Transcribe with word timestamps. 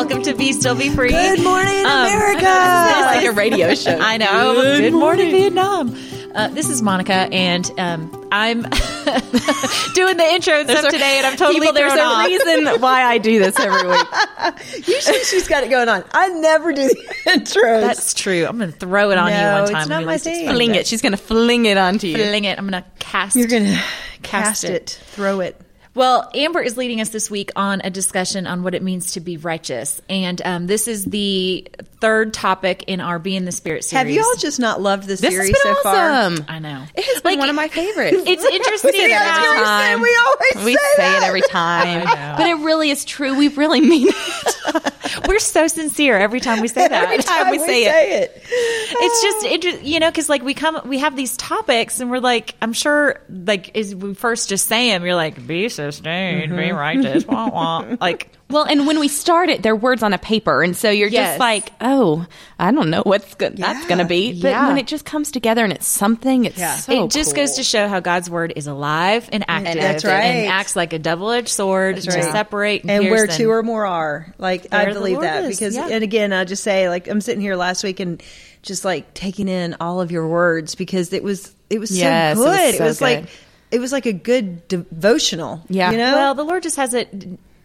Good 0.00 0.08
morning. 0.08 0.22
Welcome 0.24 0.32
to 0.32 0.38
Be 0.38 0.52
Still 0.52 0.74
Be 0.74 0.88
Free. 0.88 1.10
Good 1.10 1.42
morning, 1.44 1.84
Um, 1.84 2.06
America. 2.06 2.42
like 2.44 3.24
a 3.26 3.32
radio 3.32 3.74
show. 3.74 3.98
I 4.00 4.16
know. 4.16 4.54
Good, 4.54 4.92
morning, 4.94 5.30
Vietnam. 5.30 5.94
Uh, 6.34 6.48
this 6.48 6.70
is 6.70 6.80
Monica, 6.80 7.12
and 7.12 7.70
um, 7.78 8.28
I'm 8.32 8.62
doing 9.94 10.16
the 10.16 10.26
intro 10.30 10.54
and 10.54 10.70
stuff 10.70 10.90
today, 10.90 11.16
and 11.18 11.26
I'm 11.26 11.36
totally 11.36 11.60
People, 11.60 11.74
there's 11.74 11.92
a 11.92 12.00
off. 12.02 12.24
reason 12.26 12.80
why 12.80 13.02
I 13.02 13.18
do 13.18 13.38
this 13.40 13.58
every 13.58 13.88
week. 13.90 14.88
Usually 14.88 15.18
she's 15.24 15.46
got 15.48 15.64
it 15.64 15.70
going 15.70 15.88
on. 15.90 16.04
I 16.12 16.28
never 16.28 16.72
do 16.72 16.88
the 16.88 16.96
intros. 17.26 17.80
That's 17.82 18.14
true. 18.14 18.46
I'm 18.46 18.56
going 18.58 18.72
to 18.72 18.78
throw 18.78 19.10
it 19.10 19.18
on 19.18 19.30
you 19.30 19.36
No, 19.36 19.52
one 19.54 19.62
it's 19.64 19.70
time. 19.72 19.88
not 19.88 19.96
when 19.98 20.06
we 20.06 20.12
my 20.14 20.18
thing. 20.18 20.48
Fling 20.48 20.74
it. 20.76 20.86
She's 20.86 21.02
going 21.02 21.12
to 21.12 21.18
fling 21.18 21.66
it 21.66 21.76
onto 21.76 22.06
you. 22.06 22.14
Fling 22.16 22.44
it. 22.44 22.58
I'm 22.58 22.68
going 22.68 22.82
to 22.82 22.88
cast. 23.00 23.36
You're 23.36 23.48
gonna 23.48 23.74
Cast 24.22 24.62
cast, 24.62 24.64
it. 24.64 24.70
it. 24.70 24.98
throw 25.10 25.40
it. 25.40 25.60
Well, 26.00 26.30
Amber 26.34 26.62
is 26.62 26.78
leading 26.78 27.02
us 27.02 27.10
this 27.10 27.30
week 27.30 27.50
on 27.56 27.82
a 27.84 27.90
discussion 27.90 28.46
on 28.46 28.62
what 28.62 28.74
it 28.74 28.82
means 28.82 29.12
to 29.12 29.20
be 29.20 29.36
righteous, 29.36 30.00
and 30.08 30.40
um, 30.46 30.66
this 30.66 30.88
is 30.88 31.04
the 31.04 31.68
third 32.00 32.32
topic 32.32 32.84
in 32.86 33.02
our 33.02 33.18
Be 33.18 33.36
in 33.36 33.44
the 33.44 33.52
Spirit 33.52 33.84
series. 33.84 33.98
Have 34.00 34.08
you 34.08 34.22
all 34.22 34.34
just 34.38 34.58
not 34.58 34.80
loved 34.80 35.02
the 35.02 35.08
This 35.08 35.20
has 35.20 35.32
series 35.34 35.50
been 35.50 35.74
so 35.74 35.82
far? 35.82 36.30
I 36.48 36.58
know. 36.58 36.84
It 36.94 37.04
has 37.04 37.20
been 37.20 37.32
Like, 37.32 37.38
one 37.38 37.50
of 37.50 37.54
my 37.54 37.68
favorites. 37.68 38.16
It's 38.26 38.42
interesting. 38.42 38.92
say 38.94 39.08
that 39.08 39.28
how- 39.28 39.52
every 39.52 39.64
time. 39.66 40.00
We 40.00 40.18
always 40.26 40.64
we 40.64 40.74
say 40.74 40.80
say 40.96 41.02
that. 41.02 41.22
it 41.22 41.26
every 41.26 41.42
time, 41.50 42.08
I 42.08 42.14
know. 42.14 42.34
but 42.38 42.46
it 42.48 42.54
really 42.64 42.88
is 42.88 43.04
true. 43.04 43.36
We 43.36 43.48
really 43.48 43.82
mean 43.82 44.08
it. 44.08 44.89
We're 45.26 45.38
so 45.38 45.66
sincere 45.66 46.18
every 46.18 46.40
time 46.40 46.60
we 46.60 46.68
say 46.68 46.86
that. 46.86 47.04
Every 47.10 47.22
time 47.22 47.50
we 47.50 47.58
say 47.58 47.84
it. 47.84 48.30
it. 48.30 48.42
It's 48.44 49.22
just, 49.22 49.46
it, 49.46 49.62
just- 49.62 49.82
you 49.82 50.00
know, 50.00 50.10
because 50.10 50.28
like 50.28 50.42
we 50.42 50.54
come, 50.54 50.80
we 50.84 50.98
have 50.98 51.16
these 51.16 51.36
topics, 51.36 52.00
and 52.00 52.10
we're 52.10 52.20
like, 52.20 52.54
I'm 52.60 52.72
sure, 52.72 53.20
like, 53.28 53.76
is 53.76 53.94
we 53.94 54.14
first 54.14 54.48
just 54.48 54.66
say 54.66 54.90
them, 54.90 55.04
you're 55.04 55.14
like, 55.14 55.46
be 55.46 55.68
sustained, 55.68 56.50
be 56.50 56.56
mm-hmm. 56.56 56.76
righteous, 56.76 57.26
wah 57.26 57.48
wah. 57.48 57.96
Like, 58.00 58.30
Well, 58.50 58.64
and 58.64 58.86
when 58.86 58.98
we 59.00 59.08
start 59.08 59.48
it, 59.48 59.62
they're 59.62 59.76
words 59.76 60.02
on 60.02 60.12
a 60.12 60.18
paper, 60.18 60.62
and 60.62 60.76
so 60.76 60.90
you're 60.90 61.08
Yes. 61.08 61.30
just 61.30 61.40
like, 61.40 61.72
oh, 61.80 62.26
I 62.58 62.72
don't 62.72 62.90
know 62.90 63.02
what's 63.04 63.34
good. 63.34 63.56
That's 63.56 63.86
going 63.86 63.98
to 63.98 64.04
be. 64.04 64.32
But 64.40 64.48
Yeah. 64.48 64.66
when 64.68 64.78
it 64.78 64.86
just 64.86 65.04
comes 65.04 65.30
together 65.30 65.62
and 65.64 65.72
it's 65.72 65.86
something, 65.86 66.44
it's 66.44 66.58
Yeah. 66.58 66.76
so 66.76 67.04
it 67.04 67.10
just 67.10 67.34
cool. 67.34 67.44
goes 67.44 67.52
to 67.56 67.62
show 67.62 67.88
how 67.88 68.00
God's 68.00 68.28
word 68.28 68.52
is 68.56 68.66
alive 68.66 69.28
and 69.32 69.44
active, 69.48 69.80
That's 69.80 70.04
right. 70.04 70.20
and 70.24 70.48
acts 70.52 70.74
like 70.76 70.92
a 70.92 70.98
double-edged 70.98 71.48
sword 71.48 71.96
That's 71.96 72.06
to 72.06 72.12
right. 72.12 72.24
separate 72.32 72.82
and, 72.82 72.90
and 72.90 73.02
pierce 73.04 73.12
where 73.18 73.26
two 73.28 73.50
or 73.50 73.62
more 73.62 73.86
are. 73.86 74.34
Like 74.38 74.66
I 74.72 74.92
believe 74.92 75.14
Lord 75.14 75.24
that 75.26 75.44
is, 75.44 75.58
because, 75.58 75.76
yeah. 75.76 75.88
and 75.88 76.02
again, 76.04 76.32
I 76.32 76.44
just 76.44 76.62
say 76.64 76.88
like 76.88 77.08
I'm 77.08 77.20
sitting 77.20 77.40
here 77.40 77.56
last 77.56 77.84
week 77.84 78.00
and 78.00 78.22
just 78.62 78.84
like 78.84 79.14
taking 79.14 79.48
in 79.48 79.76
all 79.80 80.00
of 80.00 80.10
your 80.10 80.26
words 80.28 80.74
because 80.74 81.12
it 81.12 81.22
was 81.22 81.54
it 81.70 81.78
was 81.78 81.96
Yes, 81.96 82.36
so 82.36 82.44
good. 82.44 82.74
It 82.74 82.78
so 82.78 82.84
was, 82.84 82.98
good. 82.98 83.04
like 83.04 83.24
it 83.70 83.78
was 83.80 83.92
like 83.92 84.06
a 84.06 84.12
good 84.12 84.66
devotional. 84.68 85.62
Yeah. 85.68 85.92
you 85.92 85.96
know. 85.98 86.12
Well, 86.14 86.34
the 86.34 86.44
Lord 86.44 86.62
just 86.64 86.76
has 86.76 86.92
a 86.94 87.06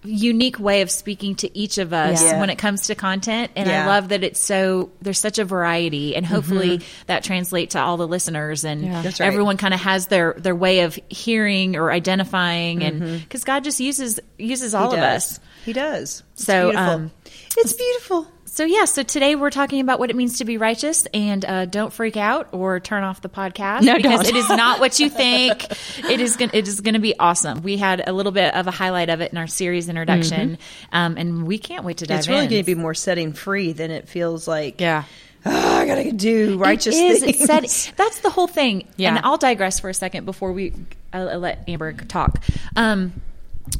unique 0.06 0.59
way 0.59 0.81
of 0.81 0.92
speaking 0.92 1.36
to 1.36 1.58
each 1.58 1.78
of 1.78 1.94
us 1.94 2.23
Yeah. 2.23 2.39
when 2.39 2.50
it 2.50 2.58
comes 2.58 2.88
to 2.88 2.95
content 2.95 3.52
and 3.56 3.70
I 3.70 3.88
love 3.88 4.09
that 4.09 4.23
it's 4.23 4.39
so 4.39 4.92
there's 5.02 5.20
such 5.20 5.39
a 5.39 5.45
variety 5.45 6.16
and 6.16 6.25
hopefully 6.25 6.81
that 7.08 7.23
translates 7.23 7.73
to 7.73 7.80
all 7.81 7.97
the 7.97 8.08
listeners 8.08 8.64
and 8.64 8.86
Yeah. 8.86 9.03
Right. 9.03 9.22
everyone 9.22 9.58
kind 9.58 9.73
of 9.73 9.80
has 9.81 10.08
their 10.08 10.36
their 10.38 10.56
way 10.56 10.81
of 10.81 11.00
hearing 11.09 11.75
or 11.75 11.92
identifying 11.92 12.84
and 12.84 13.30
cuz 13.30 13.44
God 13.44 13.64
just 13.64 13.80
uses 13.80 14.20
uses 14.38 14.73
all 14.75 14.94
of 14.94 15.00
us. 15.00 15.39
He 15.66 15.73
does. 15.73 16.22
It's 16.34 16.45
So, 16.45 16.69
beautiful. 16.72 16.94
um, 16.94 17.12
it's 17.58 17.73
beautiful. 17.73 18.28
So 18.56 18.64
yeah, 18.64 18.85
so 18.85 19.03
today 19.03 19.35
we're 19.35 19.50
talking 19.50 19.81
about 19.81 20.00
what 20.00 20.09
it 20.09 20.16
means 20.16 20.38
to 20.38 20.46
be 20.46 20.57
righteous, 20.57 21.06
and 21.13 21.44
uh, 21.44 21.66
don't 21.66 21.91
freak 21.91 22.16
out 22.16 22.47
or 22.53 22.80
turn 22.80 23.03
off 23.03 23.19
the 23.19 23.28
podcast 23.28 23.81
No, 23.81 23.97
because 23.97 24.22
don't. 24.22 24.34
it 24.34 24.35
is 24.38 24.47
not 24.47 24.80
what 24.80 24.97
you 24.97 25.09
think. 25.24 25.69
it 26.09 26.22
is 26.22 26.38
gonna, 26.38 26.52
it 26.53 26.66
is 26.66 26.80
going 26.80 26.94
to 26.94 27.02
be 27.02 27.19
awesome. 27.19 27.63
We 27.63 27.75
had 27.75 28.07
a 28.07 28.13
little 28.13 28.31
bit 28.31 28.56
of 28.56 28.66
a 28.68 28.72
highlight 28.72 29.09
of 29.09 29.19
it 29.19 29.34
in 29.34 29.38
our 29.38 29.47
series 29.47 29.90
introduction, 29.90 30.57
um, 30.94 31.18
and 31.18 31.46
we 31.46 31.57
can't 31.57 31.84
wait 31.84 31.97
to 31.97 32.06
dive 32.06 32.19
It's 32.19 32.28
really 32.30 32.47
going 32.47 32.62
to 32.62 32.66
be 32.66 32.75
more 32.75 32.94
setting 32.94 33.34
free 33.34 33.74
than 33.74 33.91
it 33.91 34.07
feels 34.07 34.47
like. 34.47 34.80
Yeah. 34.80 35.03
"Oh, 35.46 35.51
I 35.78 35.85
gotta 35.85 36.13
do 36.13 36.57
righteous 36.57 36.96
it 36.96 37.03
is. 37.03 37.19
things. 37.24 37.41
It's 37.41 37.46
said, 37.85 37.94
that's 37.97 38.19
the 38.22 38.30
whole 38.30 38.47
thing. 38.47 38.88
Yeah. 38.96 39.18
And 39.18 39.25
I'll 39.25 39.38
digress 39.38 39.81
for 39.81 39.90
a 39.90 39.94
second 39.94 40.24
before 40.24 40.53
we 40.53 40.72
I'll, 41.12 41.28
I'll 41.28 41.40
let 41.40 41.68
Amber 41.68 41.91
talk. 41.91 42.41
Um, 42.78 43.22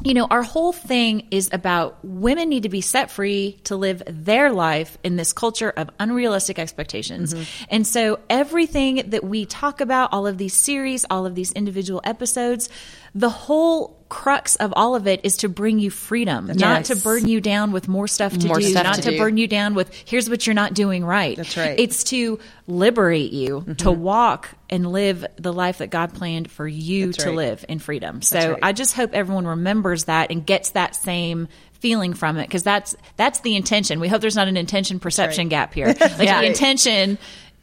you 0.02 0.14
know, 0.14 0.26
our 0.30 0.42
whole 0.42 0.72
thing 0.72 1.28
is 1.30 1.48
about 1.52 1.98
women 2.04 2.48
need 2.48 2.64
to 2.64 2.68
be 2.68 2.80
set 2.80 3.10
free 3.10 3.58
to 3.64 3.76
live 3.76 4.02
their 4.06 4.52
life 4.52 4.98
in 5.04 5.16
this 5.16 5.32
culture 5.32 5.70
of 5.70 5.90
unrealistic 5.98 6.58
expectations. 6.58 7.34
Mm-hmm. 7.34 7.64
And 7.70 7.86
so 7.86 8.20
everything 8.28 9.10
that 9.10 9.24
we 9.24 9.46
talk 9.46 9.80
about, 9.80 10.12
all 10.12 10.26
of 10.26 10.38
these 10.38 10.54
series, 10.54 11.04
all 11.08 11.26
of 11.26 11.34
these 11.34 11.52
individual 11.52 12.00
episodes, 12.04 12.68
the 13.14 13.30
whole 13.30 13.95
crux 14.08 14.56
of 14.56 14.72
all 14.76 14.94
of 14.94 15.06
it 15.06 15.20
is 15.24 15.38
to 15.38 15.48
bring 15.48 15.78
you 15.78 15.90
freedom, 15.90 16.50
not 16.54 16.86
to 16.86 16.96
burden 16.96 17.28
you 17.28 17.40
down 17.40 17.72
with 17.72 17.88
more 17.88 18.06
stuff 18.06 18.36
to 18.38 18.46
More 18.46 18.58
do, 18.60 18.68
stuff 18.70 18.84
not 18.84 18.94
to 18.96 19.02
to 19.02 19.10
do. 19.12 19.18
burden 19.18 19.36
you 19.36 19.48
down 19.48 19.74
with 19.74 19.92
here's 20.06 20.30
what 20.30 20.46
you're 20.46 20.54
not 20.54 20.74
doing 20.74 21.04
right. 21.04 21.36
That's 21.36 21.56
right. 21.56 21.78
It's 21.78 22.04
to 22.04 22.38
liberate 22.66 23.32
you 23.32 23.60
mm-hmm. 23.60 23.72
to 23.74 23.90
walk 23.90 24.50
and 24.70 24.92
live 24.92 25.26
the 25.36 25.52
life 25.52 25.78
that 25.78 25.90
God 25.90 26.14
planned 26.14 26.50
for 26.50 26.66
you 26.66 27.06
That's 27.06 27.24
to 27.24 27.28
right. 27.30 27.36
live 27.36 27.64
in 27.68 27.78
freedom. 27.78 28.22
So 28.22 28.52
right. 28.52 28.58
I 28.62 28.72
just 28.72 28.94
hope 28.94 29.10
everyone 29.12 29.46
remembers 29.46 30.04
that 30.04 30.30
and 30.30 30.44
gets 30.46 30.70
that 30.70 30.94
same 30.96 31.48
feeling 31.80 32.14
from 32.14 32.36
it 32.38 32.46
because 32.48 32.62
that's 32.62 32.96
that's 33.16 33.40
the 33.40 33.56
intention. 33.56 34.00
We 34.00 34.08
hope 34.08 34.20
there's 34.20 34.36
not 34.36 34.48
an 34.48 34.56
intention 34.56 35.00
perception 35.00 35.48
gap 35.48 35.74
here. 35.74 35.86
Like 36.00 36.20
Yeah. 36.20 36.40
the 36.40 36.46
intention 36.46 37.18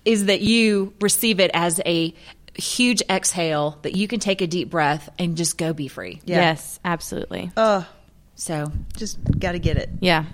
is 0.06 0.26
that 0.26 0.42
you 0.42 0.94
receive 1.00 1.40
it 1.40 1.52
as 1.54 1.80
a 1.86 2.14
huge 2.56 3.02
exhale 3.10 3.78
that 3.82 3.96
you 3.96 4.08
can 4.08 4.20
take 4.20 4.42
a 4.42 4.48
deep 4.48 4.70
breath 4.70 5.10
and 5.20 5.36
just 5.38 5.58
go 5.58 5.74
be 5.74 5.88
free. 5.88 6.22
Yeah. 6.26 6.38
Yes, 6.38 6.80
absolutely. 6.86 7.52
Oh, 7.58 7.86
So 8.36 8.72
just 8.98 9.18
got 9.40 9.54
to 9.54 9.60
get 9.60 9.78
it. 9.78 9.90
Yeah. 10.00 10.26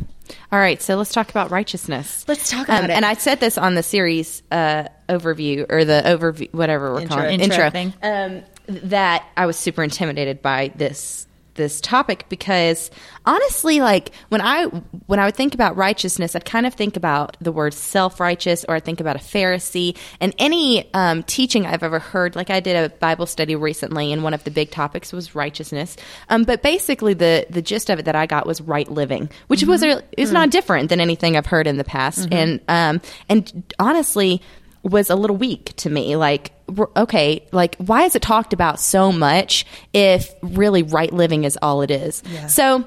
All 0.52 0.60
right. 0.60 0.82
So 0.82 0.96
let's 0.96 1.12
talk 1.12 1.30
about 1.30 1.50
righteousness. 1.52 2.26
Let's 2.28 2.50
talk 2.50 2.68
about 2.68 2.84
Um, 2.86 2.90
it. 2.90 2.94
And 2.94 3.06
I 3.06 3.14
said 3.16 3.40
this 3.40 3.58
on 3.58 3.76
the 3.76 3.84
series 3.84 4.44
uh, 4.52 4.86
overview 5.08 5.66
or 5.70 5.86
the 5.86 6.02
overview, 6.06 6.54
whatever 6.54 6.94
we're 6.94 7.02
Intro. 7.02 7.18
calling 7.18 7.40
it, 7.40 7.44
Intro 7.44 7.70
thing. 7.72 7.94
Um, 8.04 8.44
that 8.68 9.26
I 9.36 9.46
was 9.48 9.58
super 9.58 9.82
intimidated 9.84 10.42
by 10.42 10.72
this 10.76 11.26
this 11.60 11.80
topic 11.80 12.26
because 12.30 12.90
honestly, 13.26 13.82
like 13.82 14.12
when 14.30 14.42
I 14.42 14.66
when 15.06 15.20
I 15.20 15.26
would 15.26 15.36
think 15.36 15.54
about 15.54 15.76
righteousness, 15.76 16.36
I'd 16.36 16.46
kind 16.46 16.66
of 16.66 16.74
think 16.74 16.98
about 16.98 17.38
the 17.40 17.52
word 17.52 17.76
self 17.76 18.20
righteous, 18.20 18.66
or 18.68 18.74
I 18.74 18.80
think 18.80 19.00
about 19.00 19.16
a 19.16 19.20
Pharisee. 19.20 19.96
And 20.20 20.34
any 20.40 20.92
um, 20.96 21.22
teaching 21.24 21.68
I've 21.68 21.84
ever 21.84 22.00
heard, 22.00 22.36
like 22.36 22.50
I 22.50 22.60
did 22.60 22.76
a 22.76 22.90
Bible 22.96 23.28
study 23.28 23.56
recently, 23.56 24.12
and 24.12 24.24
one 24.24 24.34
of 24.34 24.44
the 24.46 24.52
big 24.52 24.72
topics 24.72 25.14
was 25.14 25.36
righteousness. 25.36 25.96
Um, 26.30 26.44
but 26.44 26.64
basically, 26.64 27.14
the 27.14 27.46
the 27.50 27.62
gist 27.62 27.92
of 27.92 28.00
it 28.00 28.06
that 28.06 28.16
I 28.16 28.26
got 28.26 28.48
was 28.48 28.62
right 28.62 28.90
living, 28.90 29.30
which 29.48 29.64
was 29.64 29.84
a, 29.84 30.02
is 30.18 30.32
not 30.32 30.50
different 30.50 30.90
than 30.90 31.00
anything 31.00 31.38
I've 31.38 31.46
heard 31.46 31.68
in 31.68 31.78
the 31.78 31.84
past. 31.84 32.30
And 32.32 32.62
um, 32.68 33.02
and 33.28 33.74
honestly 33.78 34.42
was 34.84 35.10
a 35.10 35.16
little 35.16 35.36
weak 35.36 35.76
to 35.78 35.90
me. 35.90 36.16
Like, 36.16 36.52
okay, 36.98 37.46
like 37.52 37.76
why 37.78 38.04
is 38.04 38.16
it 38.16 38.22
talked 38.22 38.54
about 38.54 38.80
so 38.80 39.12
much 39.12 39.66
if 39.94 40.34
really 40.42 40.84
right 40.84 41.12
living 41.14 41.44
is 41.44 41.58
all 41.62 41.82
it 41.82 41.92
is? 41.92 42.24
Yeah. 42.30 42.48
So. 42.48 42.86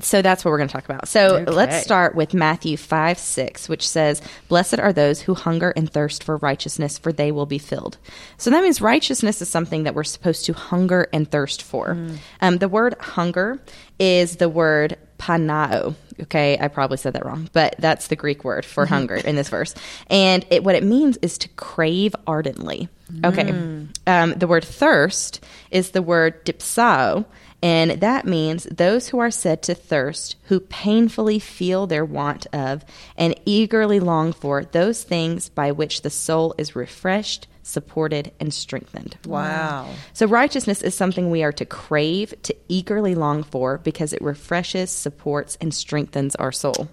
So 0.00 0.22
that's 0.22 0.44
what 0.44 0.50
we're 0.50 0.56
going 0.58 0.66
to 0.68 0.72
talk 0.72 0.86
about. 0.86 1.06
So 1.06 1.36
Okay. 1.36 1.52
let's 1.52 1.84
start 1.84 2.16
with 2.16 2.34
Matthew 2.34 2.76
5 2.76 3.16
6, 3.16 3.68
which 3.68 3.88
says, 3.88 4.20
Blessed 4.48 4.80
are 4.80 4.92
those 4.92 5.20
who 5.20 5.34
hunger 5.34 5.70
and 5.76 5.88
thirst 5.88 6.24
for 6.24 6.36
righteousness, 6.38 6.98
for 6.98 7.12
they 7.12 7.30
will 7.30 7.46
be 7.46 7.58
filled. 7.58 7.96
So 8.38 8.50
that 8.50 8.60
means 8.64 8.80
righteousness 8.80 9.40
is 9.40 9.48
something 9.48 9.84
that 9.84 9.94
we're 9.94 10.02
supposed 10.02 10.46
to 10.46 10.52
hunger 10.52 11.06
and 11.12 11.30
thirst 11.30 11.62
for. 11.62 11.96
Um, 12.40 12.58
the 12.58 12.68
word 12.68 12.96
hunger 12.98 13.60
is 14.00 14.38
the 14.38 14.48
word 14.48 14.96
panao. 15.28 15.94
Okay, 16.22 16.58
I 16.58 16.68
probably 16.68 16.96
said 16.96 17.12
that 17.12 17.24
wrong, 17.24 17.48
but 17.52 17.76
that's 17.78 18.08
the 18.08 18.16
Greek 18.16 18.44
word 18.44 18.64
for 18.64 18.86
hunger 18.86 19.14
in 19.14 19.36
this 19.36 19.50
verse. 19.50 19.74
And 20.08 20.44
it, 20.50 20.64
what 20.64 20.74
it 20.74 20.82
means 20.82 21.16
is 21.18 21.38
to 21.38 21.48
crave 21.50 22.16
ardently. 22.26 22.88
Okay, 23.24 23.50
um, 24.06 24.34
the 24.34 24.46
word 24.46 24.64
thirst 24.64 25.44
is 25.70 25.90
the 25.90 26.02
word 26.02 26.44
dipsao, 26.44 27.24
and 27.62 27.92
that 27.92 28.26
means 28.26 28.64
those 28.64 29.08
who 29.08 29.18
are 29.18 29.30
said 29.30 29.62
to 29.62 29.74
thirst, 29.74 30.36
who 30.44 30.60
painfully 30.60 31.38
feel 31.38 31.86
their 31.86 32.04
want 32.04 32.46
of 32.52 32.84
and 33.16 33.38
eagerly 33.44 34.00
long 34.00 34.32
for 34.32 34.64
those 34.64 35.04
things 35.04 35.48
by 35.48 35.72
which 35.72 36.02
the 36.02 36.10
soul 36.10 36.54
is 36.58 36.76
refreshed, 36.76 37.46
supported, 37.68 38.32
and 38.40 38.52
strengthened. 38.52 39.16
Wow. 39.26 39.88
So, 40.12 40.26
righteousness 40.26 40.82
is 40.82 40.94
something 40.94 41.30
we 41.30 41.42
are 41.42 41.52
to 41.52 41.64
crave, 41.64 42.34
to 42.42 42.56
eagerly 42.68 43.14
long 43.14 43.42
for, 43.42 43.78
because 43.78 44.12
it 44.12 44.22
refreshes, 44.22 44.90
supports, 44.90 45.56
and 45.60 45.72
strengthens 45.72 46.34
our 46.36 46.52
soul. 46.52 46.88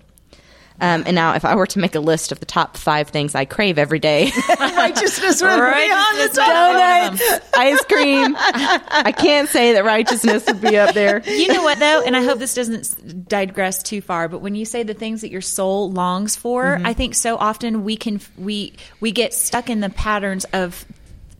Um, 0.81 1.03
and 1.05 1.15
now, 1.15 1.35
if 1.35 1.45
I 1.45 1.55
were 1.55 1.67
to 1.67 1.79
make 1.79 1.95
a 1.95 2.01
list 2.01 2.33
of 2.33 2.39
the 2.41 2.45
top 2.45 2.75
five 2.75 3.07
things 3.07 3.33
I 3.33 3.45
crave 3.45 3.77
every 3.77 3.99
day, 3.99 4.29
Righteousness 4.59 5.41
would 5.41 5.47
be 5.47 5.53
on 5.53 5.57
the 5.57 5.63
Righteousness 5.63 6.35
top. 6.35 7.09
would 7.09 7.17
be 7.17 7.25
one 7.25 7.39
of 7.39 7.41
ice 7.57 7.85
cream, 7.85 8.35
I 8.37 9.13
can't 9.17 9.47
say 9.49 9.73
that 9.73 9.85
righteousness 9.85 10.43
would 10.47 10.59
be 10.61 10.77
up 10.77 10.93
there. 10.93 11.21
you 11.25 11.47
know 11.53 11.63
what 11.63 11.79
though 11.79 12.01
and 12.05 12.15
i 12.15 12.21
hope 12.23 12.39
this 12.39 12.53
doesn't 12.53 13.27
digress 13.29 13.81
too 13.83 14.01
far 14.01 14.27
but 14.27 14.39
when 14.39 14.55
you 14.55 14.65
say 14.65 14.83
the 14.83 14.93
things 14.93 15.21
that 15.21 15.29
your 15.31 15.41
soul 15.41 15.91
longs 15.91 16.35
for 16.35 16.63
Mm-hmm. 16.65 16.85
i 16.85 16.93
think 16.93 17.15
so 17.15 17.37
often 17.37 17.83
we 17.83 17.95
can 17.95 18.19
we 18.37 18.73
we 18.99 19.11
get 19.11 19.33
stuck 19.33 19.69
in 19.69 19.79
the 19.79 19.89
patterns 19.89 20.45
of 20.53 20.85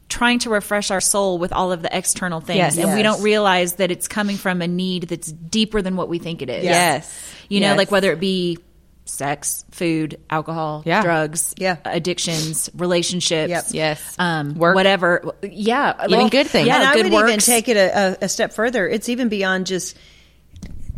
trying 0.08 0.40
to 0.40 0.50
refresh 0.50 0.92
our 0.92 1.02
soul 1.02 1.38
with 1.38 1.52
all 1.52 1.72
of 1.72 1.82
the 1.82 1.96
external 1.96 2.40
things 2.40 2.58
Yes. 2.58 2.78
and 2.78 2.94
we 2.96 3.04
don't 3.04 3.22
realize 3.22 3.74
that 3.76 3.92
it's 3.92 4.08
coming 4.08 4.38
from 4.38 4.62
a 4.62 4.68
need 4.68 5.04
that's 5.04 5.32
deeper 5.32 5.82
than 5.82 5.96
what 5.98 6.08
we 6.10 6.20
think 6.20 6.42
it 6.42 6.50
is. 6.50 6.64
Yes. 6.64 7.34
You 7.50 7.60
know, 7.60 7.70
Yes. 7.70 7.78
like 7.78 7.92
whether 7.92 8.12
it 8.12 8.20
be 8.20 8.60
sex, 9.06 9.64
food, 9.72 10.20
alcohol, 10.30 10.82
Yeah. 10.86 11.02
drugs, 11.04 11.54
Yeah. 11.58 11.78
addictions, 11.86 12.70
relationships, 12.76 13.50
Yep. 13.50 13.66
Yes. 13.72 14.02
um, 14.18 14.56
Work. 14.56 14.76
whatever. 14.76 15.34
Yeah, 15.44 15.94
Even 16.10 16.30
good 16.30 16.48
things. 16.48 16.68
Yeah, 16.68 16.78
and 16.78 16.84
I 16.88 16.94
good 16.96 17.12
would 17.12 17.28
even 17.28 17.40
take 17.40 17.68
it 17.70 17.78
a, 17.78 18.18
a, 18.22 18.26
a 18.26 18.30
step 18.30 18.52
further. 18.54 18.88
It's 18.88 19.08
even 19.10 19.30
beyond 19.30 19.68
just. 19.68 19.96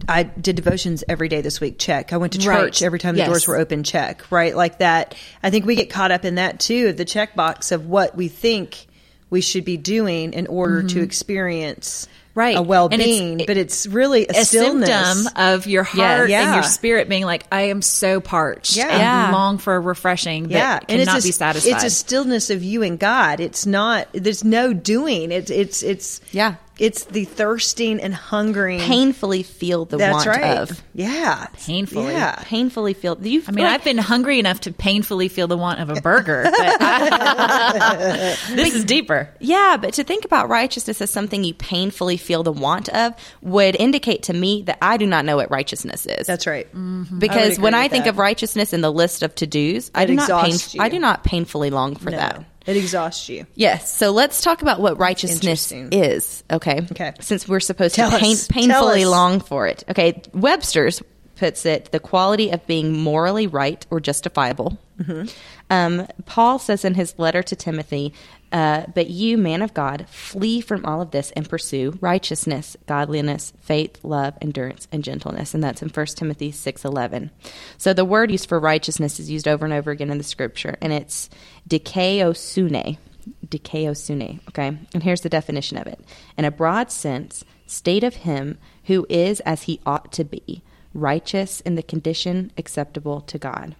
I 0.09 0.24
did 0.24 0.56
devotions 0.56 1.04
every 1.09 1.27
day 1.27 1.42
this 1.42 1.59
week. 1.59 1.77
Check. 1.80 2.13
I 2.13 2.18
went 2.18 2.31
to 2.33 2.48
Right. 2.48 2.59
church 2.68 2.81
every 2.81 2.98
time 3.00 3.15
the 3.15 3.19
Yes. 3.19 3.27
doors 3.30 3.48
were 3.48 3.57
open. 3.57 3.83
Check. 3.83 4.24
Right, 4.31 4.56
like 4.56 4.80
that. 4.80 5.15
I 5.44 5.50
think 5.50 5.65
we 5.65 5.75
get 5.75 5.89
caught 5.89 6.12
up 6.12 6.24
in 6.24 6.36
that 6.36 6.62
too. 6.62 6.88
of 6.89 6.98
The 6.98 7.03
checkbox 7.03 7.74
of 7.74 7.88
what 7.88 8.15
we 8.15 8.30
think 8.30 8.86
we 9.30 9.42
should 9.42 9.65
be 9.65 9.75
doing 9.75 10.31
in 10.31 10.48
order 10.48 10.83
to 10.83 11.01
experience 11.01 12.06
Mm-hmm. 12.06 12.26
Right. 12.38 12.56
a 12.56 12.62
well-being. 12.62 13.44
but 13.48 13.57
it's 13.57 13.88
really 13.88 14.28
a, 14.28 14.42
a 14.42 14.45
stillness. 14.45 14.88
symptom 14.89 15.34
of 15.36 15.66
your 15.66 15.81
heart 15.84 16.30
Yeah. 16.30 16.45
and 16.45 16.54
your 16.54 16.63
spirit 16.63 17.10
being 17.10 17.25
like, 17.25 17.45
I 17.51 17.62
am 17.69 17.81
so 17.81 18.22
parched. 18.22 18.78
Yeah. 18.78 18.89
and 18.89 19.00
Yeah. 19.00 19.31
long 19.31 19.57
for 19.57 19.75
a 19.75 19.80
refreshing 19.80 20.44
that 20.50 20.51
yeah, 20.51 20.75
and 20.88 21.00
cannot 21.01 21.16
it's 21.18 21.25
a, 21.25 21.28
be 21.28 21.31
satisfied. 21.31 21.72
It's 21.72 21.84
a 21.84 21.89
stillness 21.89 22.51
of 22.51 22.63
you 22.63 22.84
and 22.84 23.00
God. 23.00 23.39
It's 23.39 23.66
not. 23.66 24.07
There's 24.13 24.44
no 24.44 24.72
doing. 24.72 25.31
It's 25.31 25.50
it's 25.50 25.81
it's 25.81 26.22
Yeah. 26.31 26.56
It's 26.79 27.06
the 27.06 27.25
thirsting 27.25 28.00
and 28.00 28.13
hungering. 28.13 28.79
Painfully 28.79 29.44
feel 29.44 29.85
the 29.85 29.97
That's 29.97 30.25
want 30.25 30.27
right. 30.27 30.57
of. 30.59 30.81
Yeah, 30.94 31.47
Painfully. 31.53 32.13
Yeah, 32.13 32.35
Painfully 32.44 32.94
feel. 32.94 33.18
You. 33.21 33.44
I 33.47 33.51
mean, 33.51 33.65
I've 33.65 33.83
been 33.83 33.97
hungry 33.97 34.39
enough 34.39 34.62
to 34.62 34.71
painfully 34.71 35.27
feel 35.27 35.47
the 35.47 35.57
want 35.57 35.79
of 35.79 35.89
a 35.89 36.00
burger, 36.01 36.44
but 36.44 36.79
this 38.56 38.74
is 38.75 38.85
deeper. 38.85 39.29
Yeah, 39.39 39.77
but 39.77 39.94
to 39.95 40.03
think 40.03 40.25
about 40.25 40.50
righteousness 40.50 41.01
as 41.01 41.09
something 41.09 41.44
you 41.44 41.53
painfully 41.53 42.18
feel 42.18 42.44
the 42.44 42.51
want 42.51 42.89
of 42.89 43.13
would 43.41 43.75
indicate 43.75 44.24
to 44.24 44.33
me 44.33 44.63
that 44.63 44.77
I 44.81 44.97
do 44.97 45.06
not 45.07 45.25
know 45.25 45.35
what 45.38 45.50
righteousness 45.51 46.06
is. 46.06 46.27
that's 46.27 46.47
right. 46.47 46.68
Mm-hmm. 46.74 47.19
because 47.19 47.53
agree 47.53 47.63
when 47.63 47.74
I 47.74 47.88
think 47.88 48.06
that. 48.06 48.12
of 48.12 48.18
righteousness 48.18 48.74
in 48.74 48.81
the 48.81 48.91
list 48.91 49.24
of 49.24 49.33
to 49.35 49.47
dos, 49.47 49.89
I 49.95 50.06
do 50.06 50.15
not 50.15 50.45
pain. 50.45 50.56
I 50.79 50.89
do 50.89 51.00
not 51.00 51.24
painfully 51.24 51.69
long 51.69 51.95
for 51.95 52.09
No, 52.12 52.18
that. 52.18 52.45
It 52.68 52.78
exhausts 52.78 53.28
you. 53.30 53.48
Yes, 53.56 53.92
so 53.92 54.12
let's 54.12 54.42
talk 54.42 54.62
about 54.62 54.80
what 54.80 55.00
righteousness 55.00 55.72
is. 55.72 56.44
Okay, 56.52 56.81
Okay. 56.92 57.14
Since 57.19 57.48
we're 57.48 57.60
supposed 57.60 57.96
Tell 57.96 58.12
to 58.12 58.18
pain, 58.19 58.38
painfully 58.50 59.06
long 59.06 59.40
for 59.40 59.68
it. 59.68 59.84
Okay, 59.90 60.22
Webster's 60.34 61.02
puts 61.38 61.66
it 61.66 61.92
the 61.92 62.00
quality 62.00 62.50
of 62.50 62.66
being 62.68 62.92
morally 62.92 63.48
right 63.48 63.86
or 63.89 64.00
justifiable. 64.00 64.78
Mm-hmm. 65.00 65.28
Um, 65.69 66.07
Paul 66.25 66.60
says 66.60 66.84
in 66.84 66.95
his 66.95 67.18
letter 67.19 67.44
to 67.44 67.56
Timothy, 67.56 68.13
uh, 68.51 68.86
"But 68.94 69.10
you, 69.10 69.38
man 69.38 69.62
of 69.62 69.74
God, 69.74 70.06
flee 70.10 70.62
from 70.62 70.86
all 70.86 71.01
of 71.01 71.12
this 71.12 71.31
and 71.31 71.48
pursue 71.48 71.98
righteousness, 72.01 72.75
godliness, 72.88 73.54
faith, 73.62 74.00
love, 74.04 74.34
endurance, 74.42 74.88
and 74.92 75.04
gentleness." 75.04 75.54
And 75.54 75.63
that's 75.63 75.81
in 75.81 75.89
1 75.89 76.06
Timothy 76.18 76.51
six 76.51 76.84
eleven. 76.84 77.30
So 77.78 77.94
the 77.94 78.06
word 78.06 78.31
used 78.31 78.50
for 78.50 78.60
righteousness 78.60 79.19
is 79.19 79.30
used 79.30 79.48
over 79.48 79.66
and 79.66 79.74
over 79.74 79.92
again 79.92 80.10
in 80.10 80.18
the 80.18 80.24
Scripture, 80.24 80.78
and 80.81 80.92
it's 80.92 81.30
dikaiosune. 81.69 82.98
Dikaiosune. 83.45 84.39
Okay, 84.50 84.78
and 84.94 85.04
here's 85.04 85.22
the 85.22 85.30
definition 85.30 85.78
of 85.78 85.86
it: 85.86 86.00
in 86.38 86.45
a 86.45 86.51
broad 86.51 86.92
sense, 86.92 87.44
state 87.68 88.04
of 88.04 88.16
him 88.16 88.57
who 88.86 89.06
is 89.10 89.42
as 89.42 89.63
he 89.63 89.80
ought 89.86 90.12
to 90.13 90.24
be, 90.24 90.63
righteous 90.98 91.62
in 91.62 91.76
the 91.76 91.84
condition 91.84 92.52
acceptable 92.58 93.22
to 93.22 93.38
God. 93.38 93.76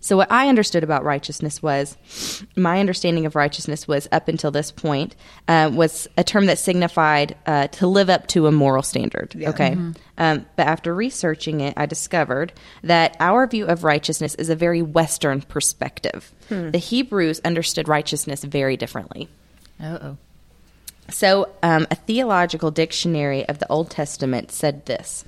So, 0.00 0.16
what 0.16 0.30
I 0.30 0.48
understood 0.48 0.84
about 0.84 1.02
righteousness 1.04 1.60
was 1.60 1.96
my 2.54 2.78
understanding 2.78 3.26
of 3.26 3.34
righteousness 3.34 3.88
was 3.88 4.06
up 4.12 4.28
until 4.28 4.52
this 4.52 4.70
point 4.70 5.16
uh, 5.48 5.70
was 5.72 6.06
a 6.16 6.22
term 6.22 6.46
that 6.46 6.58
signified 6.58 7.34
uh, 7.46 7.66
to 7.68 7.88
live 7.88 8.08
up 8.08 8.28
to 8.28 8.46
a 8.46 8.52
moral 8.52 8.84
standard. 8.84 9.34
Okay. 9.36 9.76
Um, 10.18 10.46
but 10.54 10.66
after 10.66 10.94
researching 10.94 11.60
it, 11.60 11.74
I 11.76 11.86
discovered 11.86 12.52
that 12.84 13.16
our 13.18 13.46
view 13.48 13.66
of 13.66 13.82
righteousness 13.82 14.36
is 14.36 14.48
a 14.48 14.54
very 14.54 14.80
Western 14.80 15.42
perspective. 15.42 16.32
The 16.70 16.78
Hebrews 16.78 17.40
understood 17.44 17.88
righteousness 17.88 18.44
very 18.44 18.76
differently. 18.76 19.28
Oh, 19.82 20.16
So, 21.10 21.48
um, 21.62 21.86
a 21.90 21.96
theological 21.96 22.70
dictionary 22.70 23.48
of 23.48 23.58
the 23.58 23.68
Old 23.68 23.90
Testament 23.90 24.52
said 24.52 24.86
this 24.86 25.24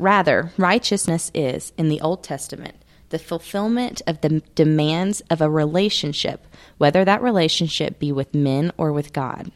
Rather, 0.00 0.50
righteousness 0.56 1.30
is, 1.34 1.74
in 1.76 1.90
the 1.90 2.00
Old 2.00 2.24
Testament, 2.24 2.74
the 3.10 3.18
fulfillment 3.18 4.00
of 4.06 4.22
the 4.22 4.40
demands 4.54 5.20
of 5.28 5.42
a 5.42 5.50
relationship, 5.50 6.46
whether 6.78 7.04
that 7.04 7.20
relationship 7.20 7.98
be 7.98 8.10
with 8.10 8.34
men 8.34 8.72
or 8.78 8.94
with 8.94 9.12
God. 9.12 9.52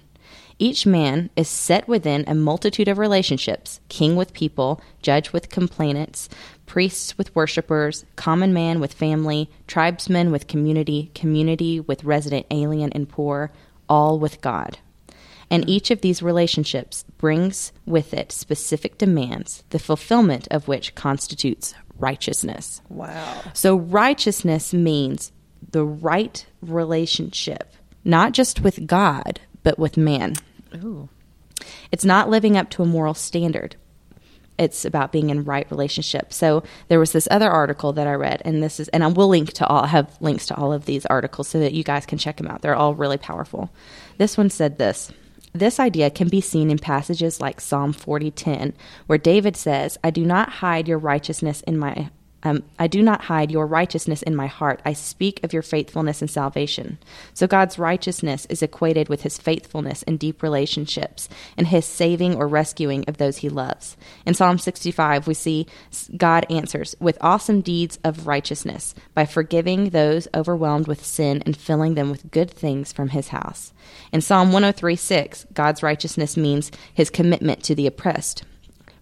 Each 0.58 0.84
man 0.84 1.30
is 1.34 1.48
set 1.48 1.88
within 1.88 2.24
a 2.26 2.34
multitude 2.34 2.88
of 2.88 2.98
relationships 2.98 3.80
king 3.88 4.16
with 4.16 4.34
people, 4.34 4.82
judge 5.00 5.32
with 5.32 5.48
complainants, 5.48 6.28
priests 6.66 7.16
with 7.16 7.34
worshippers, 7.34 8.04
common 8.14 8.52
man 8.52 8.80
with 8.80 8.92
family, 8.92 9.48
tribesman 9.66 10.30
with 10.30 10.46
community, 10.46 11.10
community 11.14 11.80
with 11.80 12.04
resident 12.04 12.44
alien 12.50 12.92
and 12.92 13.08
poor, 13.08 13.50
all 13.88 14.18
with 14.18 14.42
God. 14.42 14.76
And 15.50 15.68
each 15.68 15.90
of 15.90 16.00
these 16.00 16.22
relationships 16.22 17.04
brings 17.18 17.72
with 17.86 18.14
it 18.14 18.32
specific 18.32 18.98
demands, 18.98 19.64
the 19.70 19.78
fulfillment 19.78 20.48
of 20.50 20.68
which 20.68 20.94
constitutes 20.94 21.74
righteousness. 21.98 22.80
Wow. 22.88 23.42
So, 23.52 23.76
righteousness 23.76 24.72
means 24.72 25.32
the 25.70 25.84
right 25.84 26.44
relationship, 26.62 27.74
not 28.04 28.32
just 28.32 28.62
with 28.62 28.86
God, 28.86 29.40
but 29.62 29.78
with 29.78 29.96
man. 29.96 30.34
Ooh. 30.74 31.08
It's 31.92 32.04
not 32.04 32.30
living 32.30 32.56
up 32.56 32.70
to 32.70 32.82
a 32.82 32.86
moral 32.86 33.14
standard. 33.14 33.76
It's 34.56 34.84
about 34.84 35.10
being 35.10 35.30
in 35.30 35.44
right 35.44 35.68
relationship. 35.70 36.32
So 36.32 36.62
there 36.88 37.00
was 37.00 37.12
this 37.12 37.26
other 37.30 37.50
article 37.50 37.92
that 37.94 38.06
I 38.06 38.14
read, 38.14 38.40
and 38.44 38.62
this 38.62 38.78
is, 38.78 38.88
and 38.88 39.02
I 39.02 39.08
will 39.08 39.28
link 39.28 39.52
to 39.54 39.66
all, 39.66 39.86
have 39.86 40.16
links 40.20 40.46
to 40.46 40.56
all 40.56 40.72
of 40.72 40.84
these 40.84 41.04
articles 41.06 41.48
so 41.48 41.58
that 41.58 41.72
you 41.72 41.82
guys 41.82 42.06
can 42.06 42.18
check 42.18 42.36
them 42.36 42.46
out. 42.46 42.62
They're 42.62 42.76
all 42.76 42.94
really 42.94 43.18
powerful. 43.18 43.70
This 44.18 44.38
one 44.38 44.50
said 44.50 44.78
this. 44.78 45.10
This 45.56 45.78
idea 45.78 46.10
can 46.10 46.28
be 46.28 46.40
seen 46.40 46.68
in 46.68 46.78
passages 46.78 47.40
like 47.40 47.60
Psalm 47.60 47.92
40:10, 47.92 48.72
where 49.06 49.18
David 49.18 49.56
says, 49.56 49.96
"I 50.02 50.10
do 50.10 50.26
not 50.26 50.48
hide 50.54 50.88
your 50.88 50.98
righteousness 50.98 51.60
in 51.60 51.78
my 51.78 52.10
um, 52.44 52.62
I 52.78 52.86
do 52.86 53.02
not 53.02 53.22
hide 53.22 53.50
your 53.50 53.66
righteousness 53.66 54.22
in 54.22 54.36
my 54.36 54.46
heart. 54.46 54.82
I 54.84 54.92
speak 54.92 55.42
of 55.42 55.54
your 55.54 55.62
faithfulness 55.62 56.20
and 56.20 56.30
salvation. 56.30 56.98
So 57.32 57.46
God's 57.46 57.78
righteousness 57.78 58.46
is 58.50 58.62
equated 58.62 59.08
with 59.08 59.22
his 59.22 59.38
faithfulness 59.38 60.02
in 60.02 60.18
deep 60.18 60.42
relationships 60.42 61.28
and 61.56 61.66
his 61.66 61.86
saving 61.86 62.36
or 62.36 62.46
rescuing 62.46 63.04
of 63.08 63.16
those 63.16 63.38
he 63.38 63.48
loves. 63.48 63.96
In 64.26 64.34
Psalm 64.34 64.58
65, 64.58 65.26
we 65.26 65.34
see 65.34 65.66
God 66.16 66.44
answers 66.50 66.94
with 67.00 67.16
awesome 67.22 67.62
deeds 67.62 67.98
of 68.04 68.26
righteousness 68.26 68.94
by 69.14 69.24
forgiving 69.24 69.90
those 69.90 70.28
overwhelmed 70.34 70.86
with 70.86 71.04
sin 71.04 71.42
and 71.46 71.56
filling 71.56 71.94
them 71.94 72.10
with 72.10 72.30
good 72.30 72.50
things 72.50 72.92
from 72.92 73.08
his 73.08 73.28
house. 73.28 73.72
In 74.12 74.20
Psalm 74.20 74.52
103 74.52 74.96
6, 74.96 75.46
God's 75.54 75.82
righteousness 75.82 76.36
means 76.36 76.70
his 76.92 77.08
commitment 77.08 77.62
to 77.64 77.74
the 77.74 77.86
oppressed. 77.86 78.44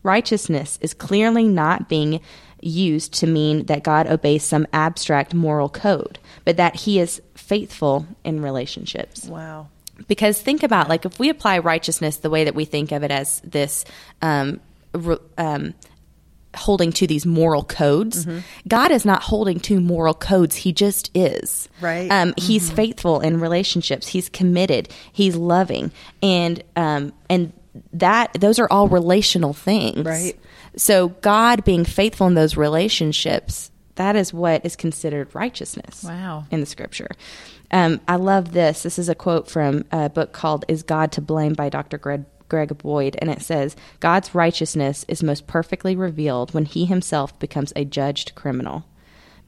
Righteousness 0.02 0.78
is 0.80 0.94
clearly 0.94 1.44
not 1.44 1.88
being 1.88 2.20
used 2.62 3.14
to 3.14 3.26
mean 3.26 3.66
that 3.66 3.83
God 3.83 4.07
obeys 4.07 4.45
some 4.45 4.66
abstract 4.73 5.35
moral 5.35 5.69
code, 5.69 6.19
but 6.45 6.57
that 6.57 6.76
he 6.76 6.99
is 6.99 7.21
faithful 7.35 8.07
in 8.25 8.40
relationships. 8.40 9.26
Wow. 9.26 9.69
Because 10.09 10.40
think 10.40 10.62
about 10.62 10.88
like 10.88 11.04
if 11.04 11.19
we 11.19 11.28
apply 11.28 11.59
righteousness 11.59 12.16
the 12.19 12.31
way 12.31 12.45
that 12.45 12.54
we 12.54 12.64
think 12.64 12.92
of 12.92 13.02
it 13.02 13.11
as 13.11 13.40
this 13.40 13.85
um, 14.21 14.61
re- 14.92 15.19
um, 15.37 15.75
holding 16.57 16.92
to 16.92 17.07
these 17.07 17.25
moral 17.25 17.62
codes, 17.62 18.26
God 18.66 18.90
is 18.90 19.04
not 19.04 19.23
holding 19.23 19.61
to 19.61 19.81
moral 19.81 20.14
codes. 20.14 20.57
He 20.57 20.73
just 20.73 21.11
is. 21.14 21.69
Right. 21.81 22.11
Um, 22.11 22.35
He's 22.37 22.71
faithful 22.71 23.21
in 23.21 23.40
relationships. 23.40 24.09
He's 24.09 24.28
committed. 24.28 24.88
He's 25.12 25.37
loving, 25.37 25.92
and 26.23 26.62
um, 26.76 27.12
and 27.31 27.52
that 27.92 28.35
those 28.35 28.59
are 28.59 28.69
all 28.71 28.88
relational 28.88 29.52
things. 29.52 30.04
Right. 30.04 30.38
So 30.76 31.09
God 31.09 31.64
being 31.64 31.85
faithful 31.85 32.26
in 32.26 32.35
those 32.35 32.57
relationships, 32.57 33.71
that 33.97 34.17
is 34.17 34.33
what 34.33 34.64
is 34.64 34.76
considered 34.76 35.35
righteousness. 35.35 36.05
Wow. 36.05 36.45
In 36.50 36.61
the 36.61 36.67
scripture. 36.67 37.11
Um, 37.71 38.00
I 38.07 38.17
love 38.17 38.52
this. 38.52 38.83
This 38.83 38.99
is 38.99 39.09
a 39.09 39.14
quote 39.14 39.50
from 39.50 39.85
a 39.91 40.09
book 40.09 40.33
called 40.33 40.64
Is 40.69 40.83
God 40.83 41.12
to 41.12 41.21
Blame 41.21 41.55
by 41.55 41.69
Dr. 41.69 41.99
Greg, 41.99 42.25
Greg 42.49 42.76
Boyd. 42.79 43.17
And 43.19 43.31
it 43.31 43.43
says, 43.43 43.76
God's 44.00 44.35
righteousness 44.35 45.05
is 45.09 45.23
most 45.23 45.47
perfectly 45.47 45.97
revealed 45.97 46.52
when 46.52 46.67
he 46.67 46.85
himself 46.85 47.38
becomes 47.38 47.73
a 47.75 47.85
judged 47.85 48.35
criminal. 48.35 48.85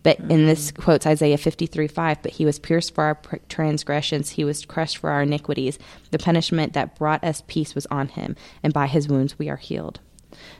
But 0.03 0.21
in 0.21 0.45
this 0.45 0.71
quotes 0.71 1.07
Isaiah 1.07 1.39
53 1.39 1.89
5, 1.89 2.23
but 2.23 2.33
he 2.33 2.45
was 2.45 2.59
pierced 2.59 2.95
for 2.95 3.05
our 3.05 3.19
transgressions, 3.49 4.31
he 4.31 4.45
was 4.45 4.67
crushed 4.67 4.99
for 4.99 5.09
our 5.09 5.23
iniquities. 5.23 5.79
The 6.11 6.19
punishment 6.19 6.75
that 6.75 6.99
brought 6.99 7.25
us 7.25 7.43
peace 7.47 7.75
was 7.75 7.87
on 7.87 8.09
him, 8.09 8.37
and 8.63 8.75
by 8.75 8.87
his 8.87 9.09
wounds 9.09 9.39
we 9.39 9.49
are 9.49 9.57
healed. 9.57 10.01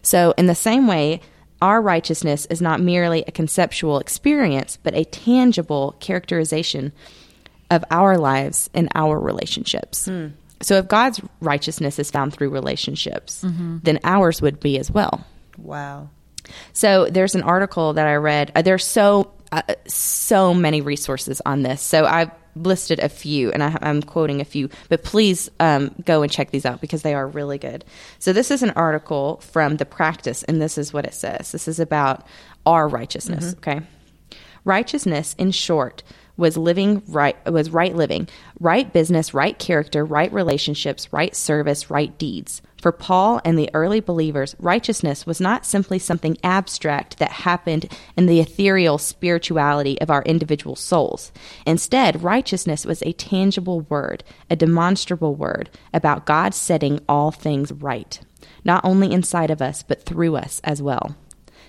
So, 0.03 0.35
in 0.37 0.47
the 0.47 0.55
same 0.55 0.87
way, 0.87 1.21
our 1.63 1.81
righteousness 1.81 2.47
is 2.51 2.61
not 2.61 2.81
merely 2.81 3.25
a 3.27 3.33
conceptual 3.33 3.99
experience, 3.99 4.79
but 4.83 4.95
a 4.95 5.05
tangible 5.05 5.97
characterization 6.01 6.93
of 7.71 7.85
our 7.91 8.19
lives 8.19 8.69
and 8.75 8.89
our 8.95 9.19
relationships. 9.19 10.09
So 10.63 10.77
if 10.77 10.89
God's 10.89 11.21
righteousness 11.41 11.99
is 11.99 12.11
found 12.11 12.33
through 12.33 12.51
relationships, 12.51 13.43
then 13.83 13.99
ours 14.05 14.41
would 14.43 14.61
be 14.61 14.79
as 14.79 14.91
well. 14.91 15.27
Wow. 15.59 16.11
So 16.73 17.07
there's 17.07 17.35
an 17.35 17.43
article 17.43 17.95
that 17.95 18.07
I 18.07 18.15
read. 18.17 18.53
Uh, 18.55 18.63
there's 18.63 18.85
so 18.85 19.33
uh, 19.53 19.63
so 19.87 20.53
many 20.53 20.81
resources 20.81 21.41
on 21.47 21.63
this. 21.63 21.81
So 21.81 22.05
I've 22.05 22.31
listed 22.57 22.99
a 23.01 23.09
few, 23.09 23.51
and 23.53 23.63
I, 23.63 23.77
I'm 23.81 24.03
quoting 24.03 24.41
a 24.41 24.45
few. 24.45 24.69
But 24.89 25.03
please 25.03 25.51
um, 25.61 25.95
go 26.05 26.23
and 26.23 26.31
check 26.31 26.51
these 26.51 26.67
out 26.67 26.81
because 26.81 27.03
they 27.03 27.15
are 27.15 27.27
really 27.27 27.59
good. 27.59 27.85
So 28.19 28.33
this 28.33 28.51
is 28.51 28.63
an 28.63 28.71
article 28.71 29.39
from 29.39 29.77
the 29.77 29.87
Practice, 29.87 30.43
and 30.45 30.61
this 30.61 30.79
is 30.79 30.93
what 30.93 31.05
it 31.05 31.15
says. 31.15 31.53
This 31.53 31.69
is 31.69 31.81
about 31.81 32.27
our 32.67 32.89
righteousness. 32.89 33.55
Okay, 33.59 33.81
righteousness, 34.65 35.35
in 35.39 35.51
short, 35.51 36.03
was 36.37 36.57
living 36.57 37.03
right 37.09 37.37
was 37.51 37.71
right 37.71 37.95
living, 37.95 38.29
right 38.61 38.93
business, 38.93 39.35
right 39.35 39.59
character, 39.59 40.05
right 40.05 40.33
relationships, 40.33 41.13
right 41.13 41.35
service, 41.35 41.91
right 41.91 42.17
deeds. 42.19 42.63
For 42.85 42.93
Paul 42.93 43.41
and 43.47 43.59
the 43.59 43.71
early 43.73 44.01
believers, 44.01 44.55
righteousness 44.59 45.25
was 45.25 45.41
not 45.41 45.65
simply 45.65 45.99
something 45.99 46.37
abstract 46.45 47.19
that 47.19 47.31
happened 47.31 47.91
in 48.15 48.27
the 48.27 48.41
ethereal 48.41 48.99
spirituality 48.99 49.99
of 50.03 50.11
our 50.11 50.23
individual 50.25 50.77
souls. 50.77 51.33
Instead, 51.65 52.23
righteousness 52.23 52.85
was 52.85 53.03
a 53.03 53.13
tangible 53.13 53.81
word, 53.83 54.23
a 54.51 54.57
demonstrable 54.57 55.35
word 55.35 55.71
about 55.95 56.27
God 56.27 56.53
setting 56.53 57.01
all 57.09 57.31
things 57.31 57.73
right, 57.73 58.21
not 58.65 58.85
only 58.85 59.13
inside 59.13 59.51
of 59.51 59.63
us, 59.63 59.83
but 59.83 60.05
through 60.05 60.37
us 60.37 60.61
as 60.63 60.83
well. 60.83 61.17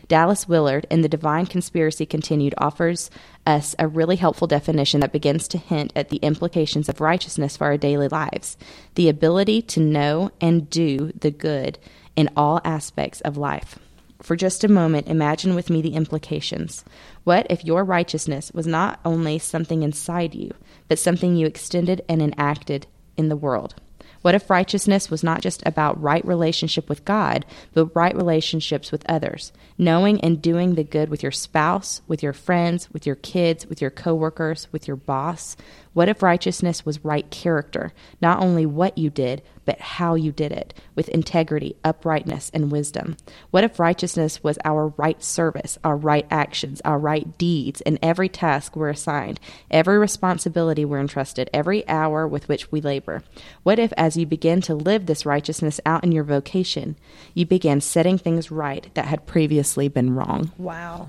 Dallas 0.07 0.47
Willard 0.47 0.85
in 0.91 1.01
The 1.01 1.09
Divine 1.09 1.47
Conspiracy 1.47 2.05
Continued 2.05 2.53
offers 2.57 3.09
us 3.45 3.75
a 3.79 3.87
really 3.87 4.17
helpful 4.17 4.47
definition 4.47 4.99
that 4.99 5.11
begins 5.11 5.47
to 5.47 5.57
hint 5.57 5.91
at 5.95 6.09
the 6.09 6.17
implications 6.17 6.89
of 6.89 7.01
righteousness 7.01 7.57
for 7.57 7.65
our 7.65 7.77
daily 7.77 8.07
lives 8.07 8.57
the 8.93 9.09
ability 9.09 9.61
to 9.61 9.79
know 9.79 10.31
and 10.39 10.69
do 10.69 11.11
the 11.19 11.31
good 11.31 11.79
in 12.15 12.29
all 12.37 12.61
aspects 12.63 13.21
of 13.21 13.37
life. 13.37 13.79
For 14.21 14.35
just 14.35 14.63
a 14.63 14.69
moment, 14.69 15.07
imagine 15.07 15.55
with 15.55 15.69
me 15.69 15.81
the 15.81 15.95
implications. 15.95 16.85
What 17.23 17.47
if 17.49 17.65
your 17.65 17.83
righteousness 17.83 18.51
was 18.53 18.65
not 18.65 18.99
only 19.03 19.39
something 19.39 19.83
inside 19.83 20.33
you, 20.33 20.51
but 20.87 20.99
something 20.99 21.35
you 21.35 21.45
extended 21.47 22.03
and 22.07 22.21
enacted 22.21 22.87
in 23.17 23.29
the 23.29 23.35
world? 23.35 23.75
What 24.25 24.33
if 24.33 24.49
righteousness 24.49 25.11
was 25.11 25.23
not 25.23 25.41
just 25.41 25.61
about 25.67 26.01
right 26.01 26.25
relationship 26.25 26.89
with 26.89 27.05
God, 27.05 27.45
but 27.75 27.95
right 27.95 28.15
relationships 28.15 28.91
with 28.91 29.05
others? 29.07 29.53
Knowing 29.77 30.19
and 30.21 30.41
doing 30.41 30.73
the 30.73 30.83
good 30.83 31.09
with 31.09 31.21
your 31.21 31.31
spouse, 31.31 32.01
with 32.07 32.23
your 32.23 32.33
friends, 32.33 32.91
with 32.91 33.05
your 33.05 33.17
kids, 33.17 33.67
with 33.67 33.81
your 33.81 33.91
coworkers, 33.91 34.67
with 34.71 34.87
your 34.87 34.97
boss? 34.97 35.55
What 35.95 36.09
if 36.09 36.21
righteousness 36.21 36.85
was 36.85 37.05
right 37.05 37.29
character, 37.29 37.93
not 38.21 38.43
only 38.43 38.65
what 38.65 38.97
you 38.97 39.09
did, 39.09 39.41
but 39.63 39.79
how 39.79 40.15
you 40.15 40.33
did 40.33 40.51
it, 40.51 40.73
with 40.93 41.07
integrity, 41.07 41.77
uprightness, 41.85 42.51
and 42.53 42.69
wisdom? 42.69 43.15
What 43.49 43.63
if 43.63 43.79
righteousness 43.79 44.43
was 44.43 44.59
our 44.65 44.89
right 44.97 45.23
service, 45.23 45.79
our 45.85 45.95
right 45.95 46.27
actions, 46.29 46.81
our 46.83 46.99
right 46.99 47.37
deeds, 47.37 47.79
in 47.79 47.97
every 48.03 48.27
task 48.27 48.75
we're 48.75 48.89
assigned, 48.89 49.39
every 49.71 49.97
responsibility 49.97 50.83
we're 50.83 50.99
entrusted, 50.99 51.49
every 51.53 51.87
hour 51.87 52.27
with 52.27 52.49
which 52.49 52.69
we 52.73 52.81
labor? 52.81 53.23
What 53.63 53.79
if, 53.79 53.93
as 53.95 54.17
you 54.17 54.25
begin 54.25 54.59
to 54.63 54.75
live 54.75 55.05
this 55.05 55.25
righteousness 55.25 55.79
out 55.85 56.03
in 56.03 56.11
your 56.11 56.25
vocation, 56.25 56.97
you 57.33 57.45
began 57.45 57.79
setting 57.79 58.17
things 58.17 58.51
right 58.51 58.93
that 58.95 59.05
had 59.05 59.25
previously 59.25 59.87
been 59.87 60.13
wrong? 60.13 60.51
Wow. 60.57 61.07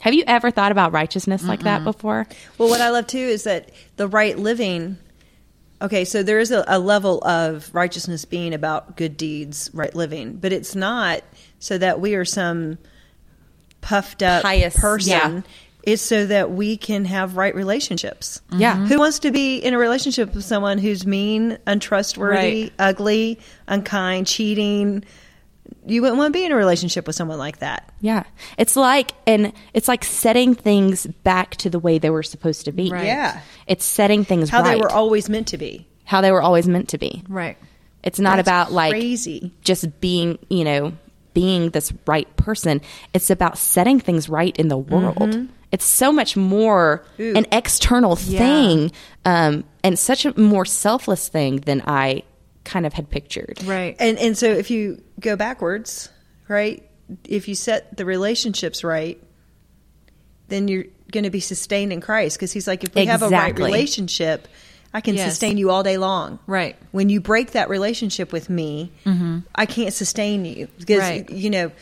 Have 0.00 0.14
you 0.14 0.24
ever 0.26 0.50
thought 0.50 0.72
about 0.72 0.92
righteousness 0.92 1.44
like 1.44 1.60
that 1.60 1.84
before? 1.84 2.26
Well, 2.58 2.68
what 2.68 2.80
I 2.80 2.90
love 2.90 3.06
too 3.06 3.18
is 3.18 3.44
that 3.44 3.70
the 3.96 4.08
right 4.08 4.36
living. 4.38 4.98
Okay, 5.80 6.04
so 6.04 6.22
there 6.22 6.38
is 6.38 6.50
a, 6.50 6.64
a 6.66 6.78
level 6.78 7.22
of 7.26 7.72
righteousness 7.74 8.24
being 8.24 8.54
about 8.54 8.96
good 8.96 9.16
deeds, 9.16 9.70
right 9.74 9.94
living, 9.94 10.34
but 10.34 10.52
it's 10.52 10.74
not 10.76 11.22
so 11.58 11.76
that 11.78 12.00
we 12.00 12.14
are 12.14 12.24
some 12.24 12.78
puffed 13.80 14.22
up 14.22 14.42
Pious, 14.42 14.76
person. 14.76 15.10
yeah. 15.10 15.40
It's 15.84 16.02
so 16.02 16.26
that 16.26 16.52
we 16.52 16.76
can 16.76 17.04
have 17.06 17.36
right 17.36 17.52
relationships. 17.52 18.40
Yeah. 18.52 18.76
Mm-hmm. 18.76 18.84
Who 18.86 18.98
wants 19.00 19.18
to 19.20 19.32
be 19.32 19.56
in 19.58 19.74
a 19.74 19.78
relationship 19.78 20.32
with 20.32 20.44
someone 20.44 20.78
who's 20.78 21.04
mean, 21.04 21.58
untrustworthy, 21.66 22.62
Right. 22.64 22.72
ugly, 22.78 23.40
unkind, 23.66 24.28
cheating? 24.28 25.04
You 25.86 26.00
wouldn't 26.02 26.18
want 26.18 26.32
to 26.32 26.38
be 26.38 26.44
in 26.44 26.52
a 26.52 26.56
relationship 26.56 27.06
with 27.06 27.16
someone 27.16 27.38
like 27.38 27.58
that. 27.58 27.92
Yeah. 28.00 28.22
It's 28.58 28.76
like 28.76 29.12
and 29.26 29.52
it's 29.74 29.88
like 29.88 30.04
setting 30.04 30.54
things 30.54 31.06
back 31.24 31.56
to 31.56 31.70
the 31.70 31.78
way 31.78 31.98
they 31.98 32.10
were 32.10 32.22
supposed 32.22 32.64
to 32.66 32.72
be. 32.72 32.90
Right. 32.90 33.04
Yeah. 33.06 33.40
It's 33.66 33.84
setting 33.84 34.24
things 34.24 34.48
How 34.48 34.62
right. 34.62 34.74
they 34.74 34.80
were 34.80 34.90
always 34.92 35.28
meant 35.28 35.48
to 35.48 35.58
be. 35.58 35.86
how 36.04 36.20
they 36.20 36.30
were 36.30 36.42
always 36.42 36.68
meant 36.68 36.88
to 36.90 36.98
be. 36.98 37.22
Right. 37.28 37.56
It's 38.02 38.20
not 38.20 38.36
That's 38.36 38.48
about 38.48 38.72
like 38.72 38.90
crazy. 38.92 39.52
just 39.62 40.00
being, 40.00 40.38
you 40.48 40.64
know, 40.64 40.92
being 41.34 41.70
this 41.70 41.92
right 42.06 42.28
person. 42.36 42.80
It's 43.14 43.30
about 43.30 43.56
setting 43.58 43.98
things 44.00 44.28
right 44.28 44.56
in 44.56 44.68
the 44.68 44.76
world. 44.78 45.16
Mm-hmm. 45.16 45.46
It's 45.72 45.84
so 45.86 46.12
much 46.12 46.36
more 46.36 47.02
Ooh. 47.18 47.32
an 47.34 47.46
external 47.50 48.18
Yeah. 48.26 48.38
thing 48.40 48.92
um, 49.24 49.64
and 49.82 49.98
such 49.98 50.26
a 50.26 50.38
more 50.38 50.64
selfless 50.66 51.28
thing 51.28 51.58
than 51.60 51.82
I 51.86 52.24
kind 52.64 52.86
of 52.86 52.92
had 52.92 53.10
pictured. 53.10 53.62
Right. 53.64 53.96
And 53.98 54.18
and 54.18 54.36
so 54.36 54.46
if 54.46 54.70
you 54.70 55.02
go 55.20 55.36
backwards, 55.36 56.08
right? 56.48 56.88
If 57.24 57.48
you 57.48 57.54
set 57.54 57.96
the 57.96 58.04
relationships 58.04 58.84
right, 58.84 59.22
then 60.48 60.68
you're 60.68 60.84
going 61.10 61.24
to 61.24 61.30
be 61.30 61.40
sustained 61.40 61.92
in 61.92 62.00
Christ 62.00 62.36
because 62.36 62.52
he's 62.52 62.66
like 62.66 62.84
if 62.84 62.94
we 62.94 63.06
have 63.06 63.22
a 63.22 63.28
right 63.28 63.56
relationship, 63.58 64.48
I 64.94 65.00
can 65.00 65.14
Yes. 65.14 65.30
sustain 65.30 65.56
you 65.56 65.70
all 65.70 65.82
day 65.82 65.96
long. 65.96 66.38
Right. 66.46 66.76
When 66.90 67.08
you 67.08 67.20
break 67.20 67.52
that 67.52 67.70
relationship 67.70 68.32
with 68.32 68.50
me, 68.50 68.92
mm-hmm. 69.06 69.40
I 69.54 69.64
can't 69.66 69.92
sustain 69.92 70.44
you 70.44 70.68
because 70.78 71.00
Right. 71.00 71.30
you 71.30 71.50
know 71.50 71.72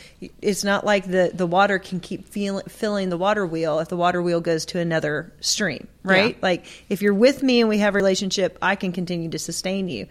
it's 0.41 0.63
not 0.63 0.85
like 0.85 1.05
the 1.05 1.31
the 1.33 1.47
water 1.47 1.77
can 1.79 1.99
keep 1.99 2.27
feel, 2.29 2.61
filling 2.69 3.09
the 3.09 3.17
water 3.17 3.45
wheel 3.45 3.79
if 3.79 3.89
the 3.89 3.97
water 3.97 4.21
wheel 4.21 4.39
goes 4.41 4.65
to 4.67 4.79
another 4.79 5.31
stream, 5.41 5.87
right? 6.03 6.35
Yeah. 6.35 6.39
Like 6.41 6.65
if 6.89 7.01
you're 7.01 7.13
with 7.13 7.43
me 7.43 7.59
and 7.59 7.69
we 7.69 7.79
have 7.79 7.95
a 7.95 7.97
relationship, 7.97 8.57
I 8.61 8.75
can 8.75 8.91
continue 8.93 9.29
to 9.29 9.39
sustain 9.39 9.89
you. 9.89 10.07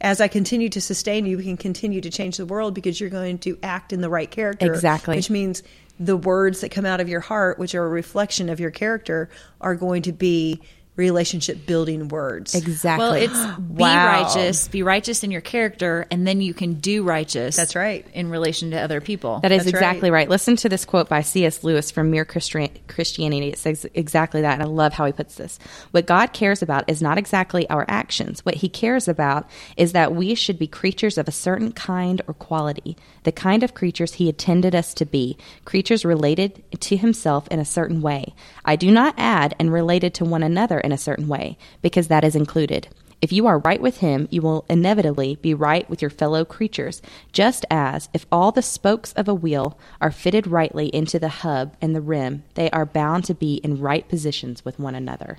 As 0.00 0.20
I 0.20 0.28
continue 0.28 0.68
to 0.70 0.80
sustain 0.80 1.26
you, 1.26 1.36
we 1.36 1.44
can 1.44 1.56
continue 1.56 2.00
to 2.00 2.10
change 2.10 2.36
the 2.36 2.46
world 2.46 2.74
because 2.74 3.00
you're 3.00 3.10
going 3.10 3.38
to 3.40 3.58
act 3.62 3.92
in 3.92 4.00
the 4.00 4.08
right 4.08 4.30
character. 4.30 4.72
Exactly. 4.72 5.16
Which 5.16 5.30
means 5.30 5.62
the 5.98 6.16
words 6.16 6.62
that 6.62 6.70
come 6.70 6.86
out 6.86 7.00
of 7.00 7.08
your 7.08 7.20
heart, 7.20 7.58
which 7.58 7.74
are 7.74 7.84
a 7.84 7.88
reflection 7.88 8.48
of 8.48 8.58
your 8.58 8.70
character, 8.70 9.28
are 9.60 9.74
going 9.74 10.02
to 10.02 10.12
be 10.12 10.62
relationship 11.00 11.66
building 11.66 12.06
words. 12.08 12.54
Exactly. 12.54 13.02
Well, 13.04 13.14
it's 13.14 13.56
be 13.58 13.82
Wow. 13.82 14.06
righteous, 14.22 14.68
be 14.68 14.82
righteous 14.84 15.24
in 15.24 15.30
your 15.32 15.40
character, 15.40 16.06
and 16.10 16.26
then 16.26 16.40
you 16.40 16.54
can 16.54 16.74
do 16.74 17.02
righteous. 17.02 17.56
That's 17.56 17.74
right. 17.74 18.06
In 18.14 18.30
relation 18.30 18.70
to 18.70 18.78
other 18.80 19.00
people. 19.00 19.40
That 19.40 19.50
is 19.50 19.64
That's 19.64 19.70
exactly 19.74 20.10
right. 20.10 20.20
right. 20.20 20.28
Listen 20.28 20.54
to 20.56 20.68
this 20.68 20.84
quote 20.84 21.08
by 21.08 21.22
C.S. 21.22 21.64
Lewis 21.64 21.90
from 21.90 22.10
Mere 22.10 22.24
Christian- 22.24 22.70
Christianity. 22.86 23.48
It 23.48 23.58
says 23.58 23.86
exactly 23.94 24.42
that, 24.42 24.54
and 24.54 24.62
I 24.62 24.66
love 24.66 24.92
how 24.92 25.06
he 25.06 25.12
puts 25.12 25.34
this. 25.36 25.58
What 25.90 26.06
God 26.06 26.32
cares 26.32 26.62
about 26.62 26.84
is 26.88 27.00
not 27.02 27.18
exactly 27.18 27.68
our 27.70 27.84
actions. 27.88 28.44
What 28.44 28.56
he 28.56 28.68
cares 28.68 29.08
about 29.08 29.48
is 29.76 29.92
that 29.92 30.14
we 30.14 30.34
should 30.34 30.58
be 30.58 30.66
creatures 30.66 31.16
of 31.18 31.26
a 31.26 31.32
certain 31.32 31.72
kind 31.72 32.20
or 32.28 32.34
quality, 32.34 32.96
the 33.24 33.32
kind 33.32 33.62
of 33.62 33.74
creatures 33.74 34.14
he 34.14 34.28
intended 34.28 34.74
us 34.74 34.92
to 34.94 35.06
be, 35.06 35.36
creatures 35.64 36.04
related 36.04 36.62
to 36.80 36.96
himself 36.96 37.48
in 37.48 37.58
a 37.58 37.64
certain 37.64 38.02
way. 38.02 38.34
I 38.64 38.76
do 38.76 38.90
not 38.90 39.14
add 39.16 39.54
and 39.58 39.72
related 39.72 40.12
to 40.14 40.24
one 40.24 40.42
another 40.42 40.78
in 40.90 40.94
a 40.94 40.98
certain 40.98 41.28
way, 41.28 41.56
because 41.82 42.08
that 42.08 42.24
is 42.24 42.34
included. 42.34 42.88
If 43.22 43.32
you 43.32 43.46
are 43.46 43.58
right 43.58 43.80
with 43.80 43.98
him, 43.98 44.28
you 44.30 44.40
will 44.40 44.64
inevitably 44.68 45.36
be 45.36 45.52
right 45.52 45.88
with 45.90 46.00
your 46.00 46.10
fellow 46.10 46.44
creatures, 46.44 47.02
just 47.32 47.66
as 47.70 48.08
if 48.14 48.26
all 48.32 48.50
the 48.50 48.62
spokes 48.62 49.12
of 49.12 49.28
a 49.28 49.34
wheel 49.34 49.78
are 50.00 50.10
fitted 50.10 50.46
rightly 50.46 50.86
into 50.88 51.18
the 51.18 51.28
hub 51.28 51.76
and 51.82 51.94
the 51.94 52.00
rim, 52.00 52.44
they 52.54 52.70
are 52.70 52.86
bound 52.86 53.24
to 53.24 53.34
be 53.34 53.56
in 53.56 53.80
right 53.80 54.08
positions 54.08 54.64
with 54.64 54.78
one 54.78 54.94
another. 54.94 55.38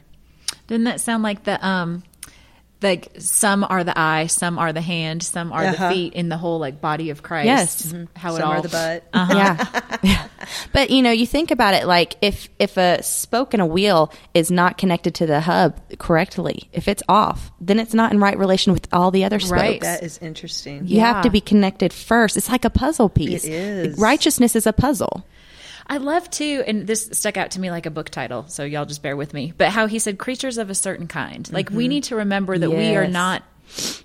Doesn't 0.67 0.83
that 0.83 1.01
sound 1.01 1.23
like 1.23 1.43
the 1.43 1.65
um 1.65 2.03
like 2.81 3.09
some 3.19 3.63
are 3.63 3.83
the 3.83 3.97
eye, 3.97 4.27
some 4.27 4.57
are 4.57 4.73
the 4.73 4.81
hand, 4.81 5.23
some 5.23 5.51
are 5.51 5.63
Uh-huh. 5.63 5.89
the 5.89 5.93
feet 5.95 6.13
in 6.13 6.29
the 6.29 6.37
whole 6.37 6.59
like 6.59 6.81
body 6.81 7.09
of 7.09 7.21
Christ. 7.23 7.45
Yes. 7.45 7.93
How 8.15 8.35
it 8.35 8.41
all 8.41 8.53
are 8.53 8.61
the 8.61 8.69
butt. 8.69 9.03
Yeah. 9.13 9.81
yeah. 10.03 10.27
But 10.73 10.89
you 10.89 11.01
know, 11.01 11.11
you 11.11 11.27
think 11.27 11.51
about 11.51 11.75
it 11.75 11.85
like 11.85 12.15
if 12.21 12.49
if 12.59 12.75
a 12.77 13.01
spoke 13.03 13.53
in 13.53 13.59
a 13.59 13.65
wheel 13.65 14.11
is 14.33 14.49
not 14.51 14.77
connected 14.77 15.15
to 15.15 15.25
the 15.25 15.39
hub 15.41 15.79
correctly, 15.99 16.67
if 16.73 16.87
it's 16.87 17.03
off, 17.07 17.51
then 17.61 17.79
it's 17.79 17.93
not 17.93 18.11
in 18.11 18.19
right 18.19 18.37
relation 18.37 18.73
with 18.73 18.87
all 18.91 19.11
the 19.11 19.23
other 19.23 19.39
spokes. 19.39 19.51
Right. 19.51 19.81
That 19.81 20.03
is 20.03 20.17
interesting. 20.17 20.87
You 20.87 20.99
have 21.01 21.23
to 21.23 21.29
be 21.29 21.41
connected 21.41 21.93
first. 21.93 22.35
It's 22.37 22.49
like 22.49 22.65
a 22.65 22.69
puzzle 22.69 23.09
piece. 23.09 23.43
It 23.45 23.51
is. 23.53 23.97
Righteousness 23.99 24.55
is 24.55 24.65
a 24.65 24.73
puzzle. 24.73 25.23
I 25.91 25.97
love 25.97 26.29
too, 26.29 26.63
and 26.65 26.87
this 26.87 27.09
stuck 27.11 27.35
out 27.35 27.51
to 27.51 27.59
me 27.59 27.69
like 27.69 27.85
a 27.85 27.91
book 27.91 28.09
title, 28.09 28.47
so 28.47 28.63
y'all 28.63 28.85
just 28.85 29.03
bear 29.03 29.17
with 29.17 29.33
me. 29.33 29.51
But 29.57 29.71
how 29.71 29.87
he 29.87 29.99
said 29.99 30.17
creatures 30.17 30.57
of 30.57 30.69
a 30.69 30.75
certain 30.75 31.07
kind. 31.07 31.51
Like 31.51 31.69
we 31.69 31.83
mm-hmm. 31.83 31.89
need 31.89 32.03
to 32.05 32.15
remember 32.15 32.57
that 32.57 32.69
we 32.69 32.95
are 32.95 33.07
not 33.07 33.43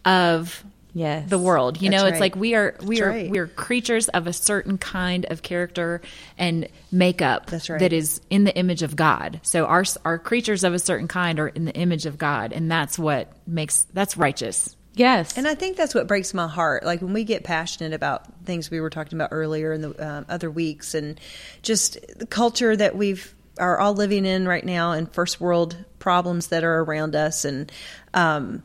of 0.05 0.65
Yes. 0.95 1.29
the 1.29 1.39
world. 1.39 1.81
You 1.81 1.91
That's 1.91 2.03
know, 2.03 2.09
it's 2.09 2.15
right. 2.15 2.21
like 2.23 2.37
we 2.37 2.55
are 2.55 2.75
we 2.83 2.97
That's 2.97 3.07
are 3.07 3.11
right. 3.11 3.31
we 3.31 3.39
are 3.39 3.47
creatures 3.47 4.09
of 4.09 4.27
a 4.27 4.33
certain 4.33 4.79
kind 4.79 5.27
of 5.27 5.43
character 5.43 6.01
and 6.39 6.69
makeup 6.91 7.51
That's 7.51 7.69
right. 7.69 7.79
that 7.79 7.93
is 7.93 8.23
in 8.31 8.45
the 8.45 8.57
image 8.57 8.83
of 8.83 8.97
God. 8.97 9.41
So 9.43 9.67
our 9.67 9.85
our 10.05 10.19
creatures 10.19 10.65
of 10.65 10.73
a 10.73 10.79
certain 10.79 11.07
kind 11.07 11.39
are 11.39 11.49
in 11.49 11.67
the 11.67 11.75
image 11.75 12.07
of 12.07 12.19
God, 12.19 12.53
and 12.53 12.69
that's 12.71 12.99
what 12.99 13.31
makes 13.47 13.87
that's 13.93 14.17
righteous. 14.17 14.75
Yes. 14.97 15.37
And 15.37 15.47
I 15.47 15.55
think 15.55 15.77
that's 15.77 15.95
what 15.95 16.07
breaks 16.07 16.33
my 16.33 16.49
heart. 16.49 16.83
Like 16.83 17.03
when 17.03 17.13
we 17.13 17.25
get 17.25 17.45
passionate 17.45 17.93
about 17.93 18.25
things 18.45 18.71
we 18.71 18.81
were 18.81 18.89
talking 18.89 19.19
about 19.19 19.29
earlier 19.31 19.75
in 19.75 19.83
the 19.83 20.09
um, 20.09 20.27
other 20.29 20.51
weeks, 20.51 20.95
and 20.95 21.21
just 21.63 21.99
the 22.19 22.27
culture 22.27 22.75
that 22.75 22.97
we've 22.97 23.35
are 23.59 23.79
all 23.79 23.95
living 23.95 24.25
in 24.25 24.49
right 24.49 24.65
now, 24.65 24.93
and 24.93 25.13
first 25.13 25.41
world 25.41 25.77
problems 25.99 26.49
that 26.49 26.65
are 26.65 26.83
around 26.83 27.15
us, 27.15 27.45
and 27.45 27.71
um, 28.15 28.63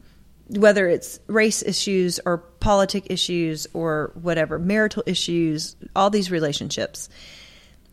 whether 0.47 0.87
it's 0.87 1.19
race 1.27 1.63
issues 1.63 2.19
or 2.25 2.37
politic 2.37 3.07
issues 3.09 3.67
or 3.73 4.11
whatever, 4.15 4.57
marital 4.57 5.03
issues, 5.05 5.75
all 5.95 6.09
these 6.09 6.31
relationships. 6.31 7.09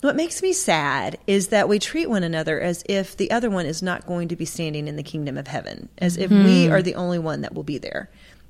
What 0.01 0.15
makes 0.15 0.43
me 0.43 0.53
sad 0.53 1.19
is 1.27 1.49
that 1.49 1.69
we 1.69 1.81
treat 1.81 2.09
one 2.09 2.23
another 2.23 2.61
as 2.61 2.85
if 2.89 3.17
the 3.17 3.33
other 3.33 3.51
one 3.51 3.67
is 3.67 3.83
not 3.83 4.07
going 4.07 4.29
to 4.29 4.37
be 4.37 4.45
standing 4.45 4.87
in 4.87 4.95
the 4.95 5.03
kingdom 5.03 5.37
of 5.37 5.49
heaven, 5.49 5.89
as 5.99 6.17
if 6.17 6.31
we 6.31 6.71
are 6.71 6.83
the 6.83 6.95
only 6.95 7.19
one 7.19 7.41
that 7.41 7.53
will 7.53 7.65
be 7.65 7.79
there. 7.79 8.09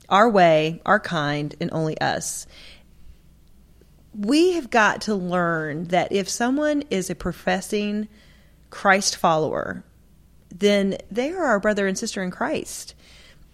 Our 0.09 0.29
way, 0.31 0.81
our 0.87 1.01
kind, 1.01 1.55
and 1.61 1.71
only 1.73 2.01
us. 2.01 2.47
We 4.15 4.53
have 4.53 4.71
got 4.71 5.03
to 5.03 5.15
learn 5.15 5.85
that 5.85 6.13
if 6.13 6.29
someone 6.29 6.83
is 6.91 7.11
a 7.11 7.15
professing 7.15 8.09
Christ 8.71 9.17
follower, 9.17 9.85
then 10.55 10.97
they 11.11 11.31
are 11.33 11.45
our 11.45 11.61
brother 11.61 11.87
and 11.87 11.97
sister 11.97 12.23
in 12.23 12.31
Christ. 12.31 12.95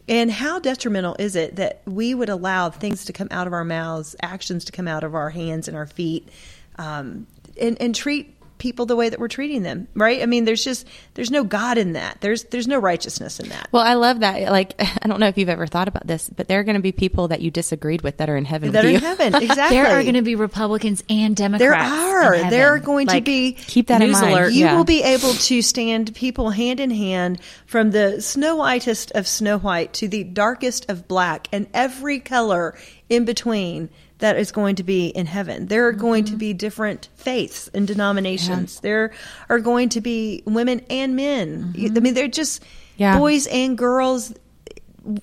And 0.08 0.30
how 0.30 0.58
detrimental 0.58 1.16
is 1.18 1.34
it 1.34 1.56
that 1.56 1.82
we 1.86 2.14
would 2.14 2.28
allow 2.28 2.70
things 2.70 3.06
to 3.06 3.12
come 3.12 3.28
out 3.30 3.46
of 3.46 3.52
our 3.52 3.64
mouths, 3.64 4.14
actions 4.22 4.64
to 4.66 4.72
come 4.72 4.86
out 4.86 5.02
of 5.02 5.14
our 5.14 5.30
hands 5.30 5.66
and 5.66 5.76
our 5.76 5.86
feet, 5.86 6.28
um, 6.76 7.26
and, 7.60 7.80
and 7.80 7.94
treat 7.94 8.36
people 8.58 8.86
the 8.86 8.96
way 8.96 9.08
that 9.08 9.18
we're 9.18 9.28
treating 9.28 9.62
them, 9.62 9.88
right? 9.94 10.22
I 10.22 10.26
mean, 10.26 10.44
there's 10.44 10.62
just 10.64 10.86
there's 11.14 11.30
no 11.30 11.44
God 11.44 11.76
in 11.78 11.94
that. 11.94 12.20
There's 12.20 12.44
there's 12.44 12.66
no 12.68 12.78
righteousness 12.78 13.40
in 13.40 13.48
that. 13.48 13.68
well, 13.72 13.82
I 13.82 13.94
love 13.94 14.20
that. 14.20 14.50
Like, 14.50 14.74
I 14.78 15.06
don't 15.08 15.20
know 15.20 15.26
if 15.26 15.36
you've 15.36 15.48
ever 15.48 15.66
thought 15.66 15.88
about 15.88 16.06
this, 16.06 16.28
but 16.30 16.48
there 16.48 16.60
are 16.60 16.64
going 16.64 16.76
to 16.76 16.82
be 16.82 16.92
people 16.92 17.28
that 17.28 17.40
you 17.40 17.50
disagreed 17.50 18.02
with 18.02 18.18
that 18.18 18.30
are 18.30 18.36
in 18.36 18.44
heaven 18.44 18.72
that 18.72 18.84
are 18.84 18.88
with 18.88 18.96
in 18.96 19.00
heaven, 19.02 19.34
exactly. 19.42 19.76
There 19.76 19.86
are 19.86 20.02
going 20.02 20.14
to 20.14 20.22
be 20.22 20.34
Republicans 20.36 21.02
and 21.08 21.34
Democrats. 21.34 21.60
There 21.60 21.74
are. 21.74 22.50
There 22.50 22.74
are 22.74 22.78
going 22.78 23.08
to 23.08 23.20
be 23.20 23.52
Keep 23.52 23.88
that 23.88 24.00
in 24.00 24.08
news 24.08 24.20
mind. 24.20 24.34
alert. 24.34 24.52
You 24.52 24.66
Yeah. 24.66 24.76
will 24.76 24.84
be 24.84 25.02
able 25.02 25.32
to 25.32 25.62
stand 25.62 26.14
people 26.14 26.50
hand 26.50 26.80
in 26.80 26.90
hand 26.90 27.40
from 27.66 27.90
the 27.90 28.20
snow 28.22 28.56
whitest 28.56 29.10
of 29.12 29.26
snow 29.26 29.58
white 29.58 29.92
to 29.94 30.08
the 30.08 30.24
darkest 30.24 30.88
of 30.88 31.08
black 31.08 31.48
and 31.52 31.66
every 31.74 32.20
color 32.20 32.76
in 33.08 33.24
between 33.24 33.90
that 34.18 34.36
is 34.36 34.52
going 34.52 34.76
to 34.76 34.84
be 34.84 35.08
in 35.08 35.26
heaven. 35.26 35.66
There 35.66 35.86
are 35.88 35.92
going 35.92 36.24
to 36.24 36.30
mm-hmm. 36.32 36.38
be 36.38 36.52
different 36.52 37.08
faiths 37.16 37.68
and 37.74 37.86
denominations. 37.86 38.80
There 38.80 39.12
are 39.48 39.58
going 39.58 39.88
to 39.90 40.00
be 40.00 40.42
women 40.46 40.80
and 40.88 41.16
men. 41.16 41.72
I 41.74 41.78
mm-hmm. 41.78 42.02
mean, 42.02 42.14
they're 42.14 42.28
just 42.28 42.62
Yeah. 42.96 43.18
boys 43.18 43.46
and 43.46 43.76
girls. 43.76 44.32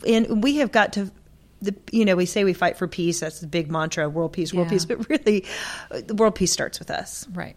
And 0.07 0.43
we 0.43 0.57
have 0.57 0.71
got 0.71 0.93
to. 0.93 1.11
The, 1.63 1.75
you 1.91 2.05
know, 2.05 2.15
we 2.15 2.25
say 2.25 2.43
we 2.43 2.53
fight 2.53 2.77
for 2.77 2.87
peace. 2.87 3.19
That's 3.19 3.39
the 3.39 3.47
big 3.47 3.69
mantra: 3.71 4.09
world 4.09 4.33
peace, 4.33 4.51
world 4.53 4.67
Yeah. 4.67 4.71
peace. 4.71 4.85
But 4.85 5.07
really, 5.09 5.45
the 5.91 6.15
world 6.15 6.35
peace 6.35 6.51
starts 6.51 6.79
with 6.79 6.89
us. 6.89 7.27
right. 7.33 7.55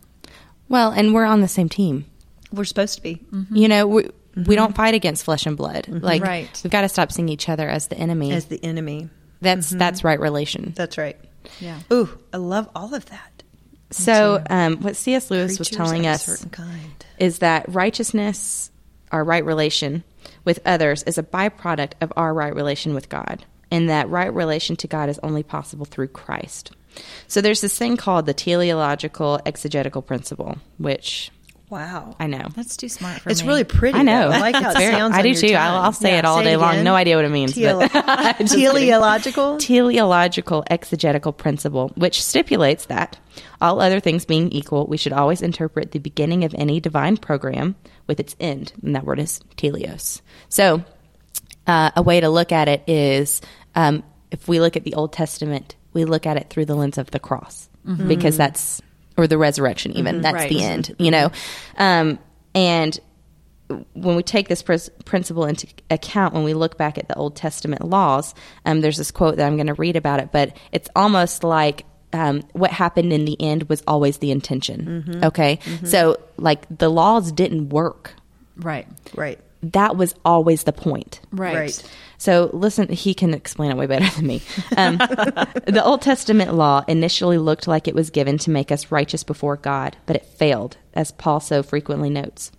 Well, 0.68 0.90
and 0.92 1.14
we're 1.14 1.24
on 1.24 1.40
the 1.40 1.48
same 1.48 1.68
team. 1.68 2.06
We're 2.52 2.64
supposed 2.64 2.96
to 2.96 3.02
be. 3.02 3.16
Mm-hmm. 3.32 3.56
You 3.56 3.68
know, 3.68 3.86
we, 3.86 4.10
we 4.46 4.56
don't 4.56 4.74
fight 4.74 4.94
against 4.94 5.24
flesh 5.24 5.46
and 5.46 5.56
blood. 5.56 5.88
Like, 5.88 6.22
Right. 6.22 6.60
we've 6.64 6.70
got 6.70 6.82
to 6.82 6.88
stop 6.88 7.12
seeing 7.12 7.28
each 7.28 7.48
other 7.48 7.68
as 7.68 7.88
the 7.88 7.96
enemy. 7.96 8.32
as 8.32 8.46
the 8.46 8.62
enemy. 8.64 9.08
That's 9.40 9.70
that's 9.70 10.04
right 10.04 10.20
relation. 10.20 10.72
That's 10.76 10.98
right. 10.98 11.18
Yeah. 11.60 11.80
Ooh, 11.92 12.08
I 12.32 12.38
love 12.38 12.68
all 12.74 12.94
of 12.94 13.06
that. 13.06 13.42
So, 13.90 14.42
um, 14.50 14.78
what 14.78 14.96
C.S. 14.96 15.30
Lewis 15.30 15.58
was 15.58 15.68
telling 15.68 16.06
us 16.06 16.44
kind. 16.46 17.04
is 17.18 17.38
that 17.38 17.66
righteousness, 17.68 18.70
our 19.12 19.22
right 19.22 19.44
relation 19.44 20.02
with 20.44 20.58
others, 20.66 21.04
is 21.04 21.16
a 21.16 21.22
byproduct 21.22 21.92
of 22.00 22.12
our 22.16 22.34
right 22.34 22.54
relation 22.54 22.94
with 22.94 23.08
God, 23.08 23.44
and 23.70 23.88
that 23.88 24.08
right 24.08 24.32
relation 24.32 24.74
to 24.76 24.88
God 24.88 25.08
is 25.08 25.20
only 25.22 25.44
possible 25.44 25.86
through 25.86 26.08
Christ. 26.08 26.72
So, 27.28 27.40
there's 27.40 27.60
this 27.60 27.78
thing 27.78 27.96
called 27.96 28.26
the 28.26 28.34
teleological 28.34 29.38
exegetical 29.46 30.02
principle, 30.02 30.58
which 30.78 31.30
Wow. 31.70 32.14
I 32.20 32.26
know. 32.26 32.46
That's 32.54 32.76
too 32.76 32.88
smart 32.88 33.20
for 33.20 33.30
It's 33.30 33.40
me. 33.40 33.44
It's 33.44 33.48
really 33.48 33.64
pretty. 33.64 33.98
I 33.98 34.02
know. 34.02 34.28
though. 34.28 34.36
I 34.36 34.40
like 34.40 34.54
how 34.54 34.70
it 34.70 34.76
very- 34.76 34.92
sounds. 34.94 35.14
I 35.16 35.22
do 35.22 35.34
too. 35.34 35.54
I'll. 35.54 35.82
I'll 35.82 35.92
say 35.92 36.10
Yeah, 36.12 36.18
it 36.20 36.24
all 36.24 36.42
day 36.42 36.56
long. 36.56 36.84
No 36.84 36.94
idea 36.94 37.16
what 37.16 37.24
it 37.24 37.30
means. 37.30 37.54
Tele- 37.54 37.88
but- 37.92 38.38
teleological. 38.46 39.58
teleological 39.58 40.64
exegetical 40.70 41.32
principle, 41.32 41.88
which 41.96 42.22
stipulates 42.22 42.86
that, 42.86 43.18
all 43.60 43.80
other 43.80 43.98
things 44.00 44.24
being 44.24 44.50
equal, 44.52 44.86
we 44.86 44.96
should 44.96 45.12
always 45.12 45.42
interpret 45.42 45.92
the 45.92 45.98
beginning 45.98 46.44
of 46.44 46.54
any 46.56 46.80
divine 46.80 47.16
program 47.16 47.74
with 48.06 48.20
its 48.20 48.36
end, 48.38 48.72
and 48.82 48.94
that 48.94 49.04
word 49.04 49.18
is 49.18 49.40
teleos. 49.56 50.20
So, 50.48 50.84
uh, 51.66 51.90
a 51.96 52.02
way 52.02 52.20
to 52.20 52.28
look 52.28 52.52
at 52.52 52.68
it 52.68 52.82
is 52.86 53.40
um, 53.74 54.02
if 54.30 54.46
we 54.48 54.60
look 54.60 54.76
at 54.76 54.84
the 54.84 54.94
Old 54.94 55.12
Testament, 55.12 55.76
we 55.92 56.04
look 56.04 56.26
at 56.26 56.36
it 56.36 56.50
through 56.50 56.66
the 56.66 56.74
lens 56.74 56.98
of 56.98 57.10
the 57.10 57.18
cross 57.18 57.68
because 58.06 58.36
that's, 58.38 58.80
or 59.16 59.26
the 59.26 59.38
resurrection, 59.38 59.92
even 59.92 60.20
that's 60.22 60.34
Right. 60.34 60.48
the 60.48 60.62
end, 60.62 60.94
you 60.98 61.10
know. 61.10 61.30
Um, 61.78 62.18
and 62.54 62.98
when 63.94 64.14
we 64.16 64.22
take 64.22 64.48
this 64.48 64.62
pres- 64.62 64.90
principle 65.04 65.44
into 65.46 65.66
account, 65.90 66.34
when 66.34 66.44
we 66.44 66.52
look 66.54 66.76
back 66.76 66.98
at 66.98 67.08
the 67.08 67.14
Old 67.16 67.34
Testament 67.34 67.82
laws, 67.84 68.34
um, 68.66 68.80
there's 68.82 68.98
this 68.98 69.10
quote 69.10 69.36
that 69.36 69.46
I'm 69.46 69.56
going 69.56 69.68
to 69.68 69.74
read 69.74 69.96
about 69.96 70.20
it, 70.20 70.30
but 70.32 70.56
it's 70.72 70.88
almost 70.94 71.42
like 71.44 71.84
um, 72.12 72.42
what 72.52 72.70
happened 72.70 73.12
in 73.12 73.24
the 73.24 73.40
end 73.40 73.64
was 73.68 73.82
always 73.86 74.18
the 74.18 74.30
intention. 74.30 75.20
Okay, 75.24 75.58
so 75.84 76.16
like 76.36 76.64
the 76.76 76.88
laws 76.88 77.32
didn't 77.32 77.70
work. 77.70 78.14
right. 78.56 78.86
Right. 79.16 79.38
That 79.72 79.96
was 79.96 80.14
always 80.24 80.64
the 80.64 80.72
point. 80.72 81.20
Right. 81.32 81.56
Right. 81.56 81.90
So 82.18 82.50
listen, 82.52 82.88
he 82.88 83.14
can 83.14 83.34
explain 83.34 83.70
it 83.70 83.76
way 83.76 83.86
better 83.86 84.08
than 84.16 84.26
me. 84.26 84.42
Um, 84.76 84.96
the 85.66 85.82
Old 85.84 86.02
Testament 86.02 86.54
law 86.54 86.84
initially 86.88 87.38
looked 87.38 87.66
like 87.66 87.86
it 87.88 87.94
was 87.94 88.10
given 88.10 88.38
to 88.38 88.50
make 88.50 88.70
us 88.70 88.90
righteous 88.90 89.24
before 89.24 89.56
God, 89.56 89.96
but 90.06 90.16
it 90.16 90.24
failed, 90.24 90.76
as 90.94 91.12
Paul 91.12 91.40
so 91.40 91.62
frequently 91.62 92.10
notes. 92.10 92.50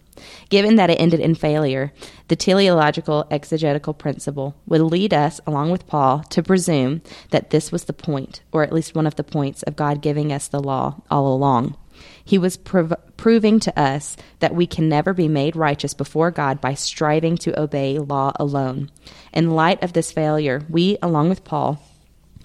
Given 0.50 0.76
that 0.76 0.90
it 0.90 1.00
ended 1.00 1.20
in 1.20 1.36
failure, 1.36 1.92
the 2.28 2.36
teleological 2.36 3.26
exegetical 3.30 3.94
principle 3.94 4.56
would 4.66 4.82
lead 4.82 5.14
us, 5.14 5.42
along 5.46 5.72
with 5.72 5.88
Paul, 5.88 6.20
to 6.30 6.44
presume 6.44 7.02
that 7.32 7.50
this 7.50 7.72
was 7.72 7.86
the 7.86 7.94
point, 7.94 8.42
or 8.52 8.64
at 8.64 8.74
least 8.74 8.96
one 8.96 9.08
of 9.08 9.16
the 9.16 9.24
points, 9.24 9.64
of 9.64 9.76
God 9.76 10.02
giving 10.02 10.32
us 10.32 10.48
the 10.48 10.62
law 10.62 11.02
all 11.12 11.34
along. 11.34 11.76
He 12.24 12.38
was 12.38 12.58
prov- 12.58 12.94
proving 13.18 13.60
to 13.62 13.80
us 13.80 14.18
that 14.40 14.56
we 14.56 14.68
can 14.68 14.90
never 14.90 15.14
be 15.14 15.28
made 15.28 15.56
righteous 15.56 15.94
before 15.94 16.32
God 16.32 16.62
by 16.62 16.74
striving 16.74 17.38
to 17.38 17.60
obey 17.60 18.00
law 18.00 18.32
alone. 18.36 18.92
In 19.34 19.52
light 19.52 19.82
of 19.84 19.94
this 19.94 20.12
failure, 20.12 20.64
we, 20.70 20.98
along 21.02 21.30
with 21.30 21.44
Paul, 21.44 21.82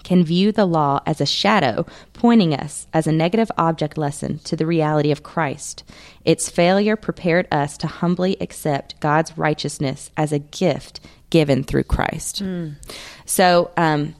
can 0.03 0.23
view 0.23 0.51
the 0.51 0.65
law 0.65 0.99
as 1.05 1.21
a 1.21 1.25
shadow 1.25 1.85
pointing 2.13 2.53
us 2.53 2.87
as 2.93 3.07
a 3.07 3.11
negative 3.11 3.51
object 3.57 3.97
lesson 3.97 4.39
to 4.39 4.55
the 4.55 4.65
reality 4.65 5.11
of 5.11 5.23
Christ. 5.23 5.83
Its 6.25 6.49
failure 6.49 6.95
prepared 6.95 7.47
us 7.51 7.77
to 7.77 7.87
humbly 7.87 8.37
accept 8.41 8.99
God's 8.99 9.37
righteousness 9.37 10.11
as 10.17 10.31
a 10.31 10.39
gift 10.39 10.99
given 11.29 11.63
through 11.63 11.83
Christ. 11.83 12.43
So, 13.25 13.71
um, 13.77 14.15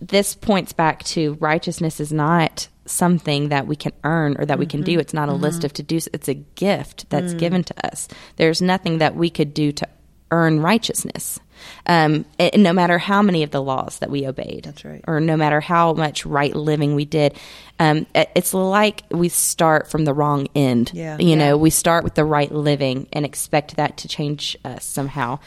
this 0.00 0.34
points 0.34 0.72
back 0.72 1.04
to 1.04 1.34
righteousness 1.34 2.00
is 2.00 2.12
not 2.12 2.68
something 2.86 3.48
that 3.50 3.66
we 3.66 3.76
can 3.76 3.92
earn 4.04 4.36
or 4.38 4.46
that 4.46 4.58
we 4.58 4.66
can 4.66 4.82
do. 4.82 4.92
Mm-hmm. 4.92 5.00
It's 5.00 5.14
not 5.14 5.28
a 5.28 5.32
list 5.32 5.58
mm-hmm. 5.58 5.66
of 5.66 5.72
to 5.74 5.82
dos. 5.82 6.08
It's 6.12 6.28
a 6.28 6.34
gift 6.34 7.08
that's 7.10 7.34
mm. 7.34 7.38
given 7.38 7.64
to 7.64 7.86
us. 7.86 8.08
There's 8.36 8.60
nothing 8.60 8.98
that 8.98 9.14
we 9.14 9.30
could 9.30 9.54
do 9.54 9.72
to 9.72 9.88
earn 10.30 10.60
righteousness. 10.60 11.38
Um, 11.86 12.24
and 12.38 12.62
no 12.62 12.72
matter 12.72 12.98
how 12.98 13.22
many 13.22 13.44
of 13.44 13.50
the 13.50 13.62
laws 13.62 13.98
that 14.00 14.10
we 14.10 14.26
obeyed, 14.26 14.64
That's 14.64 14.84
right. 14.84 15.04
or 15.06 15.20
no 15.20 15.36
matter 15.36 15.60
how 15.60 15.92
much 15.92 16.26
right 16.26 16.54
living 16.54 16.94
we 16.94 17.04
did, 17.04 17.38
um, 17.78 18.06
it- 18.14 18.30
it's 18.34 18.52
like 18.54 19.04
we 19.10 19.28
start 19.28 19.88
from 19.88 20.04
the 20.04 20.14
wrong 20.14 20.48
end. 20.56 20.90
Yeah. 20.92 21.18
you 21.18 21.36
know, 21.36 21.56
we 21.56 21.70
start 21.70 22.02
with 22.02 22.14
the 22.14 22.24
right 22.24 22.50
living 22.50 23.06
and 23.12 23.24
expect 23.24 23.76
that 23.76 23.98
to 23.98 24.08
change 24.08 24.56
us 24.64 24.84
somehow. 24.84 25.38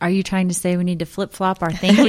Are 0.00 0.10
you 0.10 0.22
trying 0.22 0.48
to 0.48 0.54
say 0.54 0.76
we 0.76 0.84
need 0.84 0.98
to 1.00 1.06
flip 1.06 1.32
flop 1.32 1.62
our 1.62 1.72
thinking? 1.72 2.04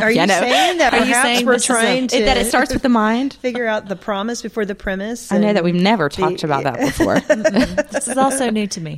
Are 0.00 0.10
you 0.10 0.16
Yeah, 0.16 0.26
saying 0.26 0.78
that 0.78 0.92
Are 0.92 0.98
you 0.98 1.04
perhaps 1.04 1.22
saying 1.22 1.46
we're 1.46 1.52
this 1.54 1.64
is 1.64 1.70
a- 1.70 1.72
trying 1.72 2.06
to 2.08 2.24
that 2.24 2.36
it 2.36 2.46
starts 2.46 2.72
with 2.72 2.82
the 2.82 2.88
mind. 2.88 3.34
figure 3.34 3.66
out 3.66 3.88
the 3.88 3.96
promise 3.96 4.42
before 4.42 4.64
the 4.64 4.74
premise? 4.74 5.30
I 5.32 5.38
know 5.38 5.52
that 5.52 5.64
we've 5.64 5.74
never 5.74 6.08
the- 6.08 6.16
talked 6.16 6.44
about 6.44 6.64
that 6.64 6.78
before. 6.80 7.20
this 7.90 8.08
is 8.08 8.16
also 8.16 8.50
new 8.50 8.66
to 8.68 8.80
me. 8.80 8.96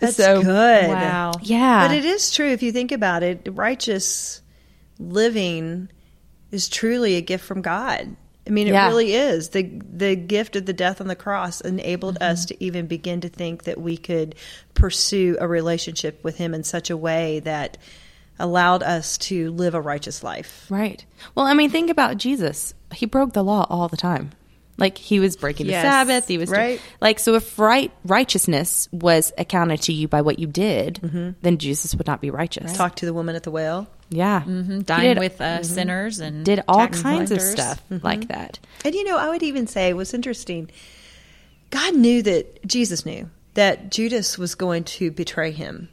That's 0.00 0.16
So- 0.16 0.42
good. 0.42 0.88
Wow. 0.88 1.32
yeah, 1.42 1.88
But 1.88 1.96
it 1.96 2.04
is 2.04 2.30
true 2.32 2.48
if 2.48 2.62
you 2.62 2.70
think 2.72 2.92
about 2.92 3.22
it. 3.22 3.48
Righteous 3.50 4.42
living 4.98 5.88
is 6.50 6.68
truly 6.68 7.16
a 7.16 7.20
gift 7.20 7.44
from 7.44 7.62
God. 7.62 8.14
I 8.48 8.50
mean, 8.50 8.66
it 8.66 8.72
Yeah. 8.72 8.88
really 8.88 9.12
is. 9.12 9.50
the 9.50 9.62
The 9.62 10.16
gift 10.16 10.56
of 10.56 10.66
the 10.66 10.72
death 10.72 11.00
on 11.00 11.06
the 11.06 11.16
cross 11.16 11.60
enabled 11.60 12.14
mm-hmm. 12.16 12.32
us 12.32 12.46
to 12.46 12.64
even 12.64 12.86
begin 12.86 13.20
to 13.20 13.28
think 13.28 13.64
that 13.64 13.80
we 13.80 13.96
could 13.96 14.34
pursue 14.74 15.36
a 15.40 15.46
relationship 15.46 16.24
with 16.24 16.36
Him 16.38 16.54
in 16.54 16.64
such 16.64 16.90
a 16.90 16.96
way 16.96 17.40
that 17.40 17.76
allowed 18.38 18.82
us 18.82 19.18
to 19.18 19.50
live 19.50 19.74
a 19.74 19.80
righteous 19.80 20.22
life. 20.22 20.66
Right. 20.70 21.04
Well, 21.34 21.46
I 21.46 21.54
mean, 21.54 21.70
think 21.70 21.90
about 21.90 22.16
Jesus. 22.16 22.72
He 22.94 23.04
broke 23.04 23.32
the 23.32 23.42
law 23.42 23.66
all 23.68 23.88
the 23.88 23.96
time. 23.96 24.30
Like 24.78 24.96
he 24.96 25.20
was 25.20 25.36
breaking 25.36 25.66
Yes. 25.66 25.82
the 25.82 25.90
Sabbath. 25.90 26.28
He 26.28 26.38
was 26.38 26.48
Right. 26.50 26.80
like 27.00 27.18
so. 27.18 27.34
If 27.34 27.58
right 27.58 27.90
righteousness 28.04 28.88
was 28.92 29.32
accounted 29.36 29.82
to 29.82 29.92
you 29.92 30.08
by 30.08 30.22
what 30.22 30.38
you 30.38 30.46
did, 30.46 31.36
then 31.42 31.58
Jesus 31.58 31.94
would 31.96 32.06
not 32.06 32.20
be 32.20 32.30
righteous. 32.30 32.76
Talk 32.76 32.94
to 32.96 33.06
the 33.06 33.12
woman 33.12 33.36
at 33.36 33.42
the 33.42 33.50
well. 33.50 33.88
Yeah, 34.10 34.40
mm-hmm. 34.40 34.80
Dine 34.80 35.18
with 35.18 35.38
uh, 35.40 35.62
sinners 35.62 36.18
and 36.20 36.42
did 36.44 36.62
all 36.66 36.88
kinds 36.88 37.30
of 37.30 37.42
stuff 37.42 37.82
like 37.90 38.28
that. 38.28 38.58
And 38.84 38.94
you 38.94 39.04
know, 39.04 39.18
I 39.18 39.28
would 39.28 39.42
even 39.42 39.66
say 39.66 39.92
what's 39.92 40.14
interesting, 40.14 40.70
God 41.70 41.94
knew 41.94 42.22
that 42.22 42.66
Jesus 42.66 43.04
knew 43.04 43.28
that 43.54 43.90
Judas 43.90 44.38
was 44.38 44.54
going 44.54 44.84
to 44.84 45.10
betray 45.10 45.50
him. 45.50 45.88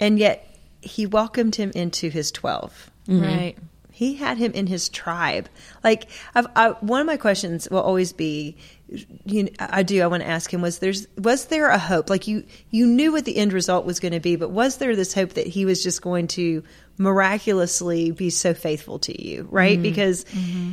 And 0.00 0.18
yet 0.18 0.46
he 0.82 1.06
welcomed 1.06 1.54
him 1.54 1.72
into 1.74 2.10
his 2.10 2.30
12. 2.32 2.90
Right. 3.08 3.54
He 3.96 4.16
had 4.16 4.36
him 4.36 4.52
in 4.52 4.66
his 4.66 4.90
tribe. 4.90 5.48
Like 5.82 6.10
I've, 6.34 6.46
I, 6.54 6.68
one 6.80 7.00
of 7.00 7.06
my 7.06 7.16
questions 7.16 7.66
will 7.70 7.80
always 7.80 8.12
be, 8.12 8.58
you 9.24 9.44
know, 9.44 9.50
I 9.58 9.84
do. 9.84 10.02
I 10.02 10.06
want 10.06 10.22
to 10.22 10.28
ask 10.28 10.52
him 10.52 10.60
was 10.60 10.80
there's 10.80 11.08
was 11.16 11.46
there 11.46 11.70
a 11.70 11.78
hope? 11.78 12.10
Like 12.10 12.26
you 12.26 12.44
you 12.68 12.86
knew 12.86 13.12
what 13.12 13.24
the 13.24 13.38
end 13.38 13.54
result 13.54 13.86
was 13.86 13.98
going 13.98 14.12
to 14.12 14.20
be, 14.20 14.36
but 14.36 14.50
was 14.50 14.76
there 14.76 14.94
this 14.94 15.14
hope 15.14 15.32
that 15.32 15.46
he 15.46 15.64
was 15.64 15.82
just 15.82 16.02
going 16.02 16.26
to 16.28 16.62
miraculously 16.98 18.10
be 18.10 18.28
so 18.28 18.52
faithful 18.52 18.98
to 18.98 19.26
you, 19.26 19.48
right? 19.50 19.78
Mm-hmm. 19.78 19.82
Because 19.82 20.26
mm-hmm. 20.26 20.72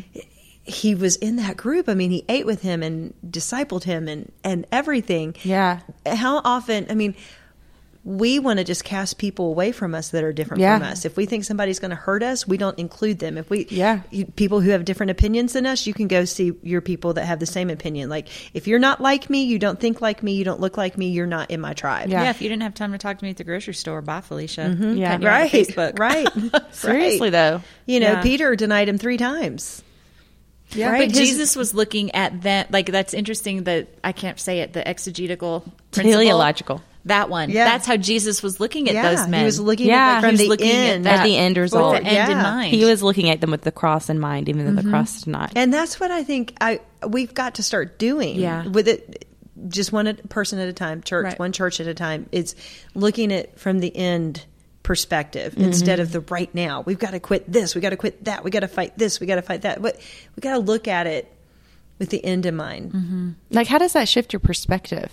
he 0.66 0.94
was 0.94 1.16
in 1.16 1.38
that 1.38 1.56
group. 1.56 1.88
I 1.88 1.94
mean, 1.94 2.12
he 2.12 2.26
ate 2.28 2.46
with 2.46 2.62
him 2.62 2.84
and 2.84 3.14
discipled 3.26 3.86
him 3.86 4.10
and 4.10 4.34
and 4.44 4.68
everything. 4.70 5.34
Yeah. 5.44 5.80
How 6.06 6.42
often? 6.44 6.88
I 6.90 6.96
mean, 6.96 7.16
we 8.06 8.38
want 8.38 8.58
to 8.60 8.66
just 8.66 8.84
cast 8.84 9.18
people 9.18 9.48
away 9.48 9.72
from 9.72 9.96
us 9.96 10.10
that 10.10 10.26
are 10.26 10.34
different 10.34 10.60
Yeah. 10.60 10.78
from 10.78 10.88
us. 10.89 11.06
If 11.06 11.16
we 11.16 11.26
think 11.26 11.46
somebody's 11.46 11.80
going 11.80 11.92
to 11.92 11.96
hurt 11.96 12.22
us, 12.22 12.46
we 12.46 12.58
don't 12.58 12.78
include 12.78 13.20
them. 13.20 13.38
If 13.38 13.50
we, 13.50 13.66
Yeah. 13.70 14.02
you, 14.12 14.26
people 14.26 14.60
who 14.60 14.72
have 14.72 14.84
different 14.84 15.12
opinions 15.12 15.54
than 15.54 15.66
us, 15.66 15.88
you 15.88 15.94
can 15.94 16.10
go 16.10 16.26
see 16.26 16.52
your 16.63 16.82
people 16.82 17.13
that 17.13 17.24
have 17.26 17.39
the 17.39 17.46
same 17.46 17.70
opinion. 17.70 18.10
Like, 18.10 18.28
if 18.54 18.68
you're 18.68 18.78
not 18.80 19.00
like 19.00 19.30
me, 19.30 19.44
you 19.46 19.58
don't 19.58 19.80
think 19.80 20.02
like 20.02 20.22
me, 20.22 20.34
you 20.34 20.44
don't 20.44 20.60
look 20.60 20.76
like 20.76 20.98
me, 20.98 21.12
you're 21.12 21.26
not 21.26 21.50
in 21.50 21.62
my 21.62 21.74
tribe. 21.74 22.10
Yeah. 22.10 22.24
Yeah. 22.24 22.30
if 22.32 22.42
you 22.42 22.50
didn't 22.50 22.63
have 22.63 22.74
time 22.74 22.92
to 22.92 22.98
talk 22.98 23.20
to 23.20 23.24
me 23.24 23.30
at 23.32 23.38
the 23.38 23.46
grocery 23.46 23.74
store, 23.74 24.02
bye, 24.02 24.20
Felicia. 24.20 24.62
Mm-hmm. 24.76 24.98
Yeah. 24.98 25.12
Cutting 25.12 25.22
you 25.22 25.28
out 25.30 25.46
of 25.46 25.54
Right. 25.54 25.66
Facebook. 25.68 26.00
Right. 26.00 26.28
Seriously 26.76 27.20
Right. 27.28 27.32
though, 27.32 27.62
You 27.86 28.02
know, 28.02 28.12
Yeah. 28.12 28.22
Peter 28.22 28.56
denied 28.58 28.89
him 28.89 28.98
three 28.98 29.18
times. 29.18 29.82
Yeah, 30.72 30.89
Right? 30.89 31.08
but 31.10 31.18
His- 31.18 31.30
Jesus 31.30 31.56
was 31.56 31.74
looking 31.74 32.12
at 32.16 32.42
that. 32.42 32.70
Like 32.72 32.88
that's 32.88 33.13
interesting. 33.13 33.63
That 33.63 33.88
I 34.04 34.12
can't 34.12 34.39
say 34.39 34.60
it. 34.60 34.74
The 34.74 34.86
exegetical, 34.86 35.62
principle. 35.92 36.12
teleological. 36.20 36.82
That 37.06 37.30
one. 37.30 37.50
Yeah. 37.50 37.66
That's 37.66 37.86
how 37.86 37.98
Jesus 37.98 38.42
was 38.42 38.60
looking 38.62 38.88
at 38.88 38.94
yeah, 38.96 39.13
those 39.13 39.28
men. 39.28 39.42
he 39.42 39.46
was 39.46 39.60
looking 39.60 39.88
Yeah. 39.88 39.96
at 40.18 40.22
that 40.22 40.32
He 40.32 40.38
from 40.38 40.38
the 40.38 40.48
looking 40.48 40.70
at 40.70 40.76
end. 40.76 41.06
that 41.06 41.20
At 41.20 41.24
the 41.26 41.36
end 41.38 41.58
result. 41.58 41.96
with 41.96 42.04
the 42.04 42.10
end 42.10 42.32
in 42.32 42.38
mind. 42.38 42.74
he 42.74 42.86
was 42.86 43.04
looking 43.04 43.30
at 43.30 43.42
them 43.42 43.52
with 43.52 43.62
the 43.63 43.72
cross 43.74 44.10
in 44.10 44.20
mind, 44.20 44.48
even 44.48 44.66
though 44.74 44.82
the 44.82 44.89
cross 44.89 45.22
did 45.24 45.32
not. 45.32 45.52
And 45.56 45.74
that's 45.74 46.00
what 46.00 46.12
I 46.12 46.24
think 46.24 46.56
I 46.62 46.80
we've 47.08 47.34
got 47.34 47.56
to 47.56 47.63
start 47.63 48.00
doing. 48.00 48.36
Yeah. 48.38 48.66
With 48.68 48.88
it 48.88 49.28
just 49.68 49.92
one 49.92 50.16
person 50.30 50.60
at 50.60 50.68
a 50.70 50.74
time, 50.74 51.02
church, 51.04 51.26
Right. 51.26 51.39
one 51.39 51.52
church 51.52 51.80
at 51.82 51.88
a 51.88 51.94
time. 51.94 52.28
It's 52.32 52.56
looking 52.96 53.32
at 53.34 53.60
from 53.60 53.80
the 53.80 53.94
end 53.96 54.46
perspective 54.84 55.54
Mm-hmm. 55.54 55.63
instead 55.63 56.00
of 56.00 56.12
the 56.12 56.20
right 56.22 56.54
now. 56.56 56.82
We've 56.86 57.00
got 57.00 57.12
to 57.12 57.20
quit 57.20 57.50
this, 57.52 57.74
we 57.76 57.82
got 57.82 57.89
to 57.92 57.98
quit 57.98 58.24
that, 58.26 58.44
we 58.44 58.52
got 58.52 58.62
to 58.62 58.68
fight 58.68 58.98
this, 58.98 59.20
we 59.20 59.28
got 59.28 59.36
to 59.36 59.42
fight 59.42 59.62
that. 59.62 59.82
But 59.82 59.98
we 60.36 60.42
got 60.42 60.54
to 60.54 60.60
look 60.60 60.88
at 60.88 61.08
it 61.08 61.32
with 62.00 62.10
the 62.10 62.24
end 62.24 62.46
in 62.46 62.56
mind. 62.56 62.92
Mm-hmm. 62.92 63.30
Like, 63.52 63.68
how 63.68 63.78
does 63.78 63.94
that 63.94 64.08
shift 64.10 64.34
your 64.34 64.39
perspective 64.42 65.12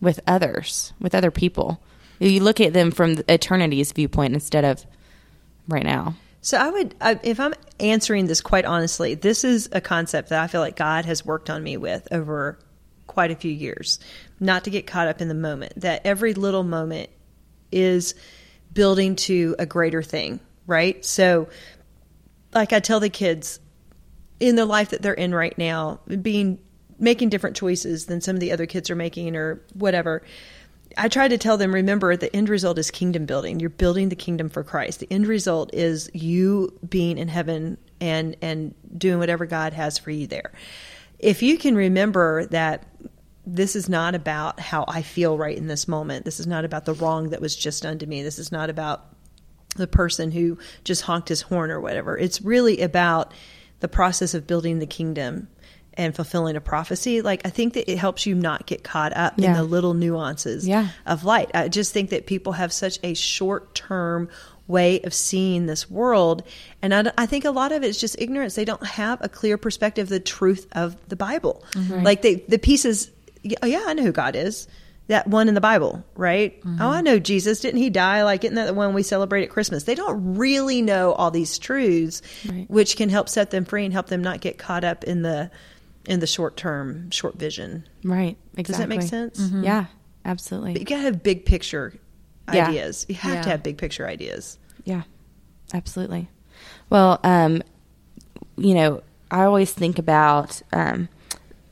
with 0.00 0.20
others, 0.26 0.92
with 1.00 1.14
other 1.14 1.30
people? 1.30 1.80
You 2.18 2.40
look 2.40 2.60
at 2.60 2.72
them 2.72 2.90
from 2.90 3.16
eternity's 3.28 3.92
viewpoint 3.92 4.34
instead 4.34 4.64
of 4.64 4.84
right 5.68 5.84
now. 5.84 6.14
So 6.40 6.56
I 6.56 6.70
would, 6.70 6.94
I, 7.00 7.20
if 7.22 7.40
I'm 7.40 7.54
answering 7.80 8.26
this 8.26 8.40
quite 8.40 8.64
honestly, 8.64 9.14
this 9.14 9.44
is 9.44 9.68
a 9.72 9.80
concept 9.80 10.30
that 10.30 10.42
I 10.42 10.46
feel 10.46 10.60
like 10.60 10.76
God 10.76 11.04
has 11.04 11.24
worked 11.24 11.50
on 11.50 11.62
me 11.62 11.76
with 11.76 12.08
over 12.12 12.58
quite 13.06 13.30
a 13.30 13.36
few 13.36 13.50
years. 13.50 13.98
Not 14.40 14.64
to 14.64 14.70
get 14.70 14.86
caught 14.86 15.08
up 15.08 15.20
in 15.20 15.28
the 15.28 15.34
moment. 15.34 15.80
That 15.80 16.02
every 16.04 16.34
little 16.34 16.62
moment 16.62 17.10
is 17.72 18.14
building 18.72 19.16
to 19.16 19.56
a 19.58 19.66
greater 19.66 20.02
thing, 20.02 20.40
right? 20.66 21.04
So, 21.04 21.48
like 22.54 22.72
I 22.72 22.80
tell 22.80 23.00
the 23.00 23.10
kids 23.10 23.60
in 24.40 24.54
the 24.54 24.64
life 24.64 24.90
that 24.90 25.02
they're 25.02 25.12
in 25.14 25.34
right 25.34 25.56
now, 25.58 26.00
being 26.22 26.60
making 26.98 27.28
different 27.28 27.56
choices 27.56 28.06
than 28.06 28.20
some 28.20 28.36
of 28.36 28.40
the 28.40 28.52
other 28.52 28.66
kids 28.66 28.90
are 28.90 28.96
making 28.96 29.36
or 29.36 29.62
whatever. 29.74 30.22
I 30.96 31.08
try 31.08 31.28
to 31.28 31.38
tell 31.38 31.56
them, 31.56 31.74
remember, 31.74 32.16
the 32.16 32.34
end 32.34 32.48
result 32.48 32.78
is 32.78 32.90
kingdom 32.90 33.26
building. 33.26 33.60
You're 33.60 33.70
building 33.70 34.08
the 34.08 34.16
kingdom 34.16 34.48
for 34.48 34.64
Christ. 34.64 35.00
The 35.00 35.12
end 35.12 35.26
result 35.26 35.70
is 35.74 36.10
you 36.14 36.78
being 36.88 37.18
in 37.18 37.28
heaven 37.28 37.78
and 38.00 38.36
and 38.40 38.74
doing 38.96 39.18
whatever 39.18 39.44
God 39.46 39.72
has 39.74 39.98
for 39.98 40.10
you 40.10 40.26
there. 40.26 40.52
If 41.18 41.42
you 41.42 41.58
can 41.58 41.74
remember 41.74 42.46
that 42.46 42.86
this 43.54 43.74
is 43.74 43.88
not 43.88 44.14
about 44.14 44.60
how 44.60 44.84
I 44.86 45.02
feel 45.02 45.38
right 45.38 45.56
in 45.56 45.68
this 45.68 45.88
moment. 45.88 46.24
This 46.24 46.38
is 46.38 46.46
not 46.46 46.64
about 46.64 46.84
the 46.84 46.92
wrong 46.94 47.30
that 47.30 47.40
was 47.40 47.56
just 47.56 47.82
done 47.82 47.98
to 47.98 48.06
me. 48.06 48.22
This 48.22 48.38
is 48.38 48.52
not 48.52 48.68
about 48.68 49.06
the 49.76 49.86
person 49.86 50.30
who 50.30 50.58
just 50.84 51.02
honked 51.02 51.30
his 51.30 51.42
horn 51.42 51.70
or 51.70 51.80
whatever. 51.80 52.18
It's 52.18 52.42
really 52.42 52.82
about 52.82 53.32
the 53.80 53.88
process 53.88 54.34
of 54.34 54.46
building 54.46 54.80
the 54.80 54.86
kingdom 54.86 55.48
and 55.98 56.14
fulfilling 56.14 56.56
a 56.56 56.60
prophecy. 56.60 57.20
Like 57.20 57.42
I 57.44 57.50
think 57.50 57.74
that 57.74 57.90
it 57.90 57.98
helps 57.98 58.24
you 58.24 58.34
not 58.34 58.64
get 58.66 58.82
caught 58.84 59.14
up 59.14 59.38
in 59.38 59.52
the 59.52 59.64
little 59.64 59.92
nuances 59.94 60.66
Yeah. 60.66 60.88
of 61.04 61.24
light. 61.24 61.50
I 61.52 61.68
just 61.68 61.92
think 61.92 62.10
that 62.10 62.26
people 62.26 62.52
have 62.52 62.72
such 62.72 62.98
a 63.02 63.12
short 63.14 63.74
term 63.74 64.28
way 64.68 65.00
of 65.00 65.12
seeing 65.14 65.66
this 65.66 65.90
world. 65.90 66.42
And 66.82 66.94
I, 66.94 67.10
I 67.18 67.26
think 67.26 67.44
a 67.44 67.50
lot 67.50 67.72
of 67.72 67.82
it 67.82 67.86
is 67.88 67.98
just 68.00 68.16
ignorance. 68.20 68.54
They 68.54 68.64
don't 68.66 68.84
have 68.86 69.18
a 69.22 69.28
clear 69.28 69.56
perspective 69.58 70.04
of 70.04 70.08
the 70.10 70.20
truth 70.20 70.66
of 70.72 70.96
the 71.08 71.16
Bible. 71.16 71.64
Mm-hmm. 71.72 72.02
Like 72.04 72.22
they, 72.22 72.36
the 72.36 72.58
pieces, 72.58 73.10
yeah, 73.42 73.58
oh, 73.62 73.66
yeah, 73.66 73.84
I 73.86 73.94
know 73.94 74.02
who 74.04 74.12
God 74.12 74.36
is. 74.36 74.68
That 75.06 75.26
one 75.26 75.48
in 75.48 75.54
the 75.54 75.62
Bible, 75.62 76.04
right? 76.16 76.60
Mm-hmm. 76.60 76.82
Oh, 76.82 76.90
I 76.90 77.00
know 77.00 77.18
Jesus. 77.18 77.60
Didn't 77.60 77.80
he 77.80 77.88
die? 77.88 78.24
Like, 78.24 78.44
isn't 78.44 78.56
that 78.56 78.66
the 78.66 78.74
one 78.74 78.92
we 78.92 79.02
celebrate 79.02 79.42
at 79.42 79.48
Christmas? 79.48 79.84
They 79.84 79.94
don't 79.94 80.36
really 80.36 80.82
know 80.82 81.12
all 81.12 81.30
these 81.30 81.58
truths, 81.58 82.20
Right. 82.46 82.68
which 82.68 82.94
can 82.98 83.08
help 83.08 83.30
set 83.30 83.50
them 83.50 83.64
free 83.64 83.86
and 83.86 83.94
help 83.94 84.08
them 84.08 84.20
not 84.20 84.42
get 84.42 84.58
caught 84.58 84.84
up 84.84 85.04
in 85.04 85.22
the 85.22 85.50
in 86.08 86.20
the 86.20 86.26
short 86.26 86.56
term, 86.56 87.10
short 87.10 87.38
vision. 87.38 87.86
Right. 88.02 88.36
Exactly. 88.56 88.62
Does 88.64 88.78
that 88.78 88.88
make 88.88 89.02
sense? 89.02 89.38
Yeah, 89.62 89.86
absolutely. 90.24 90.72
But 90.72 90.80
you 90.80 90.86
gotta 90.86 91.02
have 91.02 91.22
big 91.22 91.44
picture 91.44 91.94
Yeah. 92.52 92.68
ideas. 92.68 93.06
You 93.08 93.14
have 93.16 93.44
to 93.44 93.50
have 93.50 93.62
big 93.62 93.78
picture 93.78 94.06
ideas. 94.08 94.58
Yeah, 94.84 95.02
absolutely. 95.74 96.28
Well, 96.90 97.20
um, 97.22 97.62
you 98.56 98.74
know, 98.74 99.02
I 99.30 99.44
always 99.44 99.72
think 99.72 99.98
about. 99.98 100.60
Um, 100.72 101.08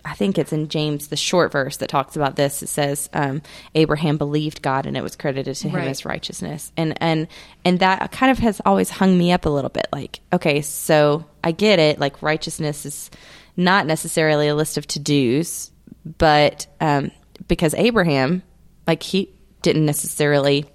I 0.05 0.15
think 0.15 0.39
it's 0.39 0.53
in 0.53 0.69
James, 0.69 1.09
the 1.09 1.17
short 1.17 1.51
verse 1.51 1.79
that 1.79 1.89
talks 1.89 2.15
about 2.15 2.37
this. 2.37 2.63
It 2.63 2.69
says, 2.69 3.09
um, 3.13 3.43
"Abraham 3.75 4.19
believed 4.19 4.63
God, 4.63 4.87
and 4.87 4.97
it 4.97 5.03
was 5.03 5.17
credited 5.17 5.57
to 5.57 5.69
him 5.69 5.75
Right. 5.81 5.89
as 5.89 6.05
righteousness." 6.05 6.71
And 6.77 6.97
and 7.03 7.27
and 7.65 7.81
that 7.81 8.13
kind 8.13 8.31
of 8.31 8.39
has 8.39 8.61
always 8.65 8.89
hung 8.91 9.19
me 9.19 9.33
up 9.33 9.47
a 9.47 9.49
little 9.49 9.71
bit. 9.71 9.89
Like, 9.93 10.21
okay, 10.33 10.61
so 10.63 11.25
I 11.43 11.51
get 11.51 11.81
it. 11.81 11.99
Like, 11.99 12.23
righteousness 12.23 12.87
is 12.87 13.11
not 13.57 13.87
necessarily 13.87 14.49
a 14.49 14.55
list 14.55 14.77
of 14.79 14.87
to 14.89 14.99
dos, 14.99 15.71
but 16.19 16.67
um, 16.81 17.11
because 17.49 17.75
Abraham, 17.75 18.43
like, 18.87 19.03
he 19.03 19.33
didn't 19.63 19.87
necessarily 19.87 20.67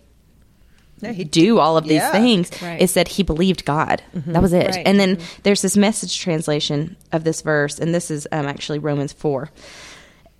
No, 1.02 1.12
he 1.13 1.24
do 1.24 1.58
all 1.60 1.78
of 1.78 1.86
these 1.86 1.94
Yeah. 2.02 2.12
things 2.12 2.52
Right. 2.62 2.82
is 2.82 2.94
that 2.94 3.08
he 3.08 3.24
believed 3.24 3.65
God. 3.65 4.04
That 4.13 4.41
was 4.41 4.54
it. 4.54 4.67
Right. 4.76 4.86
And 4.88 5.00
then 5.00 5.17
there's 5.44 5.62
this 5.62 5.76
message 5.78 6.20
translation 6.20 6.96
of 7.12 7.24
this 7.24 7.41
verse, 7.41 7.80
and 7.80 7.94
this 7.96 8.12
is 8.12 8.28
um, 8.32 8.46
actually 8.46 8.80
Romans 8.80 9.13
4. 9.13 9.50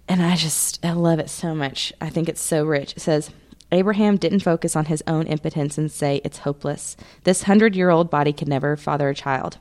And 0.08 0.22
I 0.22 0.36
just, 0.36 0.84
I 0.86 0.92
love 0.92 1.20
it 1.20 1.30
so 1.30 1.56
much. 1.56 1.94
I 2.02 2.10
think 2.10 2.28
it's 2.30 2.42
so 2.42 2.64
rich. 2.66 2.94
It 2.94 3.00
says, 3.00 3.30
Abraham 3.72 4.18
didn't 4.18 4.42
focus 4.42 4.76
on 4.76 4.86
his 4.86 5.02
own 5.08 5.26
impotence 5.28 5.78
and 5.78 5.90
say, 5.90 6.20
it's 6.26 6.40
hopeless. 6.40 6.98
This 7.24 7.44
hundred 7.44 7.74
year 7.76 7.90
old 7.90 8.10
body 8.12 8.34
could 8.34 8.50
never 8.50 8.76
father 8.76 9.08
a 9.10 9.16
child. 9.16 9.58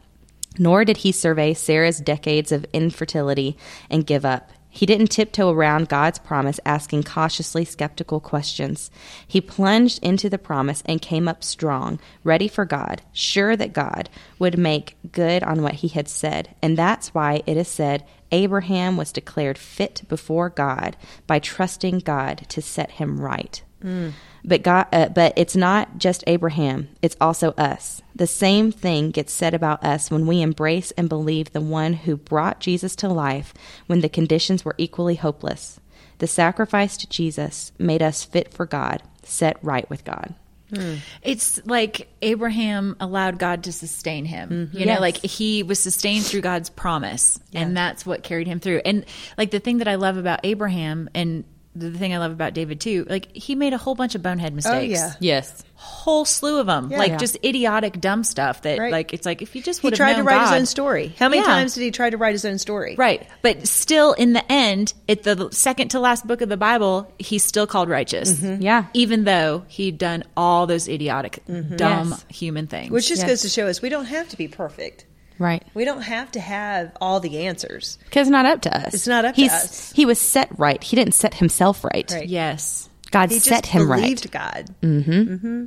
Nor 0.59 0.85
did 0.85 0.99
he 0.99 1.13
survey 1.13 1.55
Sarah's 1.55 2.01
decades 2.01 2.53
of 2.53 2.67
infertility 2.73 3.57
and 3.89 4.07
give 4.07 4.25
up. 4.25 4.51
He 4.73 4.87
didn't 4.87 5.09
tiptoe 5.09 5.51
around 5.51 5.89
God's 5.89 6.21
promise, 6.21 6.61
asking 6.65 7.03
cautiously 7.03 7.65
skeptical 7.65 8.21
questions. 8.21 8.89
He 9.27 9.41
plunged 9.41 9.99
into 10.01 10.31
the 10.31 10.39
promise 10.39 10.83
and 10.87 11.03
came 11.03 11.27
up 11.27 11.43
strong, 11.43 11.99
ready 12.23 12.47
for 12.47 12.65
God, 12.65 13.03
sure 13.13 13.57
that 13.57 13.73
God 13.73 14.09
would 14.39 14.57
make 14.57 14.97
good 15.11 15.43
on 15.43 15.63
what 15.63 15.75
he 15.75 15.89
had 15.89 16.09
said. 16.09 16.55
And 16.63 16.77
that's 16.77 17.13
why 17.13 17.43
it 17.47 17.57
is 17.57 17.67
said 17.67 18.07
Abraham 18.31 18.97
was 18.97 19.11
declared 19.11 19.59
fit 19.59 20.03
before 20.09 20.49
God 20.49 20.97
by 21.27 21.41
trusting 21.41 21.99
God 22.01 22.47
to 22.51 22.63
set 22.63 22.93
him 22.93 23.21
right. 23.21 23.63
Mm. 23.85 24.13
But 24.45 24.63
God, 24.63 24.87
uh, 24.93 25.09
but 25.09 25.35
it's 25.37 25.57
not 25.57 25.99
just 25.99 26.25
Abraham; 26.27 26.89
it's 27.03 27.17
also 27.21 27.51
us. 27.53 28.01
The 28.15 28.27
same 28.27 28.73
thing 28.73 29.11
gets 29.11 29.33
said 29.33 29.55
about 29.55 29.85
us 29.85 30.11
when 30.11 30.27
we 30.27 30.41
embrace 30.43 30.91
and 30.93 31.09
believe 31.09 31.53
the 31.53 31.61
one 31.61 31.93
who 31.93 32.17
brought 32.17 32.61
Jesus 32.61 32.97
to 32.97 33.09
life 33.09 33.53
when 33.87 34.01
the 34.01 34.09
conditions 34.09 34.65
were 34.65 34.75
equally 34.79 35.17
hopeless. 35.17 35.79
The 36.19 36.27
sacrifice 36.27 36.97
to 36.99 37.09
Jesus 37.09 37.73
made 37.79 38.03
us 38.03 38.25
fit 38.25 38.53
for 38.53 38.67
God, 38.67 39.03
set 39.23 39.57
right 39.63 39.89
with 39.89 40.05
God. 40.05 40.35
Hmm. 40.75 40.97
It's 41.23 41.61
like 41.67 42.09
Abraham 42.23 42.95
allowed 43.01 43.39
God 43.39 43.65
to 43.65 43.73
sustain 43.73 44.25
him. 44.25 44.49
Mm-hmm. 44.51 44.79
You 44.79 44.87
know, 44.87 44.93
Yes. 44.93 45.01
like 45.01 45.17
he 45.25 45.63
was 45.65 45.79
sustained 45.81 46.25
through 46.25 46.43
God's 46.43 46.71
promise, 46.71 47.41
and 47.53 47.77
that's 47.77 48.07
what 48.07 48.23
carried 48.23 48.47
him 48.47 48.61
through. 48.61 48.83
And 48.85 49.05
like 49.37 49.51
the 49.51 49.59
thing 49.61 49.79
that 49.79 49.89
I 49.89 49.97
love 49.97 50.17
about 50.17 50.41
Abraham 50.45 51.11
and 51.15 51.45
the 51.75 51.91
thing 51.93 52.13
I 52.13 52.19
love 52.19 52.33
about 52.33 52.53
David 52.55 52.81
too, 52.81 53.07
like 53.09 53.35
he 53.35 53.55
made 53.55 53.73
a 53.73 53.79
whole 53.79 53.95
bunch 53.95 54.15
of 54.15 54.23
bonehead 54.23 54.53
mistakes. 54.55 55.01
Oh, 55.01 55.05
yeah. 55.05 55.13
Yes. 55.21 55.63
Whole 55.75 56.25
slew 56.25 56.59
of 56.59 56.67
them, 56.67 56.91
Yeah. 56.91 56.99
like 56.99 57.11
Yeah. 57.13 57.17
just 57.17 57.37
idiotic, 57.45 58.01
dumb 58.01 58.25
stuff 58.25 58.63
that, 58.63 58.79
Right. 58.79 58.93
like, 58.93 59.15
it's 59.15 59.25
like 59.25 59.41
if 59.41 59.55
you 59.55 59.63
just 59.63 59.81
He 59.81 59.87
have 59.89 59.95
tried 59.95 60.13
to 60.13 60.17
known 60.19 60.27
write 60.27 60.43
his 60.43 60.53
own 60.61 60.67
story. 60.67 61.15
How 61.19 61.29
many 61.29 61.41
Yeah. 61.43 61.47
times 61.47 61.75
did 61.75 61.83
he 61.83 61.91
try 61.91 62.11
to 62.11 62.17
write 62.17 62.33
his 62.33 62.45
own 62.45 62.59
story? 62.59 62.97
Right. 62.99 63.27
But 63.41 63.67
still, 63.69 64.13
in 64.15 64.33
the 64.33 64.53
end, 64.53 64.93
at 65.09 65.23
the 65.23 65.49
second 65.53 65.89
to 65.91 66.01
last 66.01 66.27
book 66.27 66.41
of 66.43 66.49
the 66.49 66.57
Bible, 66.57 67.11
he's 67.19 67.45
still 67.45 67.67
called 67.67 67.89
righteous. 67.89 68.33
Mm-hmm. 68.33 68.63
Yeah. 68.63 68.87
Even 68.93 69.25
though 69.25 69.63
he'd 69.69 69.97
done 69.97 70.25
all 70.37 70.67
those 70.67 70.89
idiotic, 70.89 71.43
dumb 71.47 72.11
Yes. 72.11 72.25
human 72.29 72.67
things. 72.67 72.91
Which 72.91 73.09
just 73.09 73.23
Yes. 73.23 73.31
goes 73.31 73.43
to 73.43 73.49
show 73.49 73.69
us 73.69 73.81
we 73.81 73.89
don't 73.89 74.07
have 74.07 74.29
to 74.31 74.37
be 74.37 74.49
perfect. 74.49 75.07
Right. 75.41 75.65
We 75.75 75.85
don't 75.85 76.03
have 76.03 76.31
to 76.33 76.41
have 76.41 76.97
all 77.01 77.19
the 77.19 77.47
answers. 77.47 77.99
Because 78.05 78.29
it's 78.29 78.31
not 78.31 78.47
up 78.47 78.61
to 78.63 78.77
us. 78.77 78.95
It's 78.95 79.09
not 79.09 79.25
up 79.25 79.35
to 79.35 79.43
us. 79.47 79.91
He 79.91 80.07
was 80.07 80.21
set 80.21 80.57
right. 80.59 80.81
He 80.85 80.95
didn't 80.95 81.15
set 81.15 81.35
himself 81.35 81.83
right. 81.83 82.09
Right. 82.13 82.29
yes. 82.29 82.89
God 83.11 83.31
He 83.31 83.39
set 83.41 83.65
just 83.65 83.73
him 83.73 83.89
believed 83.89 84.27
right. 84.27 84.31
God. 84.33 84.75
Mm-hmm. 84.83 85.11
Mm-hmm. 85.35 85.65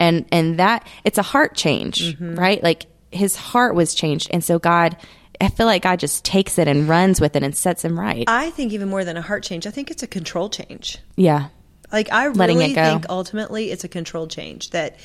and 0.00 0.24
and 0.32 0.58
that 0.58 0.86
it's 1.04 1.18
a 1.18 1.22
heart 1.22 1.54
change 1.54 2.14
mm-hmm. 2.14 2.34
right 2.34 2.60
like 2.62 2.86
his 3.12 3.36
heart 3.36 3.74
was 3.74 3.94
changed 3.94 4.28
and 4.32 4.42
so 4.42 4.58
god 4.58 4.96
i 5.40 5.48
feel 5.48 5.66
like 5.66 5.82
god 5.82 6.00
just 6.00 6.24
takes 6.24 6.58
it 6.58 6.66
and 6.66 6.88
runs 6.88 7.20
with 7.20 7.36
it 7.36 7.42
and 7.42 7.54
sets 7.56 7.84
him 7.84 7.98
right 8.00 8.24
I 8.26 8.50
think 8.50 8.72
even 8.72 8.88
more 8.88 9.04
than 9.04 9.16
a 9.16 9.22
heart 9.22 9.42
change, 9.42 9.66
I 9.66 9.70
think 9.70 9.90
it's 9.90 10.02
a 10.02 10.06
control 10.06 10.48
change. 10.48 10.98
yeah 11.16 11.48
Like 11.92 12.10
I 12.10 12.28
Letting 12.28 12.58
really 12.58 12.72
it 12.72 12.74
go. 12.76 12.84
think 12.84 13.06
ultimately 13.08 13.70
it's 13.70 13.84
a 13.84 13.88
control 13.88 14.26
change 14.26 14.70
that 14.70 14.96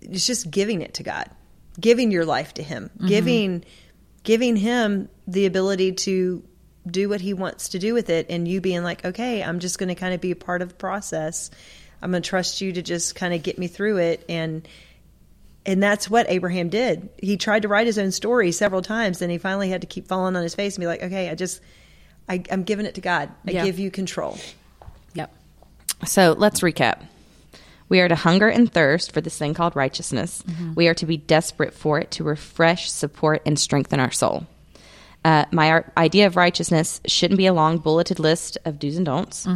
it's 0.00 0.26
just 0.26 0.50
giving 0.50 0.80
it 0.82 0.94
to 0.94 1.02
God, 1.02 1.28
giving 1.80 2.10
your 2.10 2.24
life 2.24 2.54
to 2.54 2.62
Him, 2.62 2.90
Mm-hmm. 2.96 3.06
giving 3.08 3.64
giving 4.24 4.56
Him 4.56 5.08
the 5.26 5.46
ability 5.46 5.92
to 5.92 6.42
do 6.86 7.08
what 7.08 7.20
He 7.20 7.34
wants 7.34 7.70
to 7.70 7.78
do 7.78 7.94
with 7.94 8.10
it, 8.10 8.26
and 8.30 8.46
you 8.48 8.60
being 8.60 8.82
like, 8.82 9.04
okay, 9.04 9.42
I'm 9.42 9.58
just 9.60 9.78
going 9.78 9.88
to 9.88 9.94
kind 9.94 10.14
of 10.14 10.20
be 10.20 10.30
a 10.30 10.36
part 10.36 10.62
of 10.62 10.68
the 10.70 10.74
process. 10.74 11.50
I'm 12.00 12.10
going 12.10 12.22
to 12.22 12.28
trust 12.28 12.60
you 12.60 12.72
to 12.72 12.82
just 12.82 13.14
kind 13.14 13.34
of 13.34 13.42
get 13.42 13.58
me 13.58 13.66
through 13.66 13.98
it, 13.98 14.24
and 14.28 14.66
and 15.66 15.82
that's 15.82 16.08
what 16.08 16.26
Abraham 16.30 16.68
did. 16.70 17.08
He 17.22 17.36
tried 17.36 17.62
to 17.62 17.68
write 17.68 17.86
his 17.86 17.98
own 17.98 18.10
story 18.12 18.52
several 18.52 18.80
times, 18.82 19.20
and 19.22 19.30
he 19.30 19.38
finally 19.38 19.68
had 19.68 19.82
to 19.82 19.86
keep 19.86 20.08
falling 20.08 20.34
on 20.36 20.42
his 20.42 20.54
face 20.54 20.76
and 20.76 20.82
be 20.82 20.86
like, 20.86 21.02
okay, 21.02 21.28
I 21.30 21.34
just. 21.34 21.60
I, 22.30 22.42
I'm 22.50 22.62
giving 22.64 22.84
it 22.84 22.96
to 22.96 23.00
God. 23.00 23.30
I 23.46 23.52
Yeah. 23.52 23.64
give 23.64 23.78
you 23.78 23.90
control. 23.90 24.36
Yep. 25.14 25.32
so 26.04 26.34
let's 26.36 26.60
recap 26.60 27.00
we 27.88 28.00
are 28.00 28.08
to 28.08 28.14
hunger 28.14 28.48
and 28.48 28.72
thirst 28.72 29.12
for 29.12 29.20
this 29.20 29.36
thing 29.38 29.54
called 29.54 29.74
righteousness. 29.76 30.42
We 30.74 30.88
are 30.88 30.94
to 30.94 31.06
be 31.06 31.16
desperate 31.16 31.74
for 31.74 31.98
it 31.98 32.10
to 32.12 32.24
refresh 32.24 32.90
support 32.90 33.42
and 33.46 33.58
strengthen 33.58 34.00
our 34.00 34.10
soul. 34.10 34.46
Uh, 35.24 35.44
my 35.50 35.82
idea 35.96 36.26
of 36.26 36.36
righteousness 36.36 37.00
shouldn't 37.06 37.38
be 37.38 37.46
a 37.46 37.52
long 37.52 37.78
bulleted 37.78 38.18
list 38.20 38.56
of 38.64 38.78
do's 38.78 38.96
and 38.96 39.04
don'ts. 39.06 39.46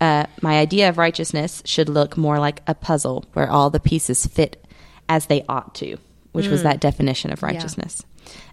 Uh, 0.00 0.26
my 0.40 0.58
idea 0.58 0.88
of 0.88 0.98
righteousness 0.98 1.62
should 1.64 1.88
look 1.88 2.16
more 2.16 2.38
like 2.38 2.62
a 2.66 2.74
puzzle 2.74 3.24
where 3.34 3.48
all 3.50 3.70
the 3.70 3.78
pieces 3.78 4.26
fit 4.26 4.64
as 5.08 5.26
they 5.26 5.44
ought 5.48 5.74
to, 5.76 5.96
which 6.32 6.48
was 6.48 6.62
that 6.64 6.80
definition 6.80 7.30
of 7.32 7.42
righteousness. 7.42 8.02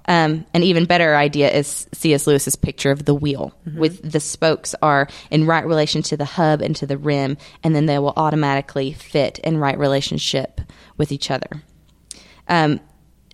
Um, 0.07 0.45
an 0.53 0.63
even 0.63 0.85
better 0.85 1.15
idea 1.15 1.51
is 1.51 1.87
C.S. 1.93 2.25
Lewis's 2.25 2.55
picture 2.55 2.89
of 2.89 3.05
the 3.05 3.13
wheel, 3.13 3.53
with 3.77 4.11
the 4.11 4.19
spokes 4.19 4.73
are 4.81 5.07
in 5.29 5.45
right 5.45 5.65
relation 5.65 6.01
to 6.03 6.17
the 6.17 6.25
hub 6.25 6.61
and 6.61 6.75
to 6.77 6.87
the 6.87 6.97
rim, 6.97 7.37
and 7.63 7.75
then 7.75 7.85
they 7.85 7.99
will 7.99 8.13
automatically 8.17 8.93
fit 8.93 9.37
in 9.39 9.57
right 9.57 9.77
relationship 9.77 10.61
with 10.97 11.11
each 11.11 11.29
other 11.29 11.61
um, 12.49 12.79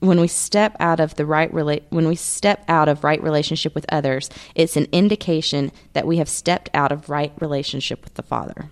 when 0.01 0.19
we 0.19 0.27
step 0.27 0.75
out 0.79 0.99
of 0.99 1.15
the 1.15 1.25
right 1.25 1.51
rela- 1.51 1.81
when 1.89 2.07
we 2.07 2.15
step 2.15 2.63
out 2.67 2.89
of 2.89 3.03
right 3.03 3.21
relationship 3.23 3.73
with 3.73 3.85
others, 3.89 4.29
it's 4.53 4.75
an 4.75 4.87
indication 4.91 5.71
that 5.93 6.05
we 6.05 6.17
have 6.17 6.29
stepped 6.29 6.69
out 6.73 6.91
of 6.91 7.09
right 7.09 7.31
relationship 7.39 8.03
with 8.03 8.13
the 8.15 8.21
Father. 8.23 8.69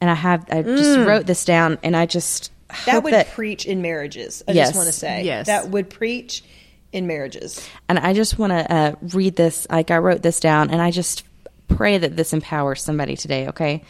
And 0.00 0.10
I 0.10 0.14
have 0.14 0.46
I 0.50 0.62
just 0.62 0.98
wrote 1.06 1.26
this 1.26 1.44
down, 1.44 1.78
and 1.82 1.96
I 1.96 2.06
just 2.06 2.50
That 2.86 3.02
would 3.04 3.12
that 3.12 3.30
preach 3.32 3.66
in 3.66 3.82
marriages. 3.82 4.42
I 4.48 4.52
Yes. 4.52 4.68
just 4.68 4.76
want 4.76 4.86
to 4.88 4.92
say. 4.92 5.24
Yes. 5.24 5.46
That 5.46 5.68
would 5.70 5.90
preach 5.90 6.44
in 6.92 7.06
marriages. 7.06 7.66
And 7.88 7.98
I 7.98 8.12
just 8.12 8.38
want 8.38 8.52
to 8.52 8.72
uh, 8.72 8.94
read 9.14 9.36
this. 9.36 9.66
Like 9.70 9.90
I 9.90 9.98
wrote 9.98 10.22
this 10.22 10.40
down, 10.40 10.70
and 10.70 10.80
I 10.82 10.90
just 10.90 11.24
pray 11.68 11.98
that 11.98 12.16
this 12.16 12.32
empowers 12.32 12.82
somebody 12.82 13.16
today. 13.16 13.48
Okay, 13.48 13.82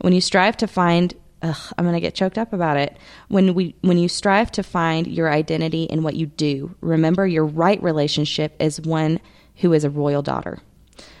when 0.00 0.12
you 0.12 0.20
strive 0.20 0.56
to 0.58 0.66
find, 0.66 1.14
ugh, 1.42 1.56
I'm 1.76 1.84
going 1.84 1.94
to 1.94 2.00
get 2.00 2.14
choked 2.14 2.38
up 2.38 2.52
about 2.52 2.76
it. 2.78 2.96
When 3.28 3.54
we, 3.54 3.74
when 3.82 3.98
you 3.98 4.08
strive 4.08 4.50
to 4.52 4.62
find 4.62 5.06
your 5.06 5.30
identity 5.30 5.84
in 5.84 6.02
what 6.02 6.14
you 6.14 6.26
do, 6.26 6.74
remember 6.80 7.26
your 7.26 7.44
right 7.44 7.82
relationship 7.82 8.56
is 8.58 8.80
one 8.80 9.20
who 9.56 9.72
is 9.74 9.84
a 9.84 9.90
royal 9.90 10.22
daughter. 10.22 10.58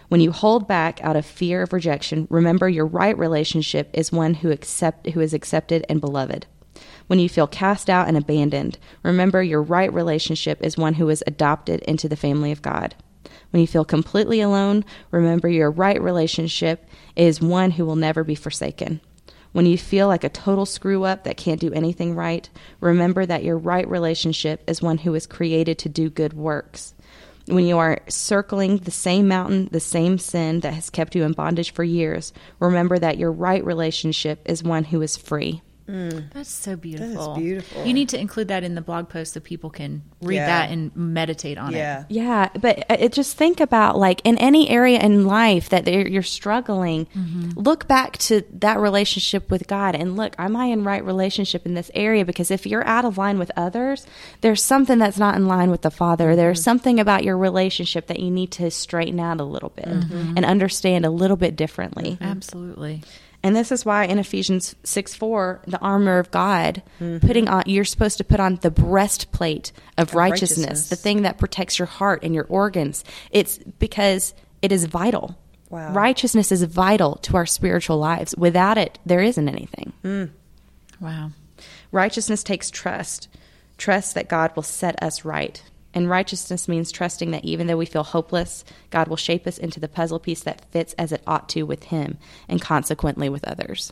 When 0.08 0.20
you 0.22 0.32
hold 0.32 0.66
back 0.66 1.00
out 1.04 1.16
of 1.16 1.24
fear 1.26 1.62
of 1.62 1.72
rejection, 1.72 2.26
remember 2.30 2.68
your 2.68 2.86
right 2.86 3.16
relationship 3.16 3.90
is 3.92 4.10
one 4.10 4.34
who 4.34 4.50
accept 4.50 5.10
who 5.10 5.20
is 5.20 5.34
accepted 5.34 5.84
and 5.88 6.00
beloved. 6.00 6.46
When 7.10 7.18
you 7.18 7.28
feel 7.28 7.48
cast 7.48 7.90
out 7.90 8.06
and 8.06 8.16
abandoned, 8.16 8.78
remember 9.02 9.42
your 9.42 9.62
right 9.62 9.92
relationship 9.92 10.62
is 10.62 10.78
one 10.78 10.94
who 10.94 11.08
is 11.08 11.24
adopted 11.26 11.80
into 11.80 12.08
the 12.08 12.14
family 12.14 12.52
of 12.52 12.62
God. 12.62 12.94
When 13.50 13.60
you 13.60 13.66
feel 13.66 13.84
completely 13.84 14.40
alone, 14.40 14.84
remember 15.10 15.48
your 15.48 15.72
right 15.72 16.00
relationship 16.00 16.88
is 17.16 17.40
one 17.40 17.72
who 17.72 17.84
will 17.84 17.96
never 17.96 18.22
be 18.22 18.36
forsaken. 18.36 19.00
When 19.50 19.66
you 19.66 19.76
feel 19.76 20.06
like 20.06 20.22
a 20.22 20.28
total 20.28 20.64
screw 20.64 21.02
up 21.02 21.24
that 21.24 21.36
can't 21.36 21.60
do 21.60 21.72
anything 21.72 22.14
right, 22.14 22.48
remember 22.78 23.26
that 23.26 23.42
your 23.42 23.58
right 23.58 23.88
relationship 23.88 24.62
is 24.68 24.80
one 24.80 24.98
who 24.98 25.12
is 25.16 25.26
created 25.26 25.80
to 25.80 25.88
do 25.88 26.10
good 26.10 26.34
works. 26.34 26.94
When 27.46 27.66
you 27.66 27.78
are 27.78 27.98
circling 28.06 28.76
the 28.76 28.92
same 28.92 29.26
mountain, 29.26 29.68
the 29.72 29.80
same 29.80 30.18
sin 30.18 30.60
that 30.60 30.74
has 30.74 30.90
kept 30.90 31.16
you 31.16 31.24
in 31.24 31.32
bondage 31.32 31.72
for 31.72 31.82
years, 31.82 32.32
remember 32.60 33.00
that 33.00 33.18
your 33.18 33.32
right 33.32 33.64
relationship 33.64 34.42
is 34.44 34.62
one 34.62 34.84
who 34.84 35.02
is 35.02 35.16
free. 35.16 35.60
Mm. 35.88 36.32
That's 36.32 36.50
so 36.50 36.76
beautiful. 36.76 37.34
That 37.34 37.40
is 37.40 37.44
beautiful. 37.44 37.84
You 37.84 37.94
need 37.94 38.08
to 38.10 38.20
include 38.20 38.48
that 38.48 38.62
in 38.62 38.74
the 38.74 38.80
blog 38.80 39.08
post 39.08 39.34
so 39.34 39.40
people 39.40 39.70
can 39.70 40.02
read 40.20 40.36
Yeah. 40.36 40.46
that 40.46 40.70
and 40.70 40.94
meditate 40.94 41.58
on 41.58 41.72
Yeah. 41.72 42.00
it. 42.00 42.06
Yeah, 42.10 42.48
but 42.60 42.90
uh, 42.90 42.96
it 42.98 43.12
just 43.12 43.36
think 43.36 43.60
about 43.60 43.98
like 43.98 44.20
in 44.24 44.38
any 44.38 44.68
area 44.68 45.00
in 45.00 45.26
life 45.26 45.68
that 45.70 45.86
you're 45.86 46.06
you're 46.06 46.22
struggling, 46.22 47.06
mm-hmm. 47.06 47.58
look 47.58 47.88
back 47.88 48.18
to 48.18 48.42
that 48.52 48.78
relationship 48.78 49.50
with 49.50 49.66
God 49.66 49.94
and 49.94 50.16
look, 50.16 50.34
am 50.38 50.56
I 50.56 50.66
in 50.66 50.84
right 50.84 51.04
relationship 51.04 51.66
in 51.66 51.74
this 51.74 51.90
area? 51.94 52.24
Because 52.24 52.50
if 52.50 52.66
you're 52.66 52.86
out 52.86 53.04
of 53.04 53.18
line 53.18 53.38
with 53.38 53.50
others, 53.56 54.06
there's 54.40 54.62
something 54.62 54.98
that's 54.98 55.18
not 55.18 55.36
in 55.36 55.46
line 55.46 55.70
with 55.70 55.82
the 55.82 55.90
Father. 55.90 56.28
Mm-hmm. 56.28 56.36
There's 56.36 56.62
something 56.62 57.00
about 57.00 57.24
your 57.24 57.36
relationship 57.36 58.06
that 58.06 58.20
you 58.20 58.30
need 58.30 58.52
to 58.52 58.70
straighten 58.70 59.18
out 59.18 59.40
a 59.40 59.44
little 59.44 59.70
bit 59.70 59.86
mm-hmm. 59.86 60.34
and 60.36 60.44
understand 60.44 61.04
a 61.04 61.10
little 61.10 61.36
bit 61.36 61.56
differently. 61.56 62.18
Absolutely. 62.20 63.02
And 63.42 63.56
this 63.56 63.72
is 63.72 63.84
why 63.86 64.04
in 64.04 64.18
Ephesians 64.18 64.74
6 64.84 65.14
4, 65.14 65.62
the 65.66 65.78
armor 65.78 66.18
of 66.18 66.30
God, 66.30 66.82
mm-hmm. 67.00 67.26
putting 67.26 67.48
on, 67.48 67.62
you're 67.66 67.84
supposed 67.84 68.18
to 68.18 68.24
put 68.24 68.40
on 68.40 68.56
the 68.56 68.70
breastplate 68.70 69.72
of, 69.96 70.14
righteousness, 70.14 70.58
righteousness. 70.58 70.88
the 70.90 70.96
thing 70.96 71.22
that 71.22 71.38
protects 71.38 71.78
your 71.78 71.86
heart 71.86 72.22
and 72.22 72.34
your 72.34 72.44
organs. 72.44 73.02
It's 73.30 73.58
because 73.78 74.34
it 74.60 74.72
is 74.72 74.84
vital. 74.84 75.38
Wow. 75.70 75.92
Righteousness 75.92 76.52
is 76.52 76.62
vital 76.64 77.16
to 77.16 77.36
our 77.36 77.46
spiritual 77.46 77.98
lives. 77.98 78.34
Without 78.36 78.76
it, 78.76 78.98
there 79.06 79.22
isn't 79.22 79.48
anything. 79.48 79.92
Mm. 80.04 80.30
Wow. 81.00 81.30
Righteousness 81.92 82.42
takes 82.42 82.70
trust, 82.70 83.28
trust 83.78 84.14
that 84.16 84.28
God 84.28 84.54
will 84.54 84.62
set 84.62 85.02
us 85.02 85.24
right. 85.24 85.62
And 85.92 86.08
righteousness 86.08 86.68
means 86.68 86.92
trusting 86.92 87.32
that 87.32 87.44
even 87.44 87.66
though 87.66 87.76
we 87.76 87.86
feel 87.86 88.04
hopeless, 88.04 88.64
God 88.90 89.08
will 89.08 89.16
shape 89.16 89.46
us 89.46 89.58
into 89.58 89.80
the 89.80 89.88
puzzle 89.88 90.20
piece 90.20 90.42
that 90.44 90.64
fits 90.70 90.92
as 90.94 91.10
it 91.12 91.22
ought 91.26 91.48
to 91.50 91.64
with 91.64 91.84
Him 91.84 92.18
and 92.48 92.60
consequently 92.60 93.28
with 93.28 93.44
others. 93.46 93.90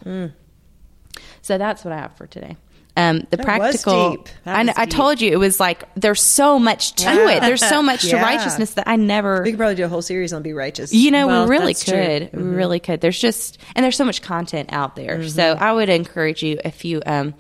So 1.43 1.59
that's 1.59 1.85
what 1.85 1.93
I 1.93 1.99
have 1.99 2.17
for 2.17 2.27
today. 2.27 2.57
Um, 2.97 3.27
the 3.31 3.37
was 3.37 3.45
practical. 3.47 4.27
That 4.45 4.77
I, 4.77 4.83
I 4.83 4.87
told 4.87 5.21
you 5.21 5.31
it 5.31 5.37
was 5.39 5.61
like 5.61 5.85
there's 5.95 6.21
so 6.21 6.59
much 6.59 6.95
to 6.95 7.05
Yeah. 7.05 7.31
it. 7.37 7.41
There's 7.43 7.65
so 7.65 7.81
much 7.81 8.03
to 8.09 8.17
righteousness 8.23 8.75
that 8.75 8.89
I 8.89 8.97
never. 8.97 9.43
We 9.43 9.51
could 9.53 9.59
probably 9.59 9.77
do 9.77 9.85
a 9.85 9.89
whole 9.89 10.03
series 10.03 10.33
on 10.33 10.43
be 10.43 10.53
righteous. 10.53 10.93
You 10.93 11.13
know, 11.13 11.29
Well, 11.29 11.45
we 11.45 11.51
really 11.51 11.75
could. 11.75 12.31
We 12.33 12.43
really 12.43 12.81
could. 12.81 13.01
There's 13.01 13.21
just 13.21 13.59
and 13.77 13.85
there's 13.85 13.97
so 13.97 14.05
much 14.05 14.21
content 14.21 14.73
out 14.73 14.97
there. 14.97 15.29
So 15.29 15.57
I 15.59 15.73
would 15.73 15.89
encourage 15.89 16.43
you 16.43 16.59
if 16.65 16.85
you 16.85 17.01
um 17.07 17.35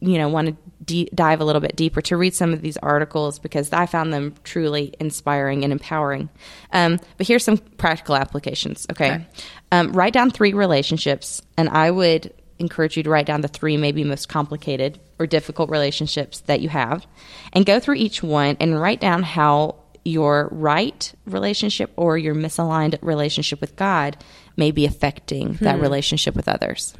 you 0.00 0.16
know 0.16 0.30
want 0.30 0.48
to 0.48 0.56
de- 0.86 1.08
dive 1.14 1.40
a 1.40 1.44
little 1.44 1.60
bit 1.60 1.76
deeper 1.76 2.00
to 2.02 2.16
read 2.16 2.34
some 2.34 2.52
of 2.52 2.62
these 2.62 2.76
articles 2.78 3.38
because 3.38 3.72
I 3.72 3.86
found 3.86 4.12
them 4.12 4.34
truly 4.44 4.94
inspiring 5.00 5.64
and 5.64 5.72
empowering. 5.72 6.28
Um, 6.72 6.98
but 7.16 7.26
here's 7.26 7.44
some 7.44 7.58
practical 7.58 8.16
applications. 8.16 8.86
Okay, 8.90 9.12
Okay. 9.12 9.26
Um, 9.72 9.92
write 9.92 10.12
down 10.12 10.30
three 10.30 10.52
relationships, 10.52 11.42
and 11.56 11.68
I 11.68 11.90
would 11.90 12.32
encourage 12.58 12.96
you 12.96 13.02
to 13.02 13.10
write 13.10 13.26
down 13.26 13.42
the 13.42 13.48
three 13.48 13.76
maybe 13.76 14.02
most 14.04 14.28
complicated 14.28 14.98
or 15.18 15.26
difficult 15.26 15.68
relationships 15.70 16.40
that 16.46 16.60
you 16.60 16.68
have, 16.70 17.06
and 17.52 17.66
go 17.66 17.78
through 17.80 17.96
each 17.96 18.22
one 18.22 18.56
and 18.60 18.80
write 18.80 19.00
down 19.00 19.22
how 19.22 19.74
your 20.04 20.48
right 20.52 21.12
relationship 21.26 21.90
or 21.96 22.16
your 22.16 22.34
misaligned 22.34 22.96
relationship 23.02 23.60
with 23.60 23.74
God 23.74 24.16
may 24.56 24.70
be 24.70 24.86
affecting 24.86 25.54
that 25.54 25.80
relationship 25.80 26.36
with 26.36 26.48
others. 26.48 26.94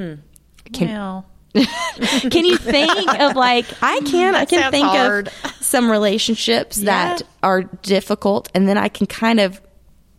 Can- 0.72 0.88
well, 0.88 1.24
can 2.30 2.44
you 2.44 2.56
think 2.56 3.08
of 3.20 3.36
like 3.36 3.66
I 3.82 4.00
can 4.00 4.34
I 4.34 4.44
can 4.44 4.70
think 4.70 4.86
hard. 4.86 5.28
of 5.28 5.34
some 5.60 5.90
relationships 5.90 6.76
that 6.76 7.22
are 7.42 7.62
difficult 7.62 8.50
and 8.54 8.68
then 8.68 8.78
I 8.78 8.88
can 8.88 9.06
kind 9.06 9.40
of 9.40 9.60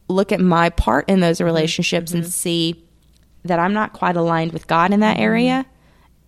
look 0.07 0.31
at 0.31 0.39
my 0.39 0.69
part 0.69 1.09
in 1.09 1.19
those 1.19 1.37
mm-hmm. 1.37 1.45
relationships 1.45 2.13
and 2.13 2.23
mm-hmm. 2.23 2.29
see 2.29 2.83
that 3.45 3.59
I'm 3.59 3.73
not 3.73 3.93
quite 3.93 4.15
aligned 4.15 4.53
with 4.53 4.67
God 4.67 4.91
in 4.93 5.01
that 5.01 5.15
mm-hmm. 5.15 5.23
area 5.23 5.65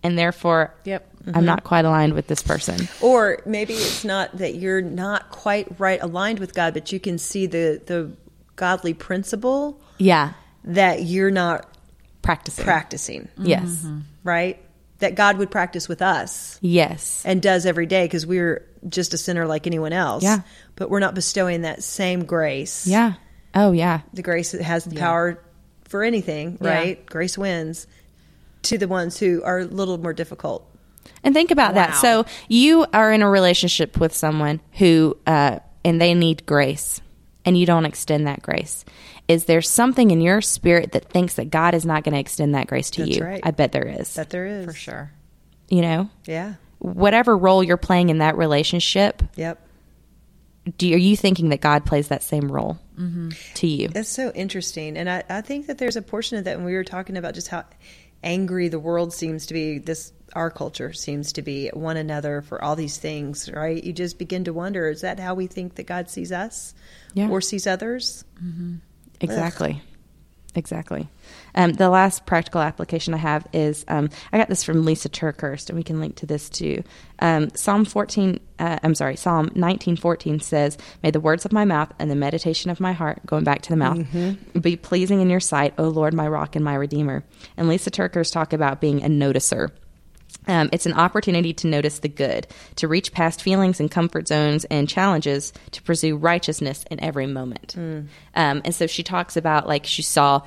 and 0.02 0.18
therefore 0.18 0.74
Yep. 0.84 1.06
I'm 1.34 1.44
not 1.44 1.64
quite 1.64 1.84
aligned 1.84 2.14
with 2.14 2.28
this 2.28 2.42
person. 2.42 2.88
Or 3.00 3.42
maybe 3.44 3.74
it's 3.74 4.04
not 4.04 4.38
that 4.38 4.54
you're 4.54 4.80
not 4.80 5.30
quite 5.30 5.78
right 5.78 6.00
aligned 6.00 6.38
with 6.38 6.54
God, 6.54 6.72
but 6.74 6.92
you 6.92 7.00
can 7.00 7.18
see 7.18 7.46
the 7.46 7.80
the 7.84 8.10
godly 8.56 8.94
principle 8.94 9.80
Yeah. 9.98 10.32
that 10.64 11.02
you're 11.02 11.30
not 11.30 11.66
Practicing. 12.22 12.64
practicing, 12.64 13.28
Yes. 13.38 13.86
right? 14.24 14.62
That 15.00 15.14
God 15.14 15.38
would 15.38 15.50
practice 15.50 15.88
with 15.88 16.00
us 16.02 16.58
Yes. 16.60 17.22
and 17.26 17.40
does 17.42 17.66
every 17.66 17.86
day 17.86 18.04
because 18.04 18.26
we're 18.26 18.66
just 18.88 19.12
a 19.14 19.18
sinner 19.18 19.46
like 19.46 19.66
anyone 19.66 19.92
else. 19.92 20.22
Yeah. 20.22 20.40
But 20.76 20.88
we're 20.90 21.00
not 21.00 21.14
bestowing 21.14 21.62
that 21.62 21.82
same 21.82 22.24
grace. 22.24 22.86
Yeah. 22.86 23.14
Oh 23.54 23.72
yeah. 23.72 24.00
The 24.14 24.22
grace 24.22 24.52
that 24.52 24.62
has 24.62 24.84
the 24.84 24.96
power 24.96 25.42
for 25.84 26.02
anything, 26.04 26.58
Yeah. 26.60 26.68
right? 26.74 27.06
Grace 27.06 27.36
wins 27.36 27.86
to 28.62 28.78
the 28.78 28.86
ones 28.88 29.18
who 29.18 29.42
are 29.42 29.60
a 29.60 29.64
little 29.64 29.98
more 29.98 30.12
difficult. 30.12 30.66
And 31.24 31.34
think 31.34 31.50
about 31.50 31.74
that. 31.74 31.96
So 31.96 32.24
you 32.48 32.86
are 32.92 33.12
in 33.12 33.22
a 33.22 33.28
relationship 33.28 33.98
with 33.98 34.14
someone 34.14 34.60
who, 34.72 35.16
uh, 35.26 35.58
and 35.84 36.00
they 36.00 36.14
need 36.14 36.44
grace, 36.46 37.00
and 37.44 37.56
you 37.56 37.66
don't 37.66 37.86
extend 37.86 38.26
that 38.26 38.42
grace. 38.42 38.84
Is 39.28 39.44
there 39.46 39.62
something 39.62 40.10
in 40.10 40.20
your 40.20 40.40
spirit 40.40 40.92
that 40.92 41.08
thinks 41.10 41.34
that 41.34 41.50
God 41.50 41.74
is 41.74 41.86
not 41.86 42.04
going 42.04 42.14
to 42.14 42.20
extend 42.20 42.54
that 42.54 42.66
grace 42.66 42.90
to 42.90 43.04
That's 43.04 43.16
you? 43.16 43.24
right. 43.24 43.40
I 43.42 43.50
bet 43.52 43.72
there 43.72 43.86
is. 43.86 44.14
That 44.14 44.30
there 44.30 44.46
is. 44.46 44.66
For 44.66 44.72
sure. 44.72 45.12
you 45.68 45.82
know, 45.82 46.10
Yeah. 46.26 46.54
whatever 46.80 47.36
role 47.36 47.62
you're 47.62 47.76
playing 47.76 48.08
in 48.08 48.18
that 48.18 48.36
relationship, 48.36 49.22
Yep. 49.36 49.58
do 50.76 50.92
are 50.92 50.98
you 50.98 51.16
thinking 51.16 51.48
that 51.50 51.60
God 51.60 51.86
plays 51.86 52.08
that 52.08 52.22
same 52.22 52.50
role 52.50 52.78
Mm-hmm. 52.98 53.30
to 53.54 53.66
you? 53.66 53.88
That's 53.88 54.08
so 54.10 54.30
interesting. 54.34 54.96
And 54.98 55.08
I, 55.08 55.22
I 55.28 55.40
think 55.40 55.66
that 55.68 55.78
there's 55.78 55.96
a 55.96 56.02
portion 56.02 56.36
of 56.38 56.44
that 56.44 56.56
when 56.58 56.66
we 56.66 56.74
were 56.74 56.84
talking 56.84 57.16
about 57.16 57.34
just 57.34 57.48
how 57.48 57.64
angry 58.22 58.68
the 58.68 58.78
world 58.78 59.14
seems 59.14 59.46
to 59.46 59.54
be, 59.54 59.78
this 59.78 60.12
our 60.34 60.50
culture 60.50 60.92
seems 60.92 61.32
to 61.34 61.42
be 61.42 61.68
one 61.72 61.96
another 61.96 62.42
for 62.42 62.62
all 62.62 62.76
these 62.76 62.96
things, 62.98 63.50
right? 63.52 63.82
You 63.82 63.92
just 63.92 64.18
begin 64.18 64.44
to 64.44 64.52
wonder, 64.52 64.88
is 64.88 65.00
that 65.02 65.18
how 65.20 65.34
we 65.34 65.46
think 65.46 65.74
that 65.76 65.86
God 65.86 66.08
sees 66.10 66.32
us 66.32 66.74
Yeah. 67.14 67.28
or 67.28 67.40
sees 67.40 67.66
others? 67.66 68.24
Exactly. 69.20 69.82
Exactly. 70.56 71.08
Um, 71.54 71.74
the 71.74 71.88
last 71.88 72.26
practical 72.26 72.60
application 72.60 73.14
I 73.14 73.18
have 73.18 73.46
is 73.52 73.84
um, 73.86 74.10
I 74.32 74.38
got 74.38 74.48
this 74.48 74.64
from 74.64 74.84
Lisa 74.84 75.08
TerKeurst, 75.08 75.68
and 75.68 75.78
we 75.78 75.84
can 75.84 76.00
link 76.00 76.16
to 76.16 76.26
this 76.26 76.48
too. 76.50 76.82
Um, 77.20 77.50
Psalm 77.54 77.84
14, 77.84 78.40
uh, 78.58 78.78
I'm 78.82 78.96
sorry, 78.96 79.14
Psalm 79.14 79.44
1914 79.54 80.40
says, 80.40 80.76
May 81.04 81.12
the 81.12 81.20
words 81.20 81.44
of 81.44 81.52
my 81.52 81.64
mouth 81.64 81.92
and 82.00 82.10
the 82.10 82.16
meditation 82.16 82.68
of 82.68 82.80
my 82.80 82.92
heart, 82.92 83.24
going 83.26 83.44
back 83.44 83.62
to 83.62 83.70
the 83.70 83.76
mouth, 83.76 84.04
be 84.60 84.74
pleasing 84.74 85.20
in 85.20 85.30
your 85.30 85.38
sight, 85.38 85.72
O 85.78 85.84
Lord, 85.84 86.14
my 86.14 86.26
rock 86.26 86.56
and 86.56 86.64
my 86.64 86.74
redeemer. 86.74 87.22
And 87.56 87.68
Lisa 87.68 87.92
TerKeurst 87.92 88.32
talk 88.32 88.52
about 88.52 88.80
being 88.80 89.04
a 89.04 89.08
noticer. 89.08 89.70
Um, 90.46 90.70
it's 90.72 90.86
an 90.86 90.94
opportunity 90.94 91.52
to 91.54 91.66
notice 91.66 91.98
the 92.00 92.08
good, 92.08 92.46
to 92.76 92.88
reach 92.88 93.12
past 93.12 93.42
feelings 93.42 93.78
and 93.78 93.90
comfort 93.90 94.26
zones 94.26 94.64
and 94.66 94.88
challenges, 94.88 95.52
to 95.72 95.82
pursue 95.82 96.16
righteousness 96.16 96.84
in 96.90 96.98
every 97.00 97.26
moment. 97.26 97.74
Um, 98.34 98.62
and 98.64 98.74
so 98.74 98.86
she 98.86 99.02
talks 99.02 99.36
about 99.36 99.68
like 99.68 99.84
she 99.86 100.02
saw 100.02 100.42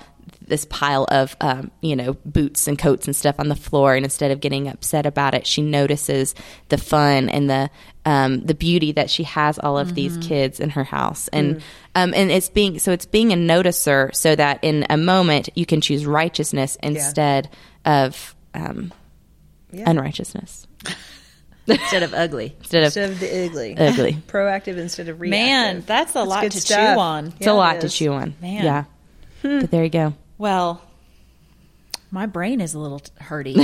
this 0.48 0.66
pile 0.66 1.06
of 1.10 1.36
um, 1.42 1.70
you 1.82 1.96
know 1.96 2.14
boots 2.26 2.68
and 2.68 2.80
coats 2.80 3.08
and 3.08 3.16
stuff 3.16 3.40
on 3.40 3.50
the 3.50 3.56
floor, 3.56 3.94
and 3.94 4.06
instead 4.06 4.32
of 4.32 4.40
getting 4.40 4.68
upset 4.68 5.06
about 5.06 5.34
it, 5.34 5.46
she 5.46 5.62
notices 5.62 6.34
the 6.70 6.78
fun 6.78 7.30
and 7.30 7.50
the 7.50 7.70
um, 8.06 8.42
the 8.46 8.54
beauty 8.54 8.92
that 8.94 9.10
she 9.10 9.24
has 9.24 9.60
all 9.60 9.78
of 9.78 9.96
these 9.96 10.18
kids 10.28 10.60
in 10.60 10.72
her 10.72 10.84
house, 10.84 11.28
and 11.30 11.62
um, 11.96 12.14
and 12.16 12.32
it's 12.32 12.50
being 12.50 12.80
so 12.80 12.92
it's 12.92 13.06
being 13.06 13.32
a 13.32 13.36
noticer, 13.36 14.14
so 14.16 14.36
that 14.36 14.60
in 14.64 14.86
a 14.90 14.98
moment 14.98 15.50
you 15.56 15.66
can 15.66 15.82
choose 15.82 16.06
righteousness 16.06 16.78
instead 16.82 17.50
of 17.86 18.36
um, 18.54 18.92
Yeah. 19.74 19.90
unrighteousness 19.90 20.68
Instead 21.68 22.04
of 22.04 22.14
ugly. 22.14 22.56
instead 22.60 22.84
of 22.84 22.88
Instead 22.88 23.10
of 23.12 23.20
the 23.20 23.46
ugly. 23.46 23.78
ugly. 23.78 24.14
Proactive 24.28 24.78
instead 24.78 25.08
of 25.10 25.20
reactive. 25.22 25.40
Man, 25.40 25.84
that's 25.86 26.16
a 26.16 26.24
lot 26.24 26.44
to 26.44 26.52
stuff. 26.62 26.96
chew 26.96 27.00
on. 27.00 27.28
It's 27.28 27.36
Yeah, 27.42 27.50
a 27.52 27.54
it 27.54 27.58
lot 27.58 27.82
to 27.82 27.90
chew 27.90 28.12
on. 28.14 28.36
Man. 28.42 28.64
Yeah. 28.64 28.84
Hmm. 29.42 29.60
But 29.62 29.72
there 29.72 29.84
you 29.84 29.90
go. 29.90 30.14
Well, 30.38 30.82
my 32.12 32.26
brain 32.26 32.60
is 32.62 32.74
a 32.74 32.80
little 32.80 33.00
t- 33.00 33.12
hurty. 33.22 33.56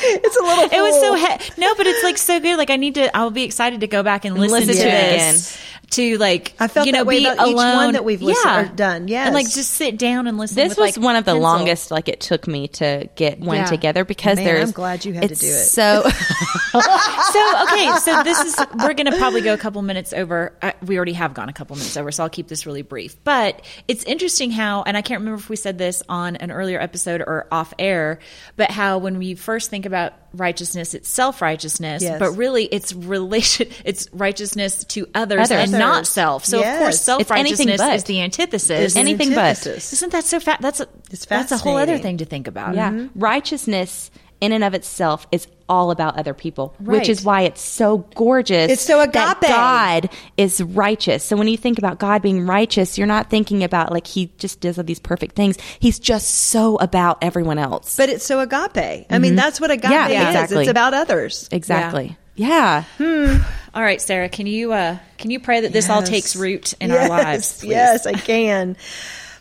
It's 0.00 0.36
a 0.36 0.42
little. 0.42 0.64
it 0.64 0.80
was 0.80 0.94
so 1.00 1.16
full. 1.16 1.26
he- 1.56 1.60
no, 1.60 1.74
but 1.74 1.86
it's 1.86 2.04
like 2.04 2.18
so 2.18 2.38
good. 2.40 2.56
Like 2.56 2.70
I 2.70 2.76
need 2.76 2.94
to. 2.94 3.14
I'll 3.16 3.30
be 3.32 3.42
excited 3.42 3.80
to 3.80 3.88
go 3.88 4.02
back 4.04 4.24
and 4.24 4.38
listen, 4.38 4.60
listen 4.60 4.74
to 4.76 4.80
to 4.82 4.88
it 4.88 5.18
this. 5.18 5.60
To 5.92 6.18
like, 6.18 6.54
I 6.60 6.68
felt 6.68 6.86
you 6.86 6.92
know, 6.92 6.98
that 6.98 7.06
way 7.06 7.20
be 7.20 7.26
about 7.26 7.48
each 7.48 7.54
alone. 7.54 7.76
one 7.76 7.92
that 7.94 8.04
we've 8.04 8.20
listened- 8.20 8.44
yeah. 8.44 8.60
or 8.72 8.74
done, 8.74 9.08
yeah, 9.08 9.24
and 9.24 9.34
like 9.34 9.46
just 9.50 9.70
sit 9.72 9.96
down 9.98 10.26
and 10.26 10.36
listen. 10.36 10.54
This 10.56 10.70
with, 10.70 10.78
was 10.78 10.96
like, 10.98 11.02
one 11.04 11.16
of 11.16 11.24
the 11.24 11.30
pencil. 11.32 11.42
longest 11.42 11.90
like 11.90 12.08
it 12.08 12.20
took 12.20 12.46
me 12.46 12.68
to 12.68 13.08
get 13.16 13.40
one 13.40 13.56
Yeah. 13.56 13.64
together 13.66 14.04
because 14.04 14.36
Man, 14.36 14.44
there's 14.44 14.68
I'm 14.68 14.72
glad 14.72 15.04
you 15.06 15.14
had 15.14 15.22
to 15.22 15.34
do 15.34 15.46
it. 15.46 15.50
So 15.50 16.02
so 16.72 17.62
okay, 17.62 17.92
so 18.02 18.22
this 18.22 18.38
is 18.40 18.56
we're 18.78 18.94
going 18.94 19.10
to 19.10 19.16
probably 19.16 19.40
go 19.40 19.54
a 19.54 19.58
couple 19.58 19.80
minutes 19.82 20.12
over. 20.12 20.56
Uh, 20.62 20.72
we 20.84 20.96
already 20.96 21.14
have 21.14 21.34
gone 21.34 21.48
a 21.48 21.52
couple 21.52 21.76
minutes 21.76 21.96
over, 21.96 22.10
so 22.12 22.22
I'll 22.22 22.30
keep 22.30 22.48
this 22.48 22.66
really 22.66 22.82
brief. 22.82 23.16
But 23.24 23.64
it's 23.86 24.04
interesting 24.04 24.50
how, 24.50 24.82
and 24.82 24.96
I 24.96 25.02
can't 25.02 25.20
remember 25.20 25.38
if 25.40 25.48
we 25.48 25.56
said 25.56 25.78
this 25.78 26.02
on 26.08 26.36
an 26.36 26.50
earlier 26.50 26.80
episode 26.80 27.20
or 27.22 27.46
off 27.50 27.72
air, 27.78 28.18
but 28.56 28.70
how 28.70 28.98
when 28.98 29.18
we 29.18 29.34
first 29.34 29.70
think 29.70 29.86
about 29.86 30.12
righteousness, 30.32 30.94
it's 30.94 31.08
self 31.08 31.40
righteousness, 31.42 32.02
Yes. 32.02 32.18
but 32.18 32.32
really 32.32 32.64
it's 32.64 32.92
relation, 32.92 33.68
it's 33.84 34.08
righteousness 34.12 34.84
to 34.84 35.06
others, 35.14 35.50
Others. 35.50 35.72
and 35.72 35.72
not 35.72 36.06
self. 36.06 36.44
So 36.44 36.58
of 36.62 36.78
course, 36.78 37.00
self 37.00 37.30
righteousness 37.30 37.80
is 37.80 38.04
the 38.04 38.20
antithesis. 38.20 38.70
It's 38.70 38.94
an 38.94 39.00
anything 39.00 39.30
but. 39.30 39.38
antithesis. 39.38 39.92
Isn't 39.94 40.12
that 40.12 40.24
so 40.24 40.40
fat? 40.40 40.60
That's 40.60 40.80
a 40.80 40.88
It's 41.10 41.24
that's 41.26 41.52
a 41.52 41.58
whole 41.58 41.76
other 41.76 41.98
thing 41.98 42.18
to 42.18 42.24
think 42.24 42.46
about. 42.46 42.74
yeah, 42.74 42.90
mm-hmm. 42.90 43.18
righteousness 43.18 44.10
in 44.40 44.52
and 44.52 44.62
of 44.64 44.74
itself 44.74 45.26
is 45.32 45.46
all 45.68 45.90
about 45.90 46.16
other 46.16 46.32
people, 46.32 46.74
Right. 46.80 46.98
which 47.00 47.08
is 47.08 47.22
why 47.24 47.42
it's 47.42 47.60
so 47.60 47.98
gorgeous. 48.14 48.70
It's 48.72 48.82
so 48.82 49.00
agape. 49.00 49.12
that. 49.12 49.40
God 49.42 50.10
is 50.36 50.62
righteous. 50.62 51.22
So 51.24 51.36
when 51.36 51.48
you 51.48 51.56
think 51.58 51.78
about 51.78 51.98
God 51.98 52.22
being 52.22 52.46
righteous, 52.46 52.96
you're 52.96 53.06
not 53.06 53.28
thinking 53.30 53.62
about 53.64 53.92
like 53.92 54.06
he 54.06 54.30
just 54.38 54.60
does 54.60 54.78
all 54.78 54.84
these 54.84 55.00
perfect 55.00 55.36
things. 55.36 55.58
He's 55.78 55.98
just 55.98 56.30
so 56.30 56.76
about 56.76 57.18
everyone 57.22 57.58
else. 57.58 57.96
But 57.96 58.08
it's 58.08 58.24
so 58.24 58.40
agape. 58.40 59.06
I 59.10 59.18
mean, 59.18 59.34
that's 59.34 59.60
what 59.60 59.70
agape 59.70 59.90
Yeah, 59.90 60.06
is. 60.08 60.12
exactly. 60.28 60.62
It's 60.64 60.70
about 60.70 60.94
others. 60.94 61.48
exactly. 61.52 62.16
Yeah. 62.36 62.84
Hmm. 62.98 63.36
All 63.74 63.82
right, 63.82 64.00
Sarah, 64.00 64.28
can 64.28 64.46
you 64.46 64.72
uh, 64.72 64.98
can 65.18 65.30
you 65.32 65.40
pray 65.40 65.60
that 65.62 65.72
this 65.72 65.90
all 65.90 66.02
takes 66.02 66.34
root 66.36 66.72
in 66.80 66.90
Yes, 66.90 67.02
our 67.02 67.08
lives? 67.08 67.52
please? 67.60 67.70
Yes, 67.70 68.06
I 68.06 68.12
can. 68.12 68.76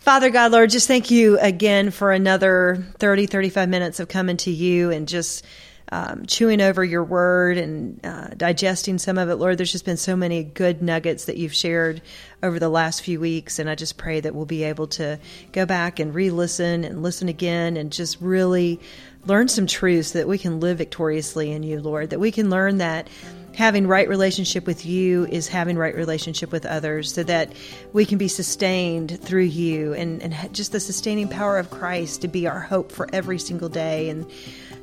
Father 0.07 0.29
God, 0.29 0.53
Lord, 0.53 0.69
just 0.69 0.87
thank 0.87 1.11
you 1.11 1.37
again 1.37 1.91
for 1.91 2.13
another 2.13 2.81
30, 2.97 3.25
35 3.25 3.67
minutes 3.67 3.99
of 3.99 4.07
coming 4.07 4.37
to 4.37 4.51
you 4.51 4.89
and 4.89 5.05
just 5.05 5.43
um, 5.91 6.25
chewing 6.25 6.61
over 6.61 6.81
your 6.81 7.03
word 7.03 7.57
and 7.57 7.99
uh, 8.05 8.27
digesting 8.29 8.99
some 8.99 9.17
of 9.17 9.27
it. 9.27 9.35
Lord, 9.35 9.57
there's 9.57 9.73
just 9.73 9.83
been 9.83 9.97
so 9.97 10.15
many 10.15 10.45
good 10.45 10.81
nuggets 10.81 11.25
that 11.25 11.35
you've 11.35 11.53
shared 11.53 12.01
over 12.41 12.57
the 12.57 12.69
last 12.69 13.01
few 13.01 13.19
weeks. 13.19 13.59
And 13.59 13.69
I 13.69 13.75
just 13.75 13.97
pray 13.97 14.21
that 14.21 14.33
we'll 14.33 14.45
be 14.45 14.63
able 14.63 14.87
to 14.87 15.19
go 15.51 15.65
back 15.65 15.99
and 15.99 16.15
re 16.15 16.29
listen 16.29 16.85
and 16.85 17.03
listen 17.03 17.27
again 17.27 17.75
and 17.75 17.91
just 17.91 18.21
really 18.21 18.79
learn 19.25 19.49
some 19.49 19.67
truths 19.67 20.13
so 20.13 20.19
that 20.19 20.27
we 20.29 20.37
can 20.37 20.61
live 20.61 20.77
victoriously 20.77 21.51
in 21.51 21.63
you, 21.63 21.81
Lord, 21.81 22.11
that 22.11 22.19
we 22.21 22.31
can 22.31 22.49
learn 22.49 22.77
that 22.77 23.09
having 23.57 23.87
right 23.87 24.07
relationship 24.07 24.67
with 24.67 24.85
you 24.85 25.25
is 25.25 25.47
having 25.47 25.79
right 25.79 25.95
relationship 25.95 26.51
with 26.51 26.63
others 26.63 27.11
so 27.11 27.23
that 27.23 27.51
we 27.91 28.05
can 28.05 28.19
be 28.19 28.27
sustained 28.27 29.19
through 29.19 29.41
you 29.41 29.93
and, 29.93 30.21
and 30.21 30.53
just 30.53 30.71
the 30.71 30.79
sustaining 30.79 31.27
power 31.27 31.57
of 31.57 31.71
christ 31.71 32.21
to 32.21 32.27
be 32.27 32.45
our 32.47 32.59
hope 32.59 32.91
for 32.91 33.09
every 33.11 33.39
single 33.39 33.67
day 33.67 34.09
and 34.09 34.29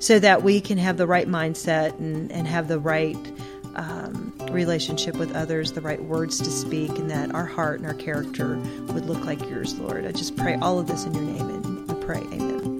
so 0.01 0.19
that 0.19 0.43
we 0.43 0.61
can 0.61 0.77
have 0.77 0.97
the 0.97 1.07
right 1.07 1.29
mindset 1.29 1.97
and, 2.01 2.33
and 2.33 2.49
have 2.49 2.67
the 2.67 2.81
right 2.81 3.17
um, 3.77 4.35
relationship 4.51 5.15
with 5.19 5.33
others 5.37 5.71
the 5.71 5.81
right 5.81 6.03
words 6.03 6.39
to 6.39 6.51
speak 6.51 6.91
and 6.99 7.09
that 7.09 7.33
our 7.33 7.47
heart 7.47 7.79
and 7.79 7.87
our 7.87 7.95
character 7.95 8.57
would 8.89 9.07
look 9.07 9.25
like 9.25 9.41
yours 9.49 9.79
lord. 9.79 10.05
I 10.05 10.11
just 10.11 10.37
pray 10.37 10.57
all 10.57 10.81
of 10.81 10.89
this 10.89 11.05
in 11.05 11.15
your 11.15 11.23
name 11.23 11.49
and 11.49 11.91
i 11.93 11.95
pray 11.95 12.19
amen 12.33 12.74